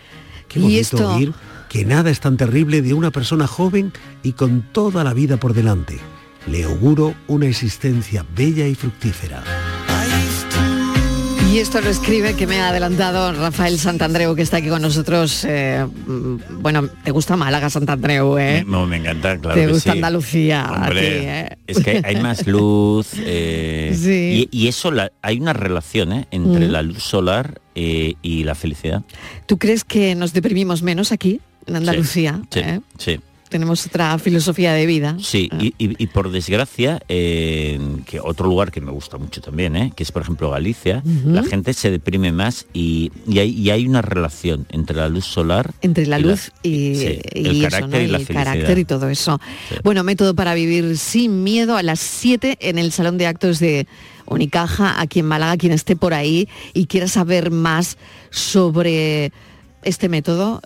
Qué 0.47 0.59
Y 0.59 0.63
bonito 0.63 0.79
esto- 0.97 1.15
oír 1.15 1.33
que 1.69 1.85
nada 1.85 2.11
es 2.11 2.19
tan 2.19 2.37
terrible 2.37 2.81
de 2.81 2.93
una 2.93 3.11
persona 3.11 3.47
joven 3.47 3.91
y 4.21 4.33
con 4.33 4.61
toda 4.71 5.03
la 5.03 5.13
vida 5.13 5.37
por 5.37 5.53
delante. 5.53 5.97
Le 6.47 6.63
auguro 6.63 7.13
una 7.27 7.47
existencia 7.47 8.25
bella 8.35 8.67
y 8.67 8.75
fructífera. 8.75 9.43
Y 11.53 11.59
esto 11.59 11.81
lo 11.81 11.89
escribe, 11.91 12.35
que 12.35 12.47
me 12.47 12.59
ha 12.59 12.69
adelantado 12.69 13.31
Rafael 13.31 13.77
Santandreu, 13.77 14.35
que 14.35 14.41
está 14.41 14.57
aquí 14.57 14.69
con 14.69 14.81
nosotros. 14.81 15.45
eh, 15.47 15.85
bueno, 16.49 16.89
¿te 17.03 17.11
gusta 17.11 17.35
Málaga, 17.37 17.69
Santandreu? 17.69 18.39
Eh? 18.39 18.63
No, 18.65 18.87
me 18.87 18.97
encanta, 18.97 19.37
claro 19.37 19.53
¿Te 19.59 19.67
que 19.67 19.71
gusta 19.71 19.91
sí. 19.91 19.97
Andalucía? 19.99 20.63
a 20.65 20.71
Hombre, 20.87 21.01
ti, 21.01 21.25
eh? 21.27 21.57
Es 21.67 21.79
que 21.83 22.01
hay 22.03 22.15
más 22.15 22.47
luz 22.47 23.09
eh, 23.19 23.95
Sí. 24.01 24.49
y, 24.51 24.63
y 24.63 24.67
eso 24.67 24.89
la- 24.89 25.11
hay 25.21 25.39
una 25.39 25.53
relación 25.53 26.13
eh, 26.13 26.27
entre 26.31 26.67
Mm. 26.69 26.71
la 26.71 26.81
luz 26.81 27.03
solar 27.03 27.61
eh, 27.75 28.15
y 28.23 28.43
la 28.45 28.55
felicidad. 28.55 29.03
¿Tú 29.45 29.59
crees 29.59 29.83
que 29.83 30.15
nos 30.15 30.33
deprimimos 30.33 30.81
menos 30.81 31.11
aquí, 31.11 31.39
en 31.67 31.75
Andalucía? 31.75 32.41
Sí, 32.49 32.59
eh? 32.61 32.79
sí. 32.97 33.19
Tenemos 33.53 33.85
otra 33.85 34.17
filosofía 34.17 34.73
de 34.73 34.87
vida. 34.87 35.15
Sí, 35.21 35.47
y, 35.59 35.67
y- 35.77 35.95
y 36.03 36.07
por 36.07 36.31
desgracia, 36.31 36.99
eh, 37.07 37.79
que 38.07 38.19
otro 38.19 38.47
lugar 38.47 38.71
que 38.71 38.81
me 38.81 38.89
gusta 38.91 39.19
mucho 39.19 39.41
también, 39.41 39.75
eh, 39.75 39.93
que 39.95 40.01
es 40.01 40.11
por 40.11 40.23
ejemplo 40.23 40.49
Galicia, 40.49 41.03
la 41.23 41.43
gente 41.43 41.71
se 41.73 41.91
deprime 41.91 42.31
más 42.31 42.65
y, 42.73 43.11
y 43.27 43.69
hay, 43.69 43.85
una 43.85 44.01
relación 44.01 44.65
entre 44.71 44.95
la 44.95 45.07
luz 45.07 45.25
solar 45.25 45.71
Entre 45.81 46.07
la 46.07 46.17
luz 46.17 46.51
y, 46.63 46.95
sí, 46.95 47.19
el 47.31 47.61
eso, 47.61 47.69
carácter 47.69 48.01
¿no? 48.01 48.07
y 48.07 48.11
la 48.11 48.17
el 48.17 48.25
felicidad. 48.25 48.43
carácter 48.53 48.77
y 48.79 48.85
todo 48.85 49.07
eso. 49.09 49.39
Bueno, 49.83 50.03
método 50.03 50.33
para 50.33 50.55
vivir 50.55 50.97
sin 50.97 51.43
miedo 51.43 51.77
a 51.77 51.83
las 51.83 51.99
7 51.99 52.57
en 52.59 52.79
el 52.79 52.91
Salón 52.91 53.19
de 53.19 53.27
Actos 53.27 53.59
de 53.59 53.85
Unicaja, 54.25 54.99
aquí 54.99 55.19
en 55.19 55.27
Málaga, 55.27 55.57
quien 55.57 55.73
esté 55.73 55.95
por 55.95 56.15
ahí 56.15 56.49
y 56.73 56.87
quiera 56.87 57.07
saber 57.07 57.51
más 57.51 57.97
sobre 58.31 59.31
este 59.83 60.09
método, 60.09 60.59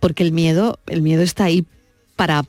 porque 0.00 0.22
el 0.22 0.32
miedo, 0.32 0.78
el 0.86 1.02
miedo 1.02 1.22
está 1.22 1.44
ahí 1.44 1.66
para, 2.16 2.44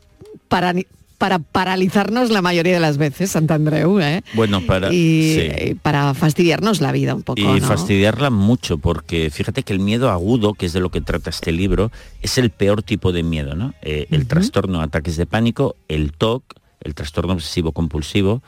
para, 0.48 0.74
para 1.18 1.40
paralizarnos 1.40 2.30
la 2.30 2.42
mayoría 2.42 2.74
de 2.74 2.80
las 2.80 2.98
veces, 2.98 3.32
Santandreu, 3.32 4.00
¿eh? 4.00 4.24
Bueno, 4.34 4.62
para, 4.62 4.94
y 4.94 5.40
sí. 5.60 5.76
para 5.82 6.14
fastidiarnos 6.14 6.80
la 6.82 6.92
vida 6.92 7.14
un 7.16 7.24
poco, 7.24 7.40
y 7.42 7.60
¿no? 7.60 7.68
fastidiarla 7.68 8.30
mucho, 8.30 8.78
porque 8.78 9.30
fíjate 9.30 9.64
que 9.64 9.74
el 9.74 9.80
miedo 9.80 10.10
agudo, 10.12 10.54
que 10.54 10.66
es 10.68 10.74
de 10.74 10.80
lo 10.80 10.90
que 10.92 11.02
trata 11.02 11.30
este 11.30 11.52
libro, 11.52 11.92
es 12.22 12.38
el 12.38 12.50
peor 12.52 12.84
tipo 12.84 13.12
de 13.12 13.24
miedo, 13.24 13.56
¿no? 13.56 13.74
Eh, 13.82 14.08
el 14.12 14.28
trastorno, 14.28 14.82
ataques 14.82 15.18
de 15.18 15.26
pánico, 15.26 15.76
el 15.88 16.14
TOC, 16.14 16.44
el 16.82 16.94
trastorno 16.94 17.34
obsesivo 17.34 17.72
compulsivo, 17.72 18.44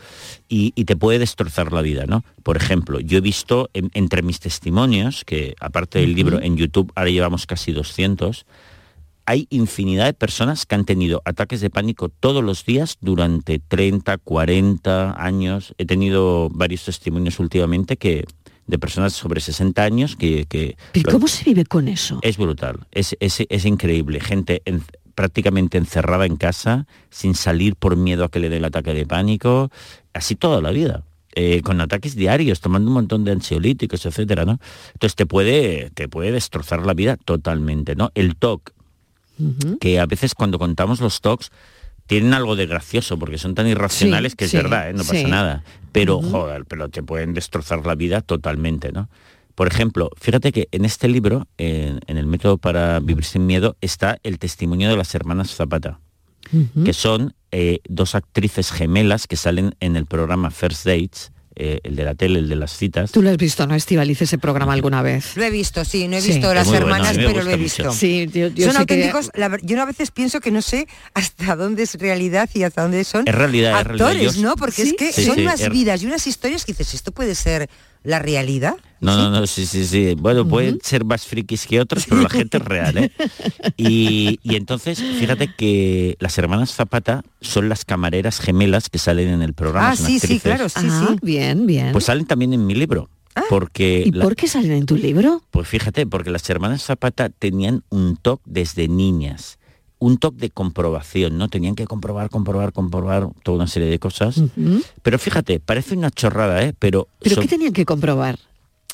y, 0.47 0.71
y 0.75 0.85
te 0.85 0.95
puede 0.95 1.17
destrozar 1.17 1.73
la 1.73 1.81
vida, 1.81 2.05
¿no? 2.05 2.23
Por 2.43 2.55
ejemplo, 2.55 2.99
yo 2.99 3.17
he 3.17 3.21
visto 3.21 3.69
en- 3.73 3.89
entre 3.95 4.21
mis 4.21 4.39
testimonios, 4.39 5.25
que 5.25 5.55
aparte 5.59 5.99
del 5.99 6.13
libro 6.13 6.39
en 6.39 6.55
YouTube, 6.55 6.91
ahora 6.95 7.09
llevamos 7.09 7.47
casi 7.47 7.71
200, 7.71 8.45
hay 9.29 9.45
infinidad 9.51 10.05
de 10.05 10.13
personas 10.13 10.65
que 10.65 10.73
han 10.73 10.85
tenido 10.85 11.21
ataques 11.23 11.61
de 11.61 11.69
pánico 11.69 12.09
todos 12.09 12.43
los 12.43 12.65
días 12.65 12.97
durante 12.99 13.59
30, 13.59 14.17
40 14.17 15.23
años. 15.23 15.75
He 15.77 15.85
tenido 15.85 16.49
varios 16.49 16.83
testimonios 16.85 17.39
últimamente 17.39 17.95
que 17.97 18.25
de 18.65 18.79
personas 18.79 19.13
sobre 19.13 19.39
60 19.39 19.83
años 19.83 20.15
que... 20.15 20.45
que 20.45 20.77
¿Y 20.93 21.03
cómo 21.03 21.27
se 21.27 21.43
vive 21.43 21.65
con 21.65 21.87
eso? 21.87 22.17
es 22.23 22.37
brutal, 22.37 22.87
es, 22.91 23.15
es- 23.19 23.45
es 23.47 23.65
increíble. 23.65 24.19
Gente 24.19 24.63
en- 24.65 24.83
prácticamente 25.13 25.77
encerrada 25.77 26.25
en 26.25 26.35
casa, 26.35 26.87
sin 27.11 27.35
salir 27.35 27.75
por 27.75 27.97
miedo 27.97 28.23
a 28.23 28.29
que 28.29 28.39
le 28.39 28.49
dé 28.49 28.57
el 28.57 28.65
ataque 28.65 28.93
de 28.95 29.05
pánico, 29.05 29.69
así 30.13 30.35
toda 30.35 30.59
la 30.61 30.71
vida. 30.71 31.03
eh, 31.35 31.61
con 31.61 31.79
ataques 31.79 32.15
diarios, 32.15 32.59
tomando 32.61 32.87
un 32.89 32.95
montón 32.95 33.23
de 33.23 33.31
ansiolíticos, 33.31 34.03
etcétera, 34.07 34.45
¿no? 34.45 34.59
Entonces 34.93 35.15
te 35.15 35.27
puede, 35.27 35.91
te 35.93 36.07
puede 36.09 36.31
destrozar 36.31 36.83
la 36.85 36.95
vida 36.95 37.17
totalmente, 37.17 37.95
¿no? 37.95 38.09
El 38.15 38.35
TOC, 38.35 38.71
que 39.79 39.99
a 39.99 40.05
veces 40.05 40.35
cuando 40.35 40.59
contamos 40.59 40.99
los 41.01 41.21
TOCs 41.21 41.51
tienen 42.07 42.33
algo 42.33 42.55
de 42.55 42.65
gracioso 42.65 43.19
porque 43.19 43.37
son 43.37 43.55
tan 43.55 43.67
irracionales 43.67 44.31
Sí, 44.31 44.37
que 44.37 44.45
es 44.45 44.51
sí, 44.51 44.57
verdad, 44.57 44.89
¿eh? 44.89 44.93
no 44.93 44.99
pasa 44.99 45.13
sí. 45.13 45.25
nada. 45.25 45.63
Pero 45.91 46.21
joder, 46.21 46.65
pero 46.65 46.89
te 46.89 47.03
pueden 47.03 47.33
destrozar 47.33 47.85
la 47.85 47.95
vida 47.95 48.21
totalmente, 48.21 48.91
¿no? 48.91 49.09
Por 49.55 49.67
ejemplo, 49.67 50.09
fíjate 50.15 50.51
que 50.51 50.69
en 50.71 50.85
este 50.85 51.07
libro, 51.09 51.45
en, 51.57 51.99
en 52.07 52.17
el 52.17 52.25
método 52.25 52.57
para 52.57 52.99
vivir 53.01 53.25
sin 53.25 53.45
miedo, 53.45 53.75
está 53.81 54.17
el 54.23 54.39
testimonio 54.39 54.89
de 54.89 54.95
las 54.95 55.13
hermanas 55.13 55.53
Zapata, 55.53 55.99
que 56.85 56.93
son 56.93 57.33
eh, 57.51 57.79
dos 57.87 58.15
actrices 58.15 58.71
gemelas 58.71 59.27
que 59.27 59.35
salen 59.35 59.75
en 59.79 59.95
el 59.95 60.05
programa 60.05 60.49
First 60.49 60.85
Dates, 60.85 61.31
eh, 61.61 61.79
el 61.83 61.95
de 61.97 62.03
la 62.05 62.15
tele, 62.15 62.39
el 62.39 62.47
de 62.49 62.55
las 62.55 62.75
citas. 62.75 63.11
Tú 63.11 63.21
lo 63.21 63.29
has 63.29 63.37
visto, 63.37 63.67
¿no, 63.67 63.75
Estivaliz, 63.75 64.21
ese 64.21 64.37
programa 64.37 64.71
alguna 64.73 65.01
vez? 65.01 65.35
Lo 65.35 65.43
he 65.43 65.49
visto, 65.51 65.83
sí, 65.83 66.07
no 66.07 66.15
he 66.17 66.21
visto 66.21 66.53
las 66.53 66.65
bueno, 66.67 66.85
hermanas, 66.85 67.17
pero 67.17 67.31
lo 67.33 67.41
he 67.41 67.43
mucho. 67.43 67.57
visto. 67.57 67.91
Sí, 67.91 68.27
yo- 68.33 68.47
yo 68.47 68.65
son 68.71 68.77
sé 68.77 68.85
que- 68.85 68.93
auténticos, 68.95 69.29
la 69.35 69.57
yo 69.61 69.81
a 69.81 69.85
veces 69.85 70.09
pienso 70.11 70.39
que 70.39 70.51
no 70.51 70.61
sé 70.61 70.87
hasta 71.13 71.55
dónde 71.57 71.83
es 71.83 71.95
realidad 71.95 72.49
y 72.53 72.63
hasta 72.63 72.81
dónde 72.81 73.03
son 73.03 73.27
Es 73.27 73.35
realidad, 73.35 73.79
es 73.81 73.87
realidad. 73.87 74.07
actores, 74.09 74.37
¿no? 74.37 74.55
Porque 74.55 74.83
es 74.83 74.93
que 74.93 75.11
Sí, 75.11 75.25
son 75.25 75.35
sí, 75.35 75.41
unas 75.41 75.69
vidas 75.69 76.01
y 76.01 76.05
unas 76.05 76.25
historias 76.25 76.63
que 76.65 76.71
dices, 76.71 76.93
¿esto 76.93 77.11
puede 77.11 77.35
ser 77.35 77.69
la 78.03 78.19
realidad? 78.19 78.75
No, 79.01 79.15
no, 79.15 79.29
no, 79.29 79.47
sí, 79.47 79.65
sí, 79.65 79.85
sí. 79.85 80.15
Bueno, 80.17 80.47
pueden 80.47 80.79
ser 80.83 81.05
más 81.05 81.25
frikis 81.25 81.65
que 81.67 81.79
otros, 81.79 82.05
pero 82.09 82.21
la 82.21 82.29
gente 82.29 82.57
es 82.57 82.63
real, 82.65 82.97
¿eh? 82.97 83.11
Y, 83.77 84.39
y 84.43 84.55
entonces, 84.55 85.01
fíjate 85.01 85.47
que 85.47 86.17
las 86.19 86.37
hermanas 86.37 86.73
Zapata 86.73 87.23
son 87.41 87.69
las 87.69 87.85
camareras 87.85 88.39
gemelas 88.39 88.89
que 88.89 88.97
salen 88.99 89.29
en 89.29 89.41
el 89.41 89.53
programa. 89.53 89.91
Ah, 89.91 89.95
son 89.95 90.07
sí, 90.07 90.19
sí, 90.19 90.25
actrices. 90.25 90.43
claro, 90.43 90.69
sí, 90.69 90.79
Ah, 90.83 91.07
sí. 91.11 91.17
bien, 91.21 91.65
bien. 91.65 91.91
Pues 91.93 92.05
salen 92.05 92.25
también 92.25 92.53
en 92.53 92.65
mi 92.65 92.75
libro. 92.75 93.09
Porque 93.47 94.03
¿Y 94.05 94.11
la- 94.11 94.23
por 94.25 94.35
qué 94.35 94.47
salen 94.47 94.71
en 94.73 94.85
tu 94.85 94.97
libro? 94.97 95.41
Pues 95.51 95.67
fíjate, 95.67 96.05
porque 96.05 96.29
las 96.29 96.49
hermanas 96.49 96.83
Zapata 96.83 97.29
tenían 97.29 97.83
un 97.89 98.17
TOC 98.17 98.41
desde 98.45 98.89
niñas, 98.89 99.58
un 99.99 100.17
TOC 100.17 100.35
de 100.35 100.49
comprobación, 100.49 101.37
¿no? 101.37 101.49
Tenían 101.49 101.75
que 101.75 101.85
comprobar, 101.85 102.29
comprobar, 102.29 102.71
comprobar 102.73 103.27
toda 103.43 103.57
una 103.57 103.67
serie 103.67 103.89
de 103.89 103.99
cosas. 103.99 104.41
Pero 105.03 105.19
fíjate, 105.19 105.59
parece 105.59 105.95
una 105.95 106.09
chorrada, 106.09 106.63
¿eh? 106.63 106.73
Pero, 106.79 107.07
¿Pero 107.21 107.35
son- 107.35 107.43
qué 107.43 107.49
tenían 107.49 107.73
que 107.73 107.85
comprobar? 107.85 108.39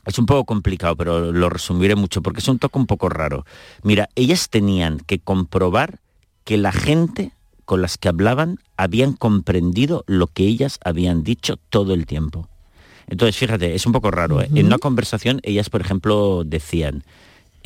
es 0.06 0.20
un 0.20 0.28
poco 0.28 0.46
complicado, 0.46 0.96
pero 0.96 1.32
lo 1.32 1.50
resumiré 1.50 1.96
mucho 1.96 2.22
porque 2.22 2.40
es 2.40 2.48
un 2.48 2.60
toque 2.60 2.78
un 2.78 2.86
poco 2.86 3.10
raro. 3.10 3.44
Mira, 3.82 4.08
ellas 4.16 4.50
tenían 4.50 5.00
que 5.00 5.18
comprobar 5.18 5.98
que 6.44 6.58
la 6.58 6.72
gente 6.72 7.32
con 7.66 7.82
las 7.82 7.98
que 7.98 8.08
hablaban 8.10 8.60
habían 8.78 9.14
comprendido 9.14 10.04
lo 10.06 10.28
que 10.28 10.44
ellas 10.44 10.80
habían 10.86 11.24
dicho 11.24 11.58
todo 11.70 11.96
el 11.96 12.06
tiempo. 12.06 12.48
Entonces, 13.08 13.36
fíjate, 13.36 13.74
es 13.74 13.86
un 13.88 13.94
poco 13.94 14.12
raro. 14.12 14.42
¿eh? 14.44 14.50
En 14.54 14.68
una 14.68 14.78
conversación, 14.78 15.40
ellas, 15.44 15.70
por 15.72 15.82
ejemplo, 15.82 16.44
decían, 16.46 17.04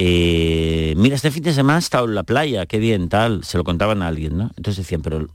eh, 0.02 0.94
mira, 0.96 1.16
este 1.16 1.30
fin 1.30 1.44
de 1.44 1.52
semana 1.54 1.78
he 1.78 1.82
estado 1.82 2.06
en 2.06 2.16
la 2.16 2.24
playa, 2.24 2.66
qué 2.66 2.80
bien, 2.80 3.10
tal, 3.10 3.44
se 3.44 3.58
lo 3.58 3.66
contaban 3.66 4.02
a 4.02 4.08
alguien, 4.08 4.38
¿no? 4.38 4.46
Entonces 4.56 4.78
decían, 4.86 5.02
pero 5.02 5.28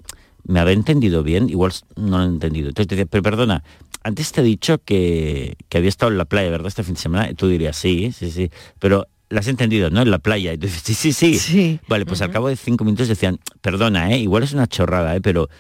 ¿me 0.45 0.59
había 0.59 0.73
entendido 0.73 1.23
bien? 1.23 1.51
Igual 1.51 1.73
no 1.97 2.17
lo 2.17 2.25
he 2.25 2.27
entendido. 2.29 2.69
Entonces 2.69 2.89
te 2.89 2.95
decía, 2.97 3.09
pero 3.11 3.23
perdona, 3.23 3.63
antes 4.03 4.33
te 4.33 4.41
he 4.41 4.45
dicho 4.45 4.79
que, 4.83 5.57
que 5.69 5.77
había 5.79 5.91
estado 5.91 6.11
en 6.13 6.17
la 6.17 6.25
playa, 6.25 6.49
¿verdad? 6.51 6.69
Este 6.69 6.83
fin 6.83 6.95
de 6.95 7.01
semana. 7.01 7.31
Y 7.31 7.35
tú 7.35 7.47
dirías, 7.49 7.77
sí, 7.77 8.11
sí, 8.13 8.31
sí. 8.31 8.51
Pero 8.79 9.07
la 9.29 9.41
has 9.41 9.49
entendido, 9.49 9.91
¿no? 9.91 10.01
En 10.01 10.11
la 10.11 10.19
playa. 10.19 10.55
Y 10.55 10.57
tú 10.59 10.67
dices, 10.67 10.83
sí, 10.83 10.95
sí, 11.13 11.13
sí. 11.13 11.81
Vale, 11.87 12.07
pues 12.07 12.23
al 12.23 12.31
cabo 12.31 12.49
de 12.49 12.57
cinco 12.57 12.85
minutos 12.85 13.09
decían, 13.09 13.39
perdona, 13.61 14.13
¿eh? 14.13 14.19
Igual 14.19 14.45
es 14.45 14.55
una 14.55 14.67
chorrada, 14.67 15.15
¿eh? 15.15 15.21
Pero 15.21 15.51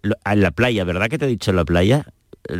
lo- 0.00 0.16
en 0.24 0.40
la 0.40 0.52
playa, 0.52 0.84
¿verdad 0.84 1.08
que 1.08 1.18
te 1.18 1.26
he 1.26 1.28
dicho 1.28 1.50
en 1.50 1.56
la 1.56 1.64
playa? 1.66 2.06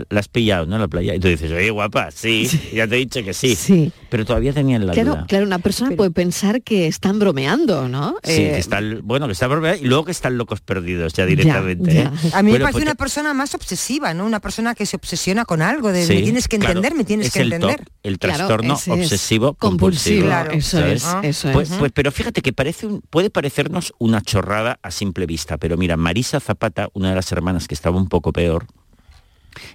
La 0.09 0.21
has 0.21 0.29
pillado, 0.29 0.65
¿no? 0.65 0.77
En 0.77 0.81
la 0.81 0.89
playa. 0.89 1.15
Y 1.15 1.21
tú 1.21 1.29
dices, 1.29 1.53
oye, 1.53 1.71
guapa, 1.71 2.11
sí, 2.15 2.49
ya 2.73 2.87
te 2.89 2.95
he 2.97 2.99
dicho 2.99 3.23
que 3.23 3.35
sí. 3.35 3.55
Sí. 3.55 3.93
Pero 4.09 4.25
todavía 4.25 4.53
tenían 4.53 4.87
la 4.87 4.93
Claro, 4.95 5.11
duda. 5.13 5.27
claro, 5.29 5.45
una 5.47 5.59
persona 5.59 5.95
puede 5.97 6.11
pensar 6.11 6.63
que 6.63 6.87
están 6.87 7.19
bromeando, 7.19 7.89
¿no? 7.89 8.17
Sí, 8.23 8.33
Eh, 8.43 8.51
que 8.55 8.59
están, 8.59 9.01
bueno, 9.05 9.27
que 9.27 9.33
están 9.33 9.51
bromeando 9.51 9.83
y 9.85 9.87
luego 9.87 10.05
que 10.07 10.13
están 10.13 10.39
locos 10.39 10.61
perdidos 10.61 11.13
ya 11.13 11.27
directamente. 11.27 12.01
¿eh? 12.01 12.11
A 12.33 12.43
mí 12.43 12.53
me 12.53 12.61
parece 12.61 12.73
pues 12.73 12.85
una 12.85 12.95
persona 12.95 13.35
más 13.35 13.55
obsesiva, 13.55 14.15
¿no? 14.15 14.25
Una 14.25 14.41
persona 14.41 14.75
que 14.75 14.87
se 14.87 14.97
obsesiona 14.97 15.45
con 15.45 15.61
algo, 15.61 15.93
de 15.93 16.07
Sí, 16.07 16.15
me 16.15 16.23
tienes 16.23 16.49
que 16.49 16.59
claro, 16.59 16.79
entender, 16.79 16.95
me 16.97 17.05
tienes 17.05 17.27
es 17.27 17.33
que 17.35 17.41
el 17.43 17.53
entender. 17.53 17.85
El 18.03 18.19
trastorno 18.19 18.75
obsesivo 18.75 19.55
compulsivo, 19.55 19.55
compulsivo. 19.59 20.27
Claro, 20.27 20.53
eso 20.53 20.79
¿sabes? 20.79 21.05
es, 21.23 21.37
eso 21.37 21.53
Pues, 21.53 21.71
es. 21.71 21.77
pues, 21.77 21.93
pero 21.93 22.11
fíjate 22.11 22.41
que 22.41 22.53
parece 22.53 22.87
un- 22.87 23.03
puede 23.11 23.29
parecernos 23.31 23.93
una 23.99 24.21
chorrada 24.23 24.79
a 24.83 24.91
simple 24.91 25.27
vista, 25.27 25.59
pero 25.59 25.77
mira, 25.77 25.97
Marisa 25.97 26.41
Zapata, 26.41 26.89
una 26.95 27.11
de 27.11 27.17
las 27.17 27.31
hermanas 27.33 27.69
que 27.69 27.75
estaba 27.75 27.97
un 27.99 28.09
poco 28.09 28.33
peor, 28.33 28.67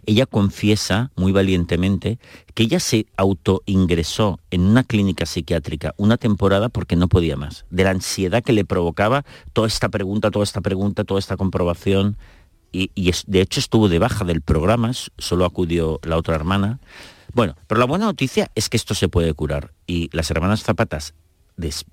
ella 0.06 0.26
confiesa 0.26 1.12
muy 1.16 1.32
valientemente 1.32 2.20
que 2.54 2.64
ella 2.64 2.80
se 2.80 3.06
autoingresó 3.18 4.40
en 4.52 4.62
una 4.62 4.84
clínica 4.84 5.26
psiquiátrica 5.26 5.94
una 5.98 6.18
temporada 6.18 6.70
porque 6.70 6.96
no 6.96 7.08
podía 7.08 7.36
más, 7.36 7.66
de 7.70 7.84
la 7.84 7.92
ansiedad 7.92 8.44
que 8.44 8.54
le 8.54 8.66
provocaba 8.66 9.26
toda 9.54 9.68
esta 9.68 9.90
pregunta, 9.90 10.32
toda 10.32 10.44
esta 10.44 10.62
pregunta, 10.62 11.04
toda 11.04 11.20
esta 11.20 11.38
comprobación. 11.38 12.18
Y, 12.72 12.92
de 13.26 13.42
hecho 13.42 13.60
estuvo 13.60 13.90
de 13.90 13.98
baja 13.98 14.26
del 14.26 14.42
programa, 14.42 14.92
solo 15.18 15.46
acudió 15.46 16.00
la 16.04 16.18
otra 16.18 16.36
hermana. 16.36 16.80
Bueno, 17.34 17.56
pero 17.68 17.80
la 17.80 17.86
buena 17.86 18.06
noticia 18.06 18.52
es 18.54 18.70
que 18.70 18.78
esto 18.78 18.94
se 18.94 19.10
puede 19.10 19.34
curar. 19.34 19.72
Y 19.88 20.10
las 20.12 20.30
hermanas 20.30 20.64
Zapatas, 20.64 21.16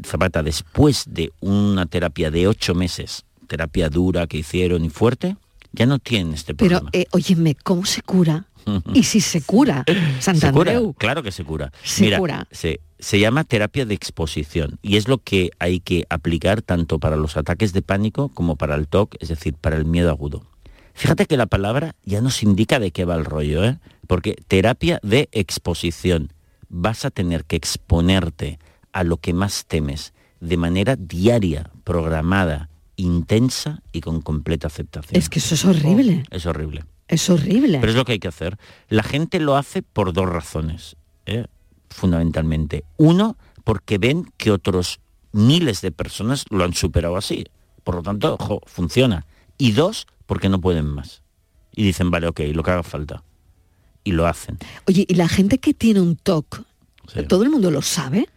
Zapata, 0.05 0.43
después 0.43 1.05
de 1.09 1.33
una 1.41 1.87
terapia 1.87 2.31
de 2.31 2.47
ocho 2.47 2.75
meses, 2.75 3.25
terapia 3.47 3.89
dura 3.89 4.27
que 4.27 4.39
hicieron 4.39 4.85
y 4.85 4.91
fuerte, 4.91 5.37
ya 5.77 5.87
no 5.87 5.99
tienen 5.99 6.35
este 6.35 6.55
Pero, 6.55 6.81
problema. 6.81 6.91
eh, 6.93 7.07
óyeme, 7.13 7.55
¿cómo 7.55 7.85
se 7.85 8.03
cura? 8.03 8.47
Y 8.95 9.05
si 9.05 9.21
se 9.21 9.43
cura, 9.43 9.85
Se 9.87 9.93
cura, 9.95 10.21
Santandreu. 10.21 10.95
claro 10.95 11.23
que 11.23 11.31
se 11.31 11.45
cura. 11.45 11.71
Se 11.85 12.03
Mira, 12.03 12.19
cura. 12.19 12.49
Se, 12.51 12.81
se 12.99 13.21
llama 13.21 13.45
terapia 13.45 13.87
de 13.87 13.95
exposición 13.95 14.79
y 14.83 14.97
es 14.97 15.07
lo 15.07 15.19
que 15.19 15.51
hay 15.61 15.79
que 15.79 16.05
aplicar 16.11 16.63
tanto 16.63 16.99
para 16.99 17.15
los 17.17 17.37
ataques 17.37 17.73
de 17.73 17.83
pánico 17.83 18.29
como 18.31 18.57
para 18.57 18.75
el 18.75 18.89
TOC, 18.89 19.15
es 19.21 19.29
decir, 19.29 19.55
para 19.55 19.77
el 19.77 19.85
miedo 19.85 20.11
agudo. 20.11 20.45
Fíjate 20.95 21.27
que 21.27 21.37
la 21.37 21.47
palabra 21.47 21.95
ya 22.05 22.21
nos 22.23 22.43
indica 22.43 22.81
de 22.81 22.91
qué 22.91 23.05
va 23.05 23.15
el 23.15 23.25
rollo, 23.25 23.63
¿eh? 23.65 23.79
Porque 24.09 24.35
terapia 24.49 24.99
de 25.03 25.29
exposición. 25.33 26.33
Vas 26.69 27.05
a 27.05 27.11
tener 27.13 27.45
que 27.45 27.55
exponerte 27.55 28.59
a 28.93 29.05
lo 29.05 29.19
que 29.19 29.33
más 29.33 29.67
temes 29.67 30.13
de 30.41 30.57
manera 30.57 30.97
diaria, 30.97 31.71
programada, 31.85 32.69
intensa 32.97 33.83
y 33.93 34.01
con 34.01 34.21
completa 34.21 34.67
aceptación. 34.67 35.19
Es 35.19 35.29
que 35.29 35.39
eso 35.39 35.55
es 35.55 35.65
horrible. 35.65 36.25
Es 36.31 36.47
horrible. 36.47 36.85
Es 37.09 37.31
horrible. 37.31 37.79
Pero 37.79 37.93
es 37.93 37.97
lo 37.97 38.05
que 38.05 38.13
hay 38.13 38.19
que 38.19 38.29
hacer. 38.29 38.59
La 38.89 39.03
gente 39.03 39.39
lo 39.39 39.57
hace 39.57 39.83
por 39.83 40.13
dos 40.13 40.29
razones, 40.29 40.97
¿eh? 41.27 41.47
fundamentalmente. 41.91 42.85
Uno, 42.97 43.37
porque 43.65 43.99
ven 43.99 44.33
que 44.37 44.51
otros 44.51 45.01
miles 45.33 45.81
de 45.81 45.93
personas 45.93 46.45
lo 46.51 46.65
han 46.65 46.75
superado 46.75 47.17
así. 47.17 47.45
Por 47.85 47.97
lo 47.97 48.03
tanto, 48.03 48.35
ojo, 48.41 48.61
funciona. 48.67 49.27
Y 49.59 49.73
dos, 49.73 50.07
porque 50.27 50.49
no 50.49 50.61
pueden 50.61 50.87
más. 50.87 51.23
Y 51.75 51.85
dicen, 51.85 52.11
vale, 52.11 52.27
ok, 52.27 52.41
lo 52.53 52.63
que 52.63 52.71
haga 52.71 52.83
falta. 52.83 53.23
Y 54.03 54.13
lo 54.13 54.27
hacen. 54.27 54.59
Oye, 54.87 55.05
¿y 55.09 55.15
la 55.15 55.29
gente 55.29 55.59
que 55.59 55.75
tiene 55.75 56.01
un 56.01 56.17
TOC, 56.17 56.63
todo 57.29 57.43
el 57.43 57.51
mundo 57.51 57.71
lo 57.71 57.83
sabe? 57.83 58.29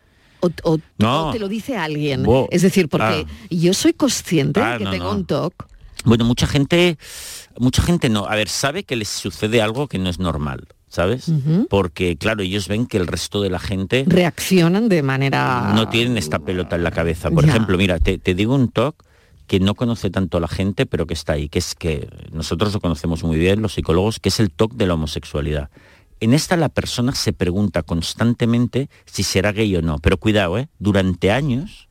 ¿O, 0.42 0.50
o- 0.64 0.80
No. 0.98 1.30
o 1.30 1.32
te 1.32 1.40
lo 1.40 1.48
dice 1.48 1.76
alguien? 1.78 2.26
Es 2.52 2.62
decir, 2.62 2.88
porque 2.90 3.26
Ah. 3.28 3.46
yo 3.50 3.74
soy 3.74 3.94
consciente 3.94 4.62
Ah, 4.62 4.74
de 4.74 4.78
que 4.80 4.84
no, 4.86 4.92
tengo 4.92 5.06
no. 5.06 5.12
un 5.12 5.26
TOC. 5.26 5.68
Bueno, 6.06 6.24
mucha 6.26 6.48
gente, 6.48 6.98
mucha 7.58 7.82
gente 7.82 8.10
no. 8.10 8.26
A 8.26 8.36
ver, 8.36 8.48
sabe 8.48 8.84
que 8.84 8.96
les 8.96 9.10
sucede 9.10 9.62
algo 9.62 9.88
que 9.90 9.98
no 10.00 10.10
es 10.10 10.18
normal, 10.18 10.68
¿sabes? 10.88 11.30
Porque, 11.70 12.16
claro, 12.16 12.42
ellos 12.42 12.70
ven 12.70 12.86
que 12.86 12.96
el 12.98 13.06
resto 13.08 13.42
de 13.42 13.50
la 13.50 13.60
gente 13.60 14.06
Reaccionan 14.08 14.88
de 14.88 15.04
manera... 15.04 15.74
no 15.76 15.90
tienen 15.90 16.18
esta 16.18 16.40
pelota 16.40 16.78
en 16.78 16.84
la 16.84 16.92
cabeza. 16.92 17.30
Por 17.30 17.44
Ya. 17.46 17.52
ejemplo, 17.52 17.78
mira, 17.78 18.00
te, 18.00 18.18
te 18.18 18.34
digo 18.34 18.56
un 18.56 18.70
talk 18.72 18.96
que 19.46 19.60
no 19.60 19.74
conoce 19.76 20.10
tanto 20.10 20.38
a 20.38 20.40
la 20.40 20.48
gente, 20.48 20.86
pero 20.86 21.06
que 21.06 21.16
está 21.16 21.34
ahí, 21.34 21.50
que 21.50 21.60
es 21.60 21.76
que 21.76 22.08
nosotros 22.32 22.72
lo 22.72 22.80
conocemos 22.80 23.24
muy 23.24 23.38
bien, 23.38 23.62
los 23.62 23.74
psicólogos, 23.74 24.20
que 24.20 24.30
es 24.30 24.40
el 24.40 24.52
TOC 24.52 24.74
de 24.76 24.86
la 24.88 24.94
homosexualidad. 24.94 25.70
En 26.20 26.34
esta 26.34 26.58
la 26.58 26.70
persona 26.70 27.14
se 27.16 27.32
pregunta 27.34 27.84
constantemente 27.84 28.90
si 29.06 29.24
será 29.24 29.52
gay 29.52 29.76
o 29.78 29.82
no, 29.82 30.00
pero 30.00 30.18
cuidado, 30.18 30.58
¿eh? 30.58 30.68
durante 30.80 31.32
años 31.32 31.88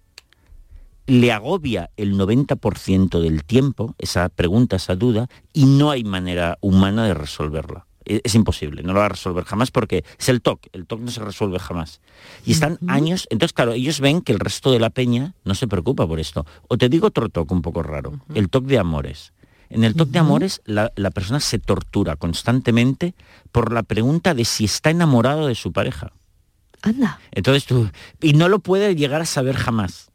le 1.07 1.33
agobia 1.33 1.91
el 1.97 2.15
90% 2.19 3.21
del 3.21 3.45
tiempo 3.45 3.95
esa 3.99 4.29
pregunta, 4.29 4.77
esa 4.77 4.95
duda, 4.95 5.29
y 5.55 5.65
no 5.65 5.91
hay 5.91 6.05
manera 6.05 6.59
humana 6.61 7.07
de 7.07 7.15
resolverla. 7.15 7.87
E- 8.05 8.21
Es 8.25 8.35
imposible, 8.35 8.83
no 8.83 8.93
lo 8.93 9.01
va 9.01 9.07
a 9.07 9.11
resolver 9.11 9.45
jamás 9.45 9.71
porque 9.71 10.05
es 10.19 10.29
el 10.29 10.43
TOC, 10.43 10.67
el 10.73 10.87
TOC 10.87 11.01
no 11.01 11.11
se 11.11 11.21
resuelve 11.23 11.59
jamás. 11.59 12.03
Y 12.45 12.53
están 12.53 12.79
años, 12.89 13.27
entonces 13.31 13.55
claro, 13.55 13.73
ellos 13.73 14.01
ven 14.01 14.21
que 14.21 14.33
el 14.33 14.39
resto 14.41 14.71
de 14.71 14.81
la 14.81 14.91
peña 14.91 15.33
no 15.45 15.55
se 15.55 15.67
preocupa 15.67 16.07
por 16.07 16.21
esto. 16.21 16.45
O 16.69 16.77
te 16.77 16.91
digo 16.91 17.07
otro 17.07 17.31
TOC 17.31 17.51
un 17.53 17.63
poco 17.63 17.83
raro, 17.83 18.21
el 18.35 18.51
TOC 18.51 18.65
de 18.67 18.79
amores. 18.79 19.33
En 19.71 19.85
el 19.85 19.95
TOC 19.95 20.09
de 20.09 20.19
amores 20.19 20.63
la, 20.65 20.93
la 20.97 21.11
persona 21.11 21.41
se 21.41 21.59
tortura 21.59 22.17
constantemente 22.17 23.15
por 23.53 23.73
la 23.73 23.83
pregunta 23.83 24.35
de 24.35 24.45
si 24.45 24.65
está 24.65 24.91
enamorado 24.91 25.47
de 25.47 25.55
su 25.55 25.73
pareja. 25.73 26.13
Anda. 26.83 27.21
Entonces 27.33 27.65
tú, 27.67 27.91
y 28.23 28.33
no 28.35 28.49
lo 28.49 28.61
puede 28.61 28.95
llegar 28.95 29.21
a 29.21 29.27
saber 29.27 29.57
jamás. 29.57 30.09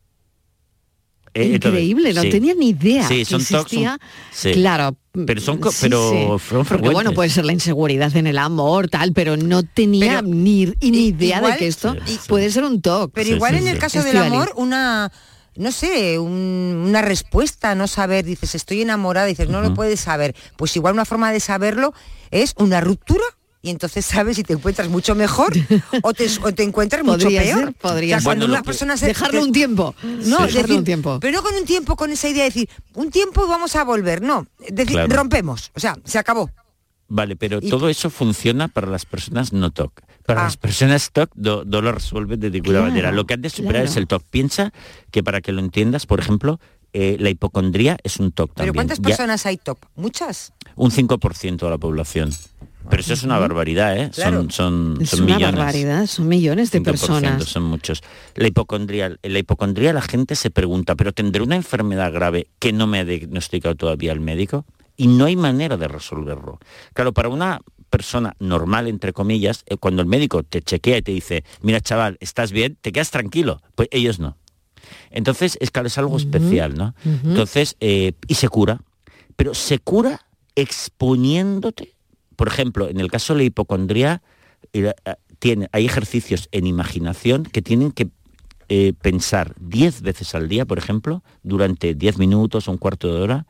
Eh, 1.35 1.55
entonces, 1.55 1.81
Increíble, 1.81 2.13
no 2.13 2.21
sí. 2.21 2.29
tenía 2.29 2.53
ni 2.53 2.69
idea 2.69 3.07
Sí, 3.07 3.17
que 3.19 3.25
son 3.25 3.41
existía. 3.41 3.99
sí. 4.31 4.53
Claro. 4.53 4.95
Pero 5.25 5.41
son 5.41 5.59
sí, 5.71 5.79
pero 5.81 6.39
sí. 6.39 6.55
Porque 6.67 6.89
bueno, 6.89 7.11
puede 7.13 7.29
ser 7.29 7.45
la 7.45 7.53
inseguridad 7.53 8.15
en 8.15 8.25
el 8.27 8.37
amor, 8.37 8.87
tal, 8.87 9.13
pero 9.13 9.37
no 9.37 9.61
tenía 9.63 10.21
ni, 10.23 10.65
ni 10.81 11.07
idea 11.07 11.41
de 11.41 11.55
que 11.57 11.67
esto 11.67 11.95
puede 12.27 12.49
ser 12.51 12.63
un 12.63 12.81
TOC. 12.81 13.11
Pero 13.13 13.29
igual 13.29 13.55
en 13.55 13.67
el 13.67 13.77
caso 13.77 14.01
del 14.03 14.17
amor, 14.17 14.51
una, 14.55 15.11
no 15.55 15.71
sé, 15.71 16.19
un- 16.19 16.85
una 16.87 17.01
respuesta, 17.01 17.75
no 17.75 17.87
saber, 17.87 18.25
dices, 18.25 18.55
estoy 18.55 18.81
enamorada, 18.81 19.27
dices, 19.27 19.49
no 19.49 19.61
lo 19.61 19.73
puedes 19.73 19.99
saber. 19.99 20.35
Pues 20.57 20.75
igual 20.75 20.93
una 20.93 21.05
forma 21.05 21.31
de 21.31 21.39
saberlo 21.39 21.93
es 22.31 22.53
una 22.57 22.81
ruptura 22.81 23.23
y 23.61 23.69
entonces 23.69 24.05
sabes 24.05 24.35
si 24.35 24.43
te 24.43 24.51
encuentras 24.53 24.89
mucho 24.89 25.15
mejor 25.15 25.53
o 26.01 26.13
te, 26.13 26.27
o 26.41 26.53
te 26.53 26.63
encuentras 26.63 27.01
mucho 27.03 27.19
Podría 27.25 27.41
peor. 27.43 27.59
ser, 27.65 27.73
podría 27.75 28.17
O 28.17 28.19
sea, 28.19 28.19
ser. 28.19 28.23
cuando 28.25 28.45
Bueno, 28.47 28.53
una 28.59 28.63
persona 28.63 28.97
se... 28.97 29.05
dejarlo 29.07 29.41
un 29.41 29.51
tiempo. 29.53 29.95
No, 30.03 30.47
Sí. 30.49 30.57
Decir, 30.57 30.77
un 30.77 30.83
tiempo. 30.83 31.17
pero 31.21 31.37
no 31.37 31.43
con 31.43 31.55
un 31.55 31.63
tiempo, 31.65 31.95
con 31.95 32.11
esa 32.11 32.27
idea 32.27 32.43
de 32.43 32.49
decir, 32.49 32.69
un 32.95 33.09
tiempo 33.09 33.45
y 33.45 33.47
vamos 33.47 33.75
a 33.77 33.83
volver, 33.85 34.21
no. 34.21 34.47
Decir, 34.69 34.93
Claro. 34.95 35.15
rompemos, 35.15 35.71
o 35.75 35.79
sea, 35.79 35.97
se 36.03 36.19
acabó. 36.19 36.49
Vale, 37.15 37.35
pero 37.35 37.59
Y- 37.61 37.69
todo 37.69 37.89
eso 37.89 38.09
funciona 38.09 38.69
para 38.69 38.87
las 38.87 39.05
personas 39.05 39.53
no 39.53 39.69
TOC. 39.69 40.01
Para 40.25 40.41
Ah. 40.41 40.43
las 40.45 40.57
personas 40.57 41.11
TOC 41.11 41.29
no 41.35 41.63
lo 41.81 41.91
resuelven 41.91 42.39
de 42.39 42.49
ninguna 42.49 42.79
Claro, 42.79 42.87
manera. 42.89 43.11
Lo 43.11 43.25
que 43.27 43.35
han 43.35 43.41
de 43.43 43.51
superar 43.51 43.73
claro. 43.83 43.85
es 43.89 43.97
el 43.97 44.07
TOC. 44.07 44.23
Piensa 44.31 44.73
que 45.11 45.21
para 45.21 45.39
que 45.41 45.51
lo 45.51 45.59
entiendas, 45.59 46.07
por 46.07 46.19
ejemplo, 46.19 46.59
eh, 46.91 47.17
la 47.19 47.29
hipocondría 47.29 47.97
es 48.03 48.17
un 48.17 48.31
TOC 48.31 48.47
¿Pero 48.55 48.55
también. 48.55 48.73
cuántas 48.73 48.97
Ya- 48.97 49.03
personas 49.03 49.45
hay 49.45 49.57
TOC? 49.57 49.77
¿Muchas? 49.95 50.53
un 50.75 50.89
5% 50.89 51.65
de 51.67 51.71
la 51.71 51.77
población. 51.77 52.31
Pero 52.89 52.99
eso 53.01 53.13
es 53.13 53.21
una 53.23 53.37
barbaridad, 53.37 53.95
¿eh? 53.95 54.09
Claro. 54.13 54.37
Son, 54.41 54.51
son, 54.51 54.97
Es 55.01 55.11
son 55.11 55.21
una 55.23 55.35
millones. 55.35 55.55
barbaridad, 55.59 56.05
son 56.07 56.27
millones 56.27 56.71
de 56.71 56.79
5%, 56.79 56.83
personas. 57.21 57.43
Son 57.45 57.63
muchos. 57.63 58.01
La 58.35 58.47
hipocondría, 58.47 59.15
la 59.21 59.39
hipocondría 59.39 59.93
la 59.93 60.01
gente 60.01 60.35
se 60.35 60.49
pregunta, 60.49 60.95
¿pero 60.95 61.13
tendré 61.13 61.43
una 61.43 61.55
enfermedad 61.55 62.11
grave 62.11 62.47
que 62.59 62.73
no 62.73 62.87
me 62.87 62.99
ha 62.99 63.05
diagnosticado 63.05 63.75
todavía 63.75 64.11
el 64.11 64.19
médico? 64.19 64.65
Y 64.95 65.07
no 65.07 65.25
hay 65.25 65.35
manera 65.35 65.77
de 65.77 65.87
resolverlo. 65.87 66.59
Claro, 66.93 67.13
para 67.13 67.29
una 67.29 67.61
persona 67.89 68.35
normal, 68.39 68.87
entre 68.87 69.13
comillas, 69.13 69.63
eh, 69.67 69.77
cuando 69.77 70.01
el 70.01 70.07
médico 70.07 70.43
te 70.43 70.61
chequea 70.61 70.97
y 70.97 71.01
te 71.01 71.11
dice, 71.11 71.43
mira 71.61 71.81
chaval, 71.81 72.17
¿estás 72.19 72.51
bien? 72.51 72.77
¿Te 72.81 72.91
quedas 72.91 73.11
tranquilo? 73.11 73.61
Pues 73.75 73.89
ellos 73.91 74.19
no. 74.19 74.37
Entonces, 75.11 75.57
es 75.61 75.71
claro, 75.71 75.87
es 75.87 75.97
algo 75.97 76.17
especial, 76.17 76.75
¿no? 76.75 76.93
Entonces, 77.05 77.77
eh, 77.79 78.13
y 78.27 78.35
se 78.35 78.49
cura. 78.49 78.81
Pero 79.35 79.53
se 79.53 79.79
cura 79.79 80.25
exponiéndote. 80.55 81.95
Por 82.35 82.47
ejemplo, 82.47 82.89
en 82.89 82.99
el 82.99 83.09
caso 83.09 83.33
de 83.33 83.39
la 83.39 83.43
hipocondría, 83.45 84.21
eh, 84.73 84.93
eh, 85.05 85.15
tiene, 85.39 85.67
hay 85.71 85.85
ejercicios 85.85 86.47
en 86.51 86.67
imaginación 86.67 87.43
que 87.43 87.61
tienen 87.61 87.91
que 87.91 88.09
eh, 88.69 88.93
pensar 89.01 89.55
10 89.59 90.01
veces 90.01 90.35
al 90.35 90.47
día, 90.47 90.65
por 90.65 90.77
ejemplo, 90.77 91.23
durante 91.43 91.93
10 91.93 92.17
minutos 92.17 92.67
o 92.67 92.71
un 92.71 92.77
cuarto 92.77 93.13
de 93.13 93.21
hora, 93.21 93.45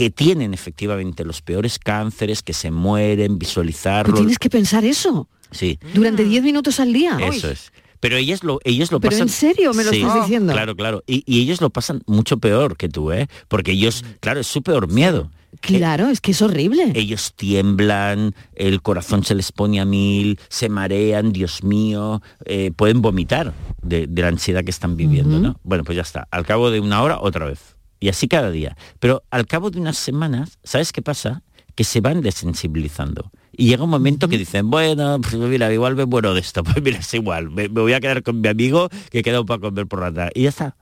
que 0.00 0.10
tienen 0.10 0.54
efectivamente 0.54 1.24
los 1.24 1.42
peores 1.42 1.78
cánceres, 1.78 2.42
que 2.42 2.52
se 2.52 2.70
mueren, 2.70 3.36
Pero 3.36 3.38
visualizarlo. 3.38 4.14
tienes 4.14 4.38
que 4.38 4.48
pensar 4.50 4.84
eso 4.84 5.28
Sí, 5.50 5.78
durante 5.94 6.24
10 6.24 6.42
minutos 6.44 6.80
al 6.80 6.92
día. 6.92 7.18
eso 7.22 7.50
es. 7.50 7.72
Pero 8.00 8.16
ellos 8.16 8.42
lo, 8.44 8.60
ellos 8.64 8.90
lo 8.92 8.98
Pero 9.00 9.10
pasan. 9.10 9.28
¿en 9.28 9.28
serio 9.28 9.74
me 9.74 9.84
lo 9.84 9.90
estás 9.90 10.14
diciendo? 10.22 10.52
Claro, 10.54 10.74
claro. 10.74 11.02
Y, 11.06 11.22
y 11.26 11.40
ellos 11.42 11.60
lo 11.60 11.68
pasan 11.70 12.02
mucho 12.06 12.38
peor 12.38 12.76
que 12.78 12.88
tú, 12.88 13.12
¿eh? 13.12 13.26
Porque 13.48 13.72
ellos, 13.72 14.04
claro, 14.20 14.40
es 14.40 14.46
su 14.46 14.62
peor 14.62 14.90
miedo. 14.90 15.30
Claro, 15.60 16.08
es 16.08 16.20
que 16.22 16.30
es 16.30 16.40
horrible. 16.40 16.92
Ellos 16.94 17.34
tiemblan, 17.36 18.34
el 18.54 18.80
corazón 18.80 19.24
se 19.24 19.34
les 19.34 19.52
pone 19.52 19.80
a 19.80 19.84
mil, 19.84 20.38
se 20.48 20.68
marean, 20.70 21.32
Dios 21.32 21.62
mío, 21.64 22.22
eh, 22.46 22.70
pueden 22.74 23.02
vomitar 23.02 23.52
de, 23.82 24.06
de 24.06 24.22
la 24.22 24.28
ansiedad 24.28 24.64
que 24.64 24.70
están 24.70 24.96
viviendo, 24.96 25.38
¿no? 25.40 25.58
Bueno, 25.62 25.84
pues 25.84 25.96
ya 25.96 26.02
está. 26.02 26.26
Al 26.30 26.46
cabo 26.46 26.70
de 26.70 26.80
una 26.80 27.02
hora, 27.02 27.18
otra 27.20 27.44
vez. 27.46 27.76
Y 28.00 28.08
así 28.08 28.26
cada 28.28 28.50
día. 28.50 28.76
Pero 28.98 29.22
al 29.30 29.46
cabo 29.46 29.70
de 29.70 29.78
unas 29.78 29.98
semanas, 29.98 30.58
¿sabes 30.64 30.90
qué 30.92 31.02
pasa? 31.02 31.42
Que 31.74 31.84
se 31.84 32.00
van 32.00 32.22
desensibilizando. 32.22 33.30
Y 33.52 33.66
llega 33.68 33.84
un 33.84 33.90
momento 33.90 34.28
que 34.28 34.38
dicen, 34.38 34.70
bueno, 34.70 35.20
pues 35.20 35.34
mira, 35.34 35.72
igual 35.72 35.94
me 35.96 36.06
muero 36.06 36.34
de 36.34 36.40
esto. 36.40 36.62
Pues 36.64 36.82
mira, 36.82 36.98
es 36.98 37.12
igual. 37.14 37.50
Me, 37.50 37.68
me 37.68 37.80
voy 37.82 37.92
a 37.92 38.00
quedar 38.00 38.22
con 38.22 38.40
mi 38.40 38.48
amigo 38.48 38.88
que 39.10 39.18
he 39.20 39.22
quedado 39.22 39.44
para 39.44 39.60
comer 39.60 39.86
por 39.86 40.00
la 40.00 40.12
tarde. 40.12 40.32
Y 40.34 40.42
ya 40.44 40.48
está. 40.48 40.76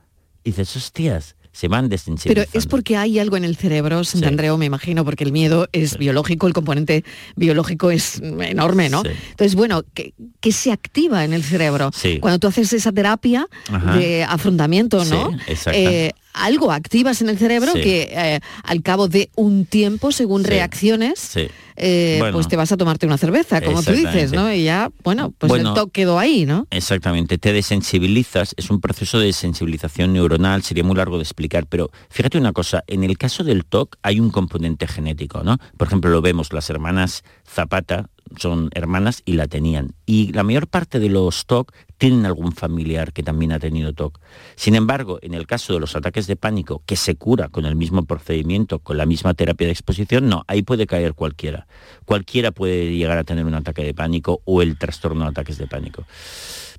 Y 0.44 0.50
dices, 0.50 0.76
hostias, 0.76 1.34
se 1.50 1.66
van 1.66 1.86
Pero 1.86 1.90
desensibilizando. 1.90 2.58
es 2.58 2.66
porque 2.66 2.96
hay 2.96 3.18
algo 3.18 3.36
en 3.36 3.44
el 3.44 3.56
cerebro, 3.56 4.04
Santandreo, 4.04 4.56
me 4.58 4.66
imagino, 4.66 5.04
porque 5.04 5.24
el 5.24 5.32
miedo 5.32 5.68
es 5.72 5.98
biológico, 5.98 6.46
el 6.46 6.52
componente 6.52 7.04
biológico 7.34 7.90
es 7.90 8.20
enorme, 8.20 8.88
¿no? 8.88 9.02
Sí. 9.02 9.08
Entonces, 9.30 9.56
bueno, 9.56 9.82
que, 9.92 10.14
que 10.40 10.52
se 10.52 10.70
activa 10.70 11.24
en 11.24 11.32
el 11.32 11.42
cerebro. 11.42 11.90
Sí. 11.92 12.18
Cuando 12.20 12.38
tú 12.38 12.46
haces 12.46 12.72
esa 12.72 12.92
terapia 12.92 13.48
Ajá. 13.72 13.96
de 13.96 14.22
afrontamiento, 14.22 15.04
¿no? 15.06 15.30
Sí, 15.32 15.36
exacto. 15.48 15.80
Eh, 15.80 16.12
algo 16.32 16.70
activas 16.72 17.20
en 17.22 17.28
el 17.28 17.38
cerebro 17.38 17.72
Sí. 17.72 17.80
que 17.80 18.02
eh, 18.12 18.40
al 18.62 18.82
cabo 18.82 19.08
de 19.08 19.30
un 19.36 19.66
tiempo, 19.66 20.12
según 20.12 20.42
Sí. 20.44 20.50
reacciones, 20.50 21.18
Sí. 21.18 21.48
eh, 21.76 22.16
Bueno. 22.20 22.34
pues 22.34 22.48
te 22.48 22.56
vas 22.56 22.70
a 22.72 22.76
tomarte 22.76 23.06
una 23.06 23.18
cerveza, 23.18 23.60
como 23.60 23.82
tú 23.82 23.92
dices. 23.92 24.32
¿no? 24.32 24.52
Y 24.52 24.64
ya, 24.64 24.90
bueno, 25.04 25.32
pues 25.36 25.48
Bueno. 25.48 25.70
el 25.70 25.74
toque 25.74 25.92
quedó 26.02 26.18
ahí, 26.18 26.46
¿no? 26.46 26.66
Exactamente, 26.70 27.38
te 27.38 27.52
desensibilizas, 27.52 28.54
es 28.56 28.70
un 28.70 28.80
proceso 28.80 29.18
de 29.18 29.32
sensibilización 29.32 30.12
neuronal, 30.12 30.62
sería 30.62 30.84
muy 30.84 30.94
largo 30.96 31.16
de 31.16 31.22
explicar, 31.22 31.66
pero 31.66 31.90
fíjate 32.10 32.38
una 32.38 32.52
cosa, 32.52 32.84
en 32.86 33.04
el 33.04 33.16
caso 33.18 33.42
del 33.44 33.64
TOC 33.64 33.96
hay 34.02 34.20
un 34.20 34.30
componente 34.30 34.86
genético, 34.86 35.42
¿no? 35.42 35.58
Por 35.76 35.86
ejemplo, 35.88 36.10
lo 36.10 36.20
vemos, 36.20 36.52
las 36.52 36.68
hermanas 36.70 37.24
Zapata 37.46 38.10
son 38.36 38.70
hermanas 38.74 39.22
y 39.24 39.32
la 39.34 39.46
tenían. 39.48 39.92
Y 40.06 40.32
la 40.32 40.42
mayor 40.42 40.66
parte 40.68 40.98
de 40.98 41.08
los 41.08 41.46
TOC 41.46 41.72
tienen 41.98 42.26
algún 42.26 42.52
familiar 42.52 43.12
que 43.12 43.22
también 43.22 43.52
ha 43.52 43.58
tenido 43.58 43.92
TOC. 43.92 44.20
Sin 44.56 44.74
embargo, 44.74 45.18
en 45.22 45.34
el 45.34 45.46
caso 45.46 45.72
de 45.72 45.80
los 45.80 45.96
ataques 45.96 46.26
de 46.26 46.36
pánico, 46.36 46.82
que 46.86 46.96
se 46.96 47.16
cura 47.16 47.48
con 47.48 47.66
el 47.66 47.74
mismo 47.76 48.04
procedimiento, 48.04 48.78
con 48.78 48.96
la 48.96 49.06
misma 49.06 49.34
terapia 49.34 49.66
de 49.66 49.72
exposición, 49.72 50.28
no, 50.28 50.44
ahí 50.46 50.62
puede 50.62 50.86
caer 50.86 51.14
cualquiera. 51.14 51.66
Cualquiera 52.04 52.52
puede 52.52 52.96
llegar 52.96 53.18
a 53.18 53.24
tener 53.24 53.44
un 53.46 53.54
ataque 53.54 53.82
de 53.82 53.94
pánico 53.94 54.40
o 54.44 54.62
el 54.62 54.78
trastorno 54.78 55.24
de 55.24 55.30
ataques 55.30 55.58
de 55.58 55.66
pánico. 55.66 56.04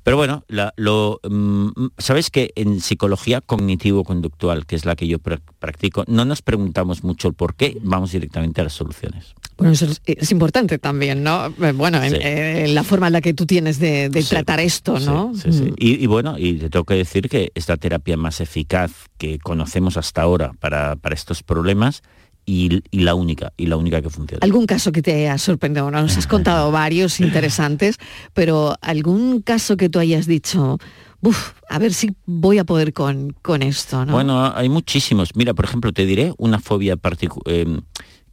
Pero 0.02 0.16
bueno, 0.16 0.46
la- 0.48 0.74
lo, 0.78 1.20
mm, 1.30 1.88
sabes 1.98 2.30
que 2.30 2.52
en 2.56 2.80
psicología 2.80 3.42
cognitivo-conductual, 3.42 4.66
que 4.66 4.78
es 4.78 4.86
la 4.86 4.96
que 4.96 5.08
yo 5.08 5.20
pra- 5.20 5.42
practico, 5.60 6.06
no 6.08 6.24
nos 6.24 6.42
preguntamos 6.42 7.04
mucho 7.04 7.34
por 7.34 7.56
qué, 7.56 7.78
vamos 7.84 8.14
directamente 8.14 8.62
a 8.62 8.64
las 8.64 8.74
soluciones. 8.74 9.34
Bueno, 9.60 9.74
eso 9.74 9.86
es, 9.86 10.02
es 10.06 10.32
importante 10.32 10.80
también, 10.80 11.22
¿no? 11.22 11.48
Eh, 11.48 11.72
Bueno, 11.74 12.02
en, 12.02 12.12
Sí. 12.12 12.18
eh, 12.22 12.66
la 12.70 12.84
forma 12.84 13.08
en 13.08 13.14
la 13.14 13.22
que 13.22 13.34
tú 13.34 13.46
tienes 13.46 13.78
de, 13.78 14.10
de 14.10 14.24
tratar 14.24 14.60
esto, 14.60 15.00
¿no? 15.00 15.34
Sí, 15.36 15.52
sí. 15.52 15.64
Mm. 15.64 15.74
Y, 15.78 16.04
y 16.04 16.08
bueno, 16.08 16.36
y 16.40 16.54
te 16.56 16.70
tengo 16.70 16.86
que 16.86 16.96
decir 16.96 17.30
que 17.30 17.52
es 17.54 17.68
la 17.70 17.78
terapia 17.78 18.18
más 18.18 18.40
eficaz 18.42 18.92
que 19.18 19.38
conocemos 19.38 19.98
hasta 19.98 20.22
ahora 20.22 20.54
para, 20.60 20.96
para 20.96 21.14
estos 21.14 21.44
problemas 21.44 22.02
y, 22.46 22.82
y 22.90 23.02
la 23.02 23.14
única, 23.14 23.54
y 23.58 23.68
la 23.68 23.76
única 23.78 24.02
que 24.02 24.10
funciona. 24.10 24.40
¿Algún 24.44 24.66
caso 24.66 24.92
que 24.92 25.02
te 25.04 25.14
haya 25.14 25.38
sorprendido? 25.38 25.92
Nos 25.92 26.18
has 26.18 26.26
contado 26.36 26.72
varios 26.72 27.20
interesantes, 27.20 27.98
pero 28.34 28.76
algún 28.82 29.42
caso 29.42 29.78
que 29.78 29.90
tú 29.90 30.00
hayas 30.00 30.26
dicho, 30.26 30.80
"Uf, 31.22 31.52
a 31.70 31.78
ver 31.80 31.94
si 31.94 32.16
voy 32.26 32.58
a 32.58 32.64
poder 32.64 32.94
con, 32.94 33.36
con 33.42 33.62
esto, 33.62 34.06
¿no? 34.06 34.14
Bueno, 34.14 34.52
hay 34.56 34.70
muchísimos. 34.70 35.36
Mira, 35.36 35.54
por 35.54 35.66
ejemplo, 35.66 35.92
te 35.92 36.06
diré 36.06 36.34
una 36.38 36.60
fobia 36.60 36.98
eh, 37.46 37.80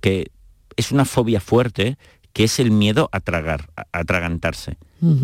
que 0.00 0.30
es 0.76 0.92
una 0.92 1.04
fobia 1.04 1.40
fuerte, 1.40 1.96
que 2.32 2.44
es 2.44 2.58
el 2.58 2.70
miedo 2.70 3.08
a 3.12 3.20
tragar, 3.20 3.70
a 3.76 3.86
atragantarse. 3.92 4.76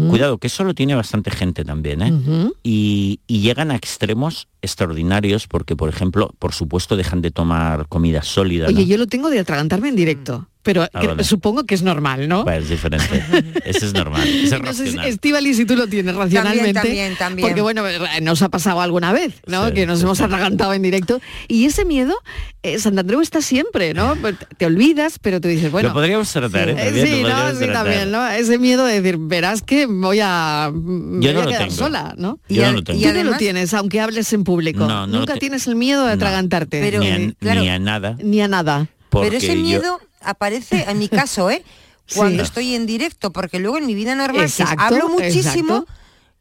Cuidado, 0.09 0.38
que 0.38 0.46
eso 0.46 0.64
lo 0.64 0.74
tiene 0.74 0.94
bastante 0.94 1.30
gente 1.30 1.64
también, 1.64 2.03
¿eh? 2.03 2.50
Y, 2.62 3.20
y 3.26 3.40
llegan 3.40 3.70
a 3.70 3.76
extremos 3.76 4.48
extraordinarios 4.61 5.46
porque, 5.46 5.76
por 5.76 5.88
ejemplo, 5.88 6.34
por 6.38 6.53
supuesto 6.53 6.96
dejan 6.96 7.20
de 7.20 7.30
tomar 7.30 7.86
comida 7.88 8.22
sólida. 8.22 8.66
Oye, 8.66 8.82
¿no? 8.82 8.82
yo 8.82 8.96
lo 8.98 9.07
tengo 9.07 9.28
de 9.30 9.40
atragantarme 9.40 9.88
en 9.88 9.96
directo, 9.96 10.48
pero 10.62 10.82
Ah, 10.92 11.06
vale. 11.06 11.24
supongo 11.24 11.64
que 11.64 11.74
es 11.74 11.82
normal, 11.82 12.28
¿no? 12.28 12.44
Bueno, 12.44 12.62
es 12.62 12.68
diferente. 12.68 13.22
Eso 13.64 13.86
es 13.86 13.92
normal. 13.94 14.26
Eso 14.26 14.56
es 14.56 14.62
No 14.62 14.72
sé. 14.72 15.08
Estíbaliz, 15.08 15.56
si 15.56 15.64
tú 15.64 15.74
lo 15.76 15.86
tienes 15.88 16.14
racionalmente. 16.14 16.72
también, 16.74 17.16
también. 17.16 17.48
Porque 17.48 17.60
bueno, 17.60 17.82
nos 18.22 18.42
ha 18.42 18.48
pasado 18.48 18.80
alguna 18.80 19.12
vez, 19.12 19.34
¿no? 19.46 19.68
Sí, 19.68 19.74
que 19.74 19.86
nos 19.86 19.98
sí, 19.98 20.04
hemos 20.04 20.18
sí. 20.18 20.24
atragantado 20.24 20.72
en 20.74 20.82
directo. 20.82 21.20
Y 21.48 21.64
ese 21.66 21.84
miedo, 21.84 22.14
eh, 22.62 22.78
Santandreu 22.78 23.20
está 23.20 23.42
siempre, 23.42 23.94
¿no? 23.94 24.16
Pues 24.20 24.36
Te 24.56 24.66
olvidas, 24.66 25.18
pero 25.20 25.40
tú 25.40 25.48
dices, 25.48 25.70
bueno. 25.70 25.88
lo 25.88 25.94
podríamos 25.94 26.30
tratar, 26.32 26.68
¿eh? 26.68 26.72
Eh, 26.78 26.84
También 26.84 27.06
sí, 27.06 27.22
¿no? 27.22 27.50
Sí, 27.52 27.56
tratar. 27.58 27.72
también, 27.72 28.10
¿no? 28.12 28.28
Ese 28.28 28.58
miedo 28.58 28.84
de 28.84 29.00
decir, 29.00 29.16
verás 29.18 29.62
que 29.62 29.86
voy 29.86 30.20
a, 30.22 30.70
me 30.72 31.24
Yo 31.26 31.32
voy 31.32 31.34
no 31.34 31.40
a 31.40 31.44
lo 31.44 31.48
quedar 31.50 31.62
tengo. 31.64 31.74
sola, 31.76 32.14
¿no? 32.16 32.38
Yo 32.48 32.62
no 32.66 32.72
lo 32.72 32.84
tengo. 32.84 33.00
Tú 33.02 33.12
no 33.12 33.24
lo 33.24 33.36
tienes, 33.36 33.74
aunque 33.74 34.00
hables 34.00 34.32
en 34.32 34.44
público. 34.44 34.80
No, 34.86 35.06
no 35.06 35.12
lo 35.12 35.18
Nunca 35.20 35.36
tienes 35.36 35.66
el 35.66 35.74
miedo 35.76 36.02
de 36.02 36.08
No. 36.08 36.14
atragantarte. 36.14 36.98
ni, 36.98 37.48
a, 37.50 37.54
ni 37.54 37.68
a 37.68 37.78
nada. 37.78 38.16
Ni 38.22 38.40
a 38.40 38.48
nada. 38.48 38.86
Porque 39.10 39.28
Pero 39.28 39.38
ese 39.38 39.56
yo- 39.56 39.62
miedo 39.62 40.00
aparece, 40.24 40.84
en 40.88 40.98
mi 40.98 41.08
caso, 41.08 41.50
¿eh? 41.50 41.62
Cuando 42.14 42.38
Sí. 42.42 42.48
estoy 42.48 42.74
en 42.74 42.86
directo, 42.86 43.32
porque 43.32 43.58
luego 43.58 43.78
en 43.78 43.86
mi 43.86 43.94
vida 43.94 44.14
normal, 44.14 44.42
Exacto, 44.44 44.74
hablo 44.78 45.08
muchísimo, 45.08 45.78
exacto. 45.78 45.86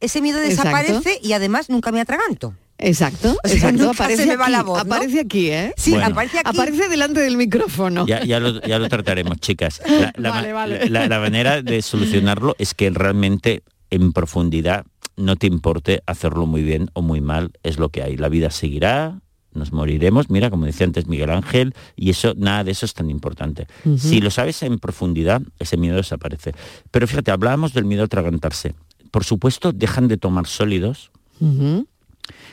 ese 0.00 0.20
miedo 0.20 0.38
Exacto. 0.40 0.64
desaparece 0.76 1.18
y 1.22 1.32
además 1.32 1.70
nunca 1.70 1.92
me 1.92 2.00
atraganto. 2.00 2.54
Exacto, 2.78 3.36
O 3.44 3.46
sea, 3.48 3.54
exacto. 3.54 3.78
nunca 3.78 3.90
Aparece 4.04 4.22
se 4.24 4.28
me 4.30 4.36
va 4.36 4.44
aquí, 4.46 4.52
la 4.52 4.62
voz, 4.64 4.84
¿no? 4.84 4.94
aparece 4.94 5.20
aquí, 5.20 5.50
¿eh? 5.50 5.72
Sí, 5.76 5.92
Bueno. 5.92 6.06
aparece 6.08 6.38
aquí. 6.40 6.50
Aparece 6.50 6.88
delante 6.88 7.20
del 7.20 7.36
micrófono. 7.36 8.06
Ya, 8.08 8.24
ya 8.24 8.40
lo, 8.40 8.60
ya 8.60 8.80
lo 8.80 8.88
trataremos, 8.88 9.38
chicas. 9.38 9.80
La, 9.86 10.12
la 10.16 10.30
Vale, 10.30 10.48
ma- 10.48 10.54
vale. 10.54 10.90
la- 10.90 11.06
la 11.06 11.20
manera 11.20 11.62
de 11.62 11.80
solucionarlo 11.80 12.56
es 12.58 12.74
que 12.74 12.90
realmente 12.90 13.62
en 13.90 14.12
profundidad 14.12 14.84
no 15.16 15.36
te 15.36 15.46
importe 15.46 16.02
hacerlo 16.06 16.46
muy 16.46 16.62
bien 16.62 16.90
o 16.94 17.02
muy 17.02 17.20
mal, 17.20 17.52
es 17.62 17.78
lo 17.78 17.90
que 17.90 18.02
hay. 18.02 18.16
La 18.16 18.28
vida 18.28 18.50
seguirá, 18.50 19.20
nos 19.54 19.72
moriremos, 19.72 20.30
mira, 20.30 20.50
como 20.50 20.66
decía 20.66 20.86
antes 20.86 21.06
Miguel 21.06 21.30
Ángel, 21.30 21.74
y 21.96 22.10
eso, 22.10 22.34
nada 22.36 22.64
de 22.64 22.72
eso 22.72 22.86
es 22.86 22.94
tan 22.94 23.10
importante. 23.10 23.66
Si 23.96 24.20
lo 24.20 24.30
sabes 24.30 24.62
en 24.62 24.78
profundidad, 24.78 25.42
ese 25.58 25.76
miedo 25.76 25.96
desaparece. 25.96 26.54
Pero 26.90 27.06
fíjate, 27.06 27.30
hablábamos 27.30 27.72
del 27.72 27.84
miedo 27.84 28.02
a 28.02 28.06
atragantarse. 28.06 28.74
Por 29.10 29.24
supuesto, 29.24 29.72
dejan 29.72 30.08
de 30.08 30.16
tomar 30.16 30.46
sólidos, 30.46 31.10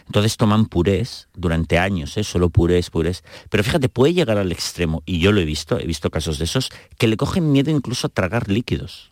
entonces 0.08 0.38
toman 0.38 0.66
purés 0.66 1.28
durante 1.36 1.78
años, 1.78 2.18
¿eh? 2.18 2.24
solo 2.24 2.50
purés, 2.50 2.90
purés. 2.90 3.24
Pero 3.50 3.64
fíjate, 3.64 3.90
puede 3.90 4.14
llegar 4.14 4.38
al 4.38 4.52
extremo, 4.52 5.04
y 5.06 5.20
yo 5.20 5.32
lo 5.32 5.40
he 5.40 5.46
visto, 5.46 5.80
he 5.80 5.86
visto 5.86 6.10
casos 6.10 6.40
de 6.40 6.46
esos, 6.46 6.70
que 6.98 7.08
le 7.08 7.18
cogen 7.18 7.52
miedo 7.52 7.72
incluso 7.72 8.08
a 8.08 8.10
tragar 8.10 8.50
líquidos. 8.50 9.12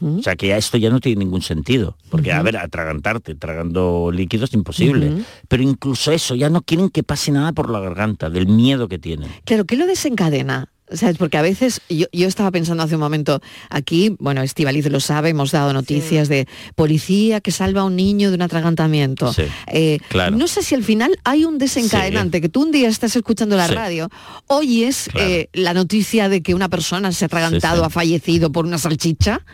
O 0.00 0.22
sea, 0.22 0.36
que 0.36 0.48
ya 0.48 0.56
esto 0.56 0.76
ya 0.78 0.90
no 0.90 1.00
tiene 1.00 1.24
ningún 1.24 1.42
sentido. 1.42 1.96
Porque, 2.10 2.32
a 2.32 2.42
ver, 2.42 2.56
atragantarte, 2.56 3.34
tragando 3.34 4.10
líquidos 4.12 4.50
es 4.50 4.54
imposible. 4.54 5.24
Pero 5.48 5.62
incluso 5.62 6.12
eso, 6.12 6.34
ya 6.34 6.50
no 6.50 6.62
quieren 6.62 6.90
que 6.90 7.02
pase 7.02 7.32
nada 7.32 7.52
por 7.52 7.70
la 7.70 7.80
garganta, 7.80 8.30
del 8.30 8.46
miedo 8.46 8.88
que 8.88 8.98
tienen. 8.98 9.30
Claro, 9.44 9.64
¿qué 9.64 9.76
lo 9.76 9.86
desencadena? 9.86 10.68
¿Sabes? 10.94 11.16
Porque 11.16 11.38
a 11.38 11.42
veces, 11.42 11.80
yo, 11.88 12.06
yo 12.12 12.28
estaba 12.28 12.50
pensando 12.50 12.82
hace 12.82 12.94
un 12.94 13.00
momento, 13.00 13.40
aquí, 13.70 14.14
bueno, 14.18 14.42
Estivaliz 14.42 14.86
lo 14.90 15.00
sabe, 15.00 15.30
hemos 15.30 15.50
dado 15.50 15.72
noticias 15.72 16.28
de 16.28 16.46
policía 16.74 17.40
que 17.40 17.50
salva 17.50 17.82
a 17.82 17.84
un 17.84 17.96
niño 17.96 18.30
de 18.30 18.36
un 18.36 18.42
atragantamiento. 18.42 19.32
Sí, 19.32 19.42
Eh, 19.68 19.98
claro. 20.08 20.36
No 20.36 20.46
sé 20.48 20.62
si 20.62 20.74
al 20.74 20.84
final 20.84 21.18
hay 21.24 21.44
un 21.44 21.58
desencadenante, 21.58 22.40
que 22.40 22.48
tú 22.48 22.62
un 22.62 22.72
día 22.72 22.88
estás 22.88 23.16
escuchando 23.16 23.56
la 23.56 23.68
radio, 23.68 24.08
oyes 24.46 25.08
eh, 25.14 25.48
la 25.52 25.74
noticia 25.74 26.28
de 26.28 26.42
que 26.42 26.54
una 26.54 26.68
persona 26.68 27.12
se 27.12 27.24
ha 27.24 27.26
atragantado, 27.26 27.84
ha 27.84 27.90
fallecido 27.90 28.52
por 28.52 28.64
una 28.66 28.78
salchicha, 28.78 29.44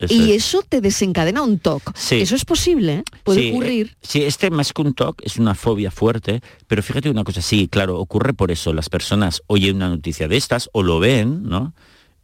Eso 0.00 0.14
y 0.14 0.32
es. 0.32 0.44
eso 0.46 0.62
te 0.68 0.80
desencadena 0.80 1.42
un 1.42 1.58
TOC. 1.58 1.94
Sí. 1.96 2.16
Eso 2.16 2.34
es 2.34 2.44
posible, 2.44 2.94
¿eh? 2.94 3.04
puede 3.22 3.40
Sí, 3.42 3.50
ocurrir. 3.50 3.86
eh, 3.88 3.96
Sí, 4.02 4.22
este 4.24 4.50
más 4.50 4.72
que 4.72 4.82
un 4.82 4.94
TOC 4.94 5.22
es 5.24 5.36
una 5.36 5.54
fobia 5.54 5.90
fuerte, 5.90 6.40
pero 6.66 6.82
fíjate 6.82 7.10
una 7.10 7.22
cosa, 7.24 7.42
sí, 7.42 7.68
claro, 7.68 7.98
ocurre 8.00 8.32
por 8.34 8.50
eso. 8.50 8.72
Las 8.72 8.88
personas 8.88 9.42
oyen 9.46 9.76
una 9.76 9.88
noticia 9.90 10.26
de 10.26 10.36
estas 10.36 10.68
o 10.72 10.82
lo 10.82 10.98
ven, 11.00 11.42
¿no? 11.44 11.74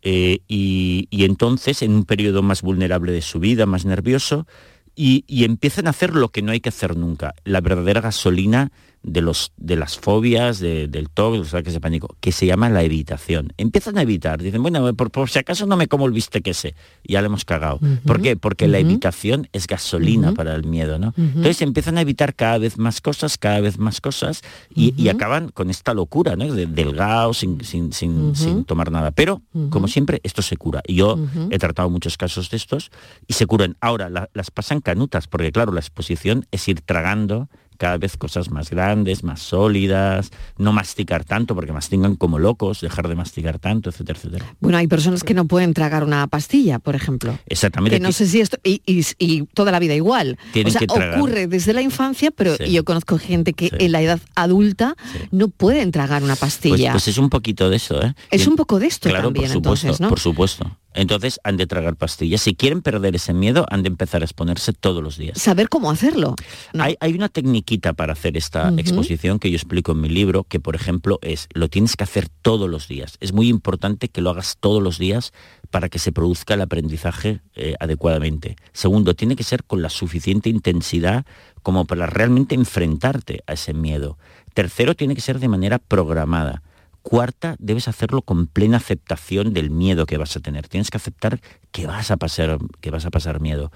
Eh, 0.02 0.38
y, 0.48 1.06
y 1.10 1.24
entonces, 1.24 1.82
en 1.82 1.92
un 1.92 2.04
periodo 2.04 2.42
más 2.42 2.62
vulnerable 2.62 3.12
de 3.12 3.22
su 3.22 3.40
vida, 3.40 3.66
más 3.66 3.84
nervioso, 3.84 4.46
y, 4.94 5.24
y 5.26 5.44
empiezan 5.44 5.86
a 5.86 5.90
hacer 5.90 6.14
lo 6.14 6.30
que 6.30 6.42
no 6.42 6.52
hay 6.52 6.60
que 6.60 6.70
hacer 6.70 6.96
nunca, 6.96 7.34
la 7.44 7.60
verdadera 7.60 8.00
gasolina 8.00 8.70
de, 9.06 9.20
los, 9.22 9.52
de 9.56 9.76
las 9.76 9.96
fobias, 9.96 10.58
de- 10.58 10.88
del 10.88 11.08
TOC, 11.08 11.32
de 11.32 11.38
los 11.38 11.48
ataques 11.54 11.72
de 11.74 11.80
pánico, 11.80 12.16
que 12.20 12.32
se 12.32 12.44
llama 12.44 12.68
la 12.68 12.82
evitación. 12.82 13.52
Empiezan 13.56 13.96
a 13.98 14.02
evitar, 14.02 14.42
dicen, 14.42 14.60
bueno, 14.62 14.92
por, 14.94 15.10
por 15.10 15.30
si 15.30 15.38
acaso 15.38 15.64
no 15.66 15.76
me 15.76 15.86
como 15.86 16.06
el 16.06 16.12
bistec 16.12 16.46
ese, 16.48 16.74
ya 17.04 17.20
le 17.22 17.26
hemos 17.26 17.44
cagado. 17.44 17.78
¿Por 18.04 18.20
qué? 18.20 18.36
Porque 18.36 18.66
la 18.68 18.78
evitación 18.80 19.48
es 19.52 19.66
gasolina 19.66 20.32
para 20.34 20.54
el 20.54 20.64
miedo, 20.64 20.98
¿no? 20.98 21.14
Entonces 21.16 21.62
empiezan 21.62 21.98
a 21.98 22.00
evitar 22.00 22.34
cada 22.34 22.58
vez 22.58 22.78
más 22.78 23.00
cosas, 23.00 23.38
cada 23.38 23.60
vez 23.60 23.78
más 23.78 24.00
cosas, 24.00 24.42
y, 24.74 24.92
y 24.96 25.08
acaban 25.08 25.48
con 25.50 25.70
esta 25.70 25.94
locura, 25.94 26.34
¿no? 26.36 26.52
De, 26.52 26.66
delgado, 26.66 27.32
sin, 27.32 27.62
sin, 27.64 27.92
sin, 27.92 28.34
sin 28.34 28.64
tomar 28.64 28.90
nada. 28.90 29.12
Pero, 29.12 29.40
como 29.70 29.86
siempre, 29.88 30.20
esto 30.24 30.42
se 30.42 30.56
cura. 30.56 30.82
Y 30.86 30.96
yo 30.96 31.18
he 31.50 31.58
tratado 31.58 31.88
muchos 31.90 32.16
casos 32.16 32.50
de 32.50 32.56
estos 32.56 32.90
y 33.28 33.34
se 33.34 33.46
curan. 33.46 33.76
Ahora, 33.80 34.10
la- 34.10 34.28
las 34.34 34.50
pasan 34.50 34.80
canutas, 34.80 35.28
porque 35.28 35.52
claro, 35.52 35.72
la 35.72 35.80
exposición 35.80 36.44
es 36.50 36.66
ir 36.68 36.80
tragando 36.80 37.48
cada 37.76 37.98
vez 37.98 38.16
cosas 38.16 38.50
más 38.50 38.70
grandes, 38.70 39.22
más 39.24 39.40
sólidas, 39.40 40.30
no 40.58 40.72
masticar 40.72 41.24
tanto, 41.24 41.54
porque 41.54 41.72
mastican 41.72 42.16
como 42.16 42.38
locos, 42.38 42.80
dejar 42.80 43.08
de 43.08 43.14
masticar 43.14 43.58
tanto, 43.58 43.90
etcétera, 43.90 44.18
etcétera. 44.18 44.44
Bueno, 44.60 44.78
hay 44.78 44.86
personas 44.86 45.22
que 45.24 45.34
no 45.34 45.46
pueden 45.46 45.74
tragar 45.74 46.04
una 46.04 46.26
pastilla, 46.26 46.78
por 46.78 46.94
ejemplo. 46.94 47.38
Exactamente. 47.46 47.96
Que 47.96 48.00
no 48.02 48.12
sé 48.12 48.26
si 48.26 48.40
esto, 48.40 48.58
y, 48.64 48.80
y- 48.86 49.04
y 49.18 49.42
toda 49.54 49.72
la 49.72 49.78
vida 49.78 49.94
igual. 49.94 50.38
Tienen 50.52 50.74
o 50.74 50.78
sea, 50.78 50.86
que 50.86 51.16
ocurre 51.16 51.46
desde 51.46 51.72
la 51.72 51.82
infancia, 51.82 52.30
pero 52.30 52.56
Sí. 52.56 52.70
yo 52.72 52.84
conozco 52.84 53.18
gente 53.18 53.52
que 53.52 53.70
en 53.78 53.92
la 53.92 54.00
edad 54.02 54.20
adulta 54.34 54.96
no 55.30 55.48
pueden 55.48 55.90
tragar 55.92 56.22
una 56.22 56.36
Pues, 56.36 56.40
pastilla. 56.54 56.92
pues 56.92 57.08
es 57.08 57.18
un 57.18 57.30
poquito 57.30 57.68
de 57.70 57.76
eso, 57.76 58.02
¿eh? 58.02 58.14
es 58.30 58.46
un 58.46 58.56
poco 58.56 58.78
de 58.78 58.86
esto 58.86 59.08
Claro, 59.08 59.24
también, 59.28 59.44
por 59.46 59.52
supuesto, 59.54 59.86
entonces, 59.86 60.00
¿no? 60.00 60.08
por 60.08 60.20
supuesto. 60.20 60.76
Entonces 60.96 61.38
han 61.44 61.56
de 61.56 61.66
tragar 61.66 61.96
pastillas. 61.96 62.40
Si 62.40 62.54
quieren 62.54 62.82
perder 62.82 63.14
ese 63.14 63.32
miedo, 63.32 63.66
han 63.70 63.82
de 63.82 63.88
empezar 63.88 64.22
a 64.22 64.24
exponerse 64.24 64.72
todos 64.72 65.02
los 65.02 65.16
días. 65.16 65.40
Saber 65.40 65.68
cómo 65.68 65.90
hacerlo. 65.90 66.34
Hay, 66.78 66.96
hay 67.00 67.14
una 67.14 67.28
tecniquita 67.28 67.92
para 67.92 68.14
hacer 68.14 68.36
esta 68.36 68.72
exposición 68.76 69.38
que 69.38 69.50
yo 69.50 69.56
explico 69.56 69.92
en 69.92 70.00
mi 70.00 70.08
libro, 70.08 70.44
que 70.44 70.58
por 70.58 70.74
ejemplo 70.74 71.18
es, 71.22 71.48
lo 71.52 71.68
tienes 71.68 71.96
que 71.96 72.04
hacer 72.04 72.28
todos 72.28 72.68
los 72.68 72.88
días. 72.88 73.18
Es 73.20 73.32
muy 73.32 73.48
importante 73.48 74.08
que 74.08 74.20
lo 74.20 74.30
hagas 74.30 74.56
todos 74.58 74.82
los 74.82 74.98
días 74.98 75.32
para 75.70 75.88
que 75.88 75.98
se 75.98 76.12
produzca 76.12 76.54
el 76.54 76.62
aprendizaje 76.62 77.40
eh, 77.54 77.74
adecuadamente. 77.78 78.56
Segundo, 78.72 79.14
tiene 79.14 79.36
que 79.36 79.44
ser 79.44 79.64
con 79.64 79.82
la 79.82 79.90
suficiente 79.90 80.48
intensidad 80.48 81.26
como 81.62 81.84
para 81.84 82.06
realmente 82.06 82.54
enfrentarte 82.54 83.42
a 83.46 83.54
ese 83.54 83.74
miedo. 83.74 84.18
Tercero, 84.54 84.94
tiene 84.94 85.14
que 85.14 85.20
ser 85.20 85.38
de 85.38 85.48
manera 85.48 85.78
programada. 85.78 86.62
Cuarta, 87.08 87.54
debes 87.60 87.86
hacerlo 87.86 88.20
con 88.20 88.48
plena 88.48 88.78
aceptación 88.78 89.54
del 89.54 89.70
miedo 89.70 90.06
que 90.06 90.16
vas 90.16 90.34
a 90.34 90.40
tener. 90.40 90.66
Tienes 90.66 90.90
que 90.90 90.96
aceptar 90.96 91.40
que 91.70 91.86
vas 91.86 92.10
a 92.10 92.16
pasar, 92.16 92.58
que 92.80 92.90
vas 92.90 93.06
a 93.06 93.12
pasar 93.12 93.40
miedo. 93.40 93.70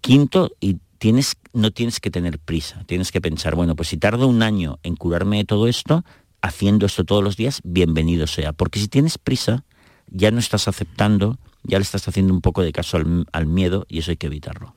Quinto, 0.00 0.52
y 0.60 0.76
tienes, 0.98 1.34
no 1.52 1.72
tienes 1.72 1.98
que 1.98 2.12
tener 2.12 2.38
prisa. 2.38 2.84
Tienes 2.86 3.10
que 3.10 3.20
pensar, 3.20 3.56
bueno, 3.56 3.74
pues 3.74 3.88
si 3.88 3.96
tardo 3.96 4.28
un 4.28 4.44
año 4.44 4.78
en 4.84 4.94
curarme 4.94 5.38
de 5.38 5.44
todo 5.44 5.66
esto, 5.66 6.04
haciendo 6.40 6.86
esto 6.86 7.02
todos 7.02 7.24
los 7.24 7.36
días, 7.36 7.62
bienvenido 7.64 8.28
sea. 8.28 8.52
Porque 8.52 8.78
si 8.78 8.86
tienes 8.86 9.18
prisa, 9.18 9.64
ya 10.06 10.30
no 10.30 10.38
estás 10.38 10.68
aceptando, 10.68 11.36
ya 11.64 11.78
le 11.78 11.82
estás 11.82 12.06
haciendo 12.08 12.32
un 12.32 12.40
poco 12.40 12.62
de 12.62 12.72
caso 12.72 12.96
al, 12.96 13.26
al 13.32 13.46
miedo 13.46 13.86
y 13.88 13.98
eso 13.98 14.10
hay 14.10 14.16
que 14.16 14.26
evitarlo. 14.26 14.74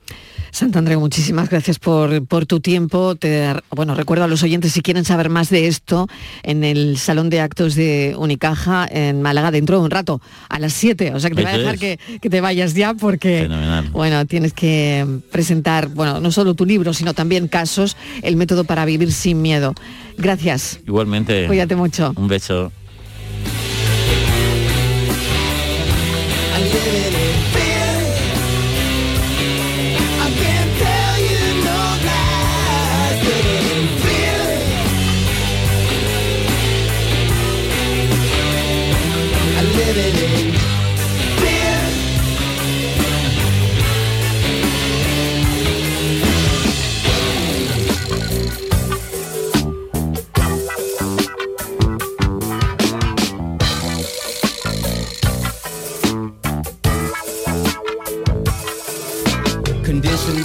Santandreu, 0.50 1.00
muchísimas 1.00 1.48
gracias 1.48 1.78
por, 1.78 2.26
por 2.26 2.44
tu 2.44 2.60
tiempo. 2.60 3.14
Te, 3.14 3.54
bueno, 3.70 3.94
recuerdo 3.94 4.24
a 4.24 4.28
los 4.28 4.42
oyentes 4.42 4.72
si 4.72 4.82
quieren 4.82 5.04
saber 5.04 5.30
más 5.30 5.48
de 5.48 5.66
esto 5.66 6.08
en 6.42 6.62
el 6.62 6.98
Salón 6.98 7.30
de 7.30 7.40
Actos 7.40 7.74
de 7.74 8.14
Unicaja 8.18 8.86
en 8.90 9.22
Málaga 9.22 9.50
dentro 9.50 9.78
de 9.78 9.84
un 9.84 9.90
rato, 9.90 10.20
a 10.50 10.58
las 10.58 10.74
7. 10.74 11.14
O 11.14 11.20
sea 11.20 11.30
que 11.30 11.36
te 11.36 11.42
voy 11.42 11.52
a 11.52 11.58
dejar 11.58 11.78
que, 11.78 11.98
que 12.20 12.28
te 12.28 12.42
vayas 12.42 12.74
ya 12.74 12.92
porque 12.92 13.42
Fenomenal. 13.42 13.88
bueno, 13.92 14.26
tienes 14.26 14.52
que 14.52 15.06
presentar, 15.30 15.88
bueno, 15.88 16.20
no 16.20 16.30
solo 16.30 16.52
tu 16.52 16.66
libro, 16.66 16.92
sino 16.92 17.14
también 17.14 17.48
casos, 17.48 17.96
el 18.22 18.36
método 18.36 18.64
para 18.64 18.84
vivir 18.84 19.10
sin 19.12 19.40
miedo. 19.40 19.74
Gracias. 20.18 20.80
Igualmente. 20.86 21.46
Cuídate 21.46 21.76
mucho. 21.76 22.12
Un 22.16 22.28
beso. 22.28 22.70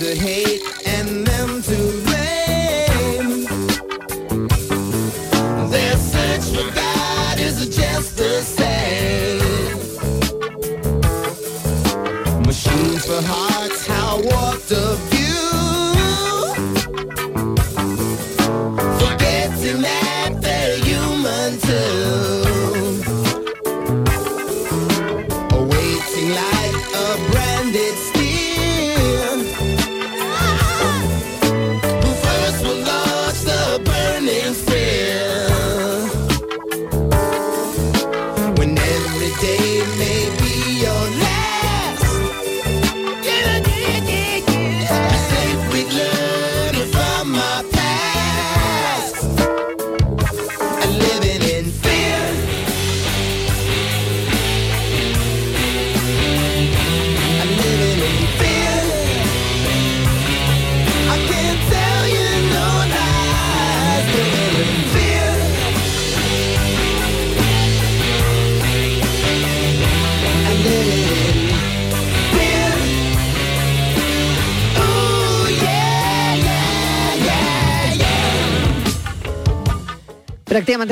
Hey. 0.07 0.15
head. 0.15 0.56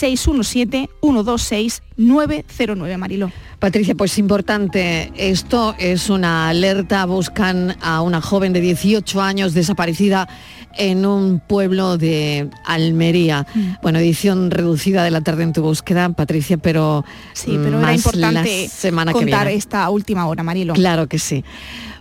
617-126-909, 1.98 2.98
Marilo. 2.98 3.30
Patricia, 3.58 3.94
pues 3.94 4.18
importante, 4.18 5.12
esto 5.16 5.74
es 5.78 6.10
una 6.10 6.48
alerta, 6.48 7.04
buscan 7.06 7.76
a 7.80 8.02
una 8.02 8.20
joven 8.20 8.52
de 8.52 8.60
18 8.60 9.22
años 9.22 9.54
desaparecida 9.54 10.28
en 10.76 11.06
un 11.06 11.40
pueblo 11.40 11.96
de 11.96 12.50
Almería. 12.66 13.46
Mm. 13.54 13.74
Bueno, 13.82 13.98
edición 14.00 14.50
reducida 14.50 15.04
de 15.04 15.10
la 15.10 15.20
tarde 15.20 15.44
en 15.44 15.52
tu 15.52 15.62
búsqueda, 15.62 16.08
Patricia, 16.10 16.56
pero, 16.56 17.04
Sí, 17.32 17.58
pero 17.62 17.78
más 17.78 17.82
era 17.82 17.94
importante 17.94 18.62
la 18.64 18.68
semana 18.68 19.12
que 19.12 19.20
contar 19.20 19.46
viene. 19.46 19.58
esta 19.58 19.88
última 19.90 20.26
hora, 20.26 20.42
Marilo. 20.42 20.74
Claro 20.74 21.06
que 21.08 21.18
sí. 21.18 21.44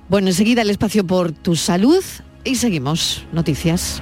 Bueno, 0.09 0.27
enseguida 0.27 0.63
el 0.63 0.69
espacio 0.69 1.05
por 1.05 1.31
tu 1.31 1.55
salud 1.55 2.03
y 2.43 2.55
seguimos. 2.55 3.25
Noticias. 3.31 4.01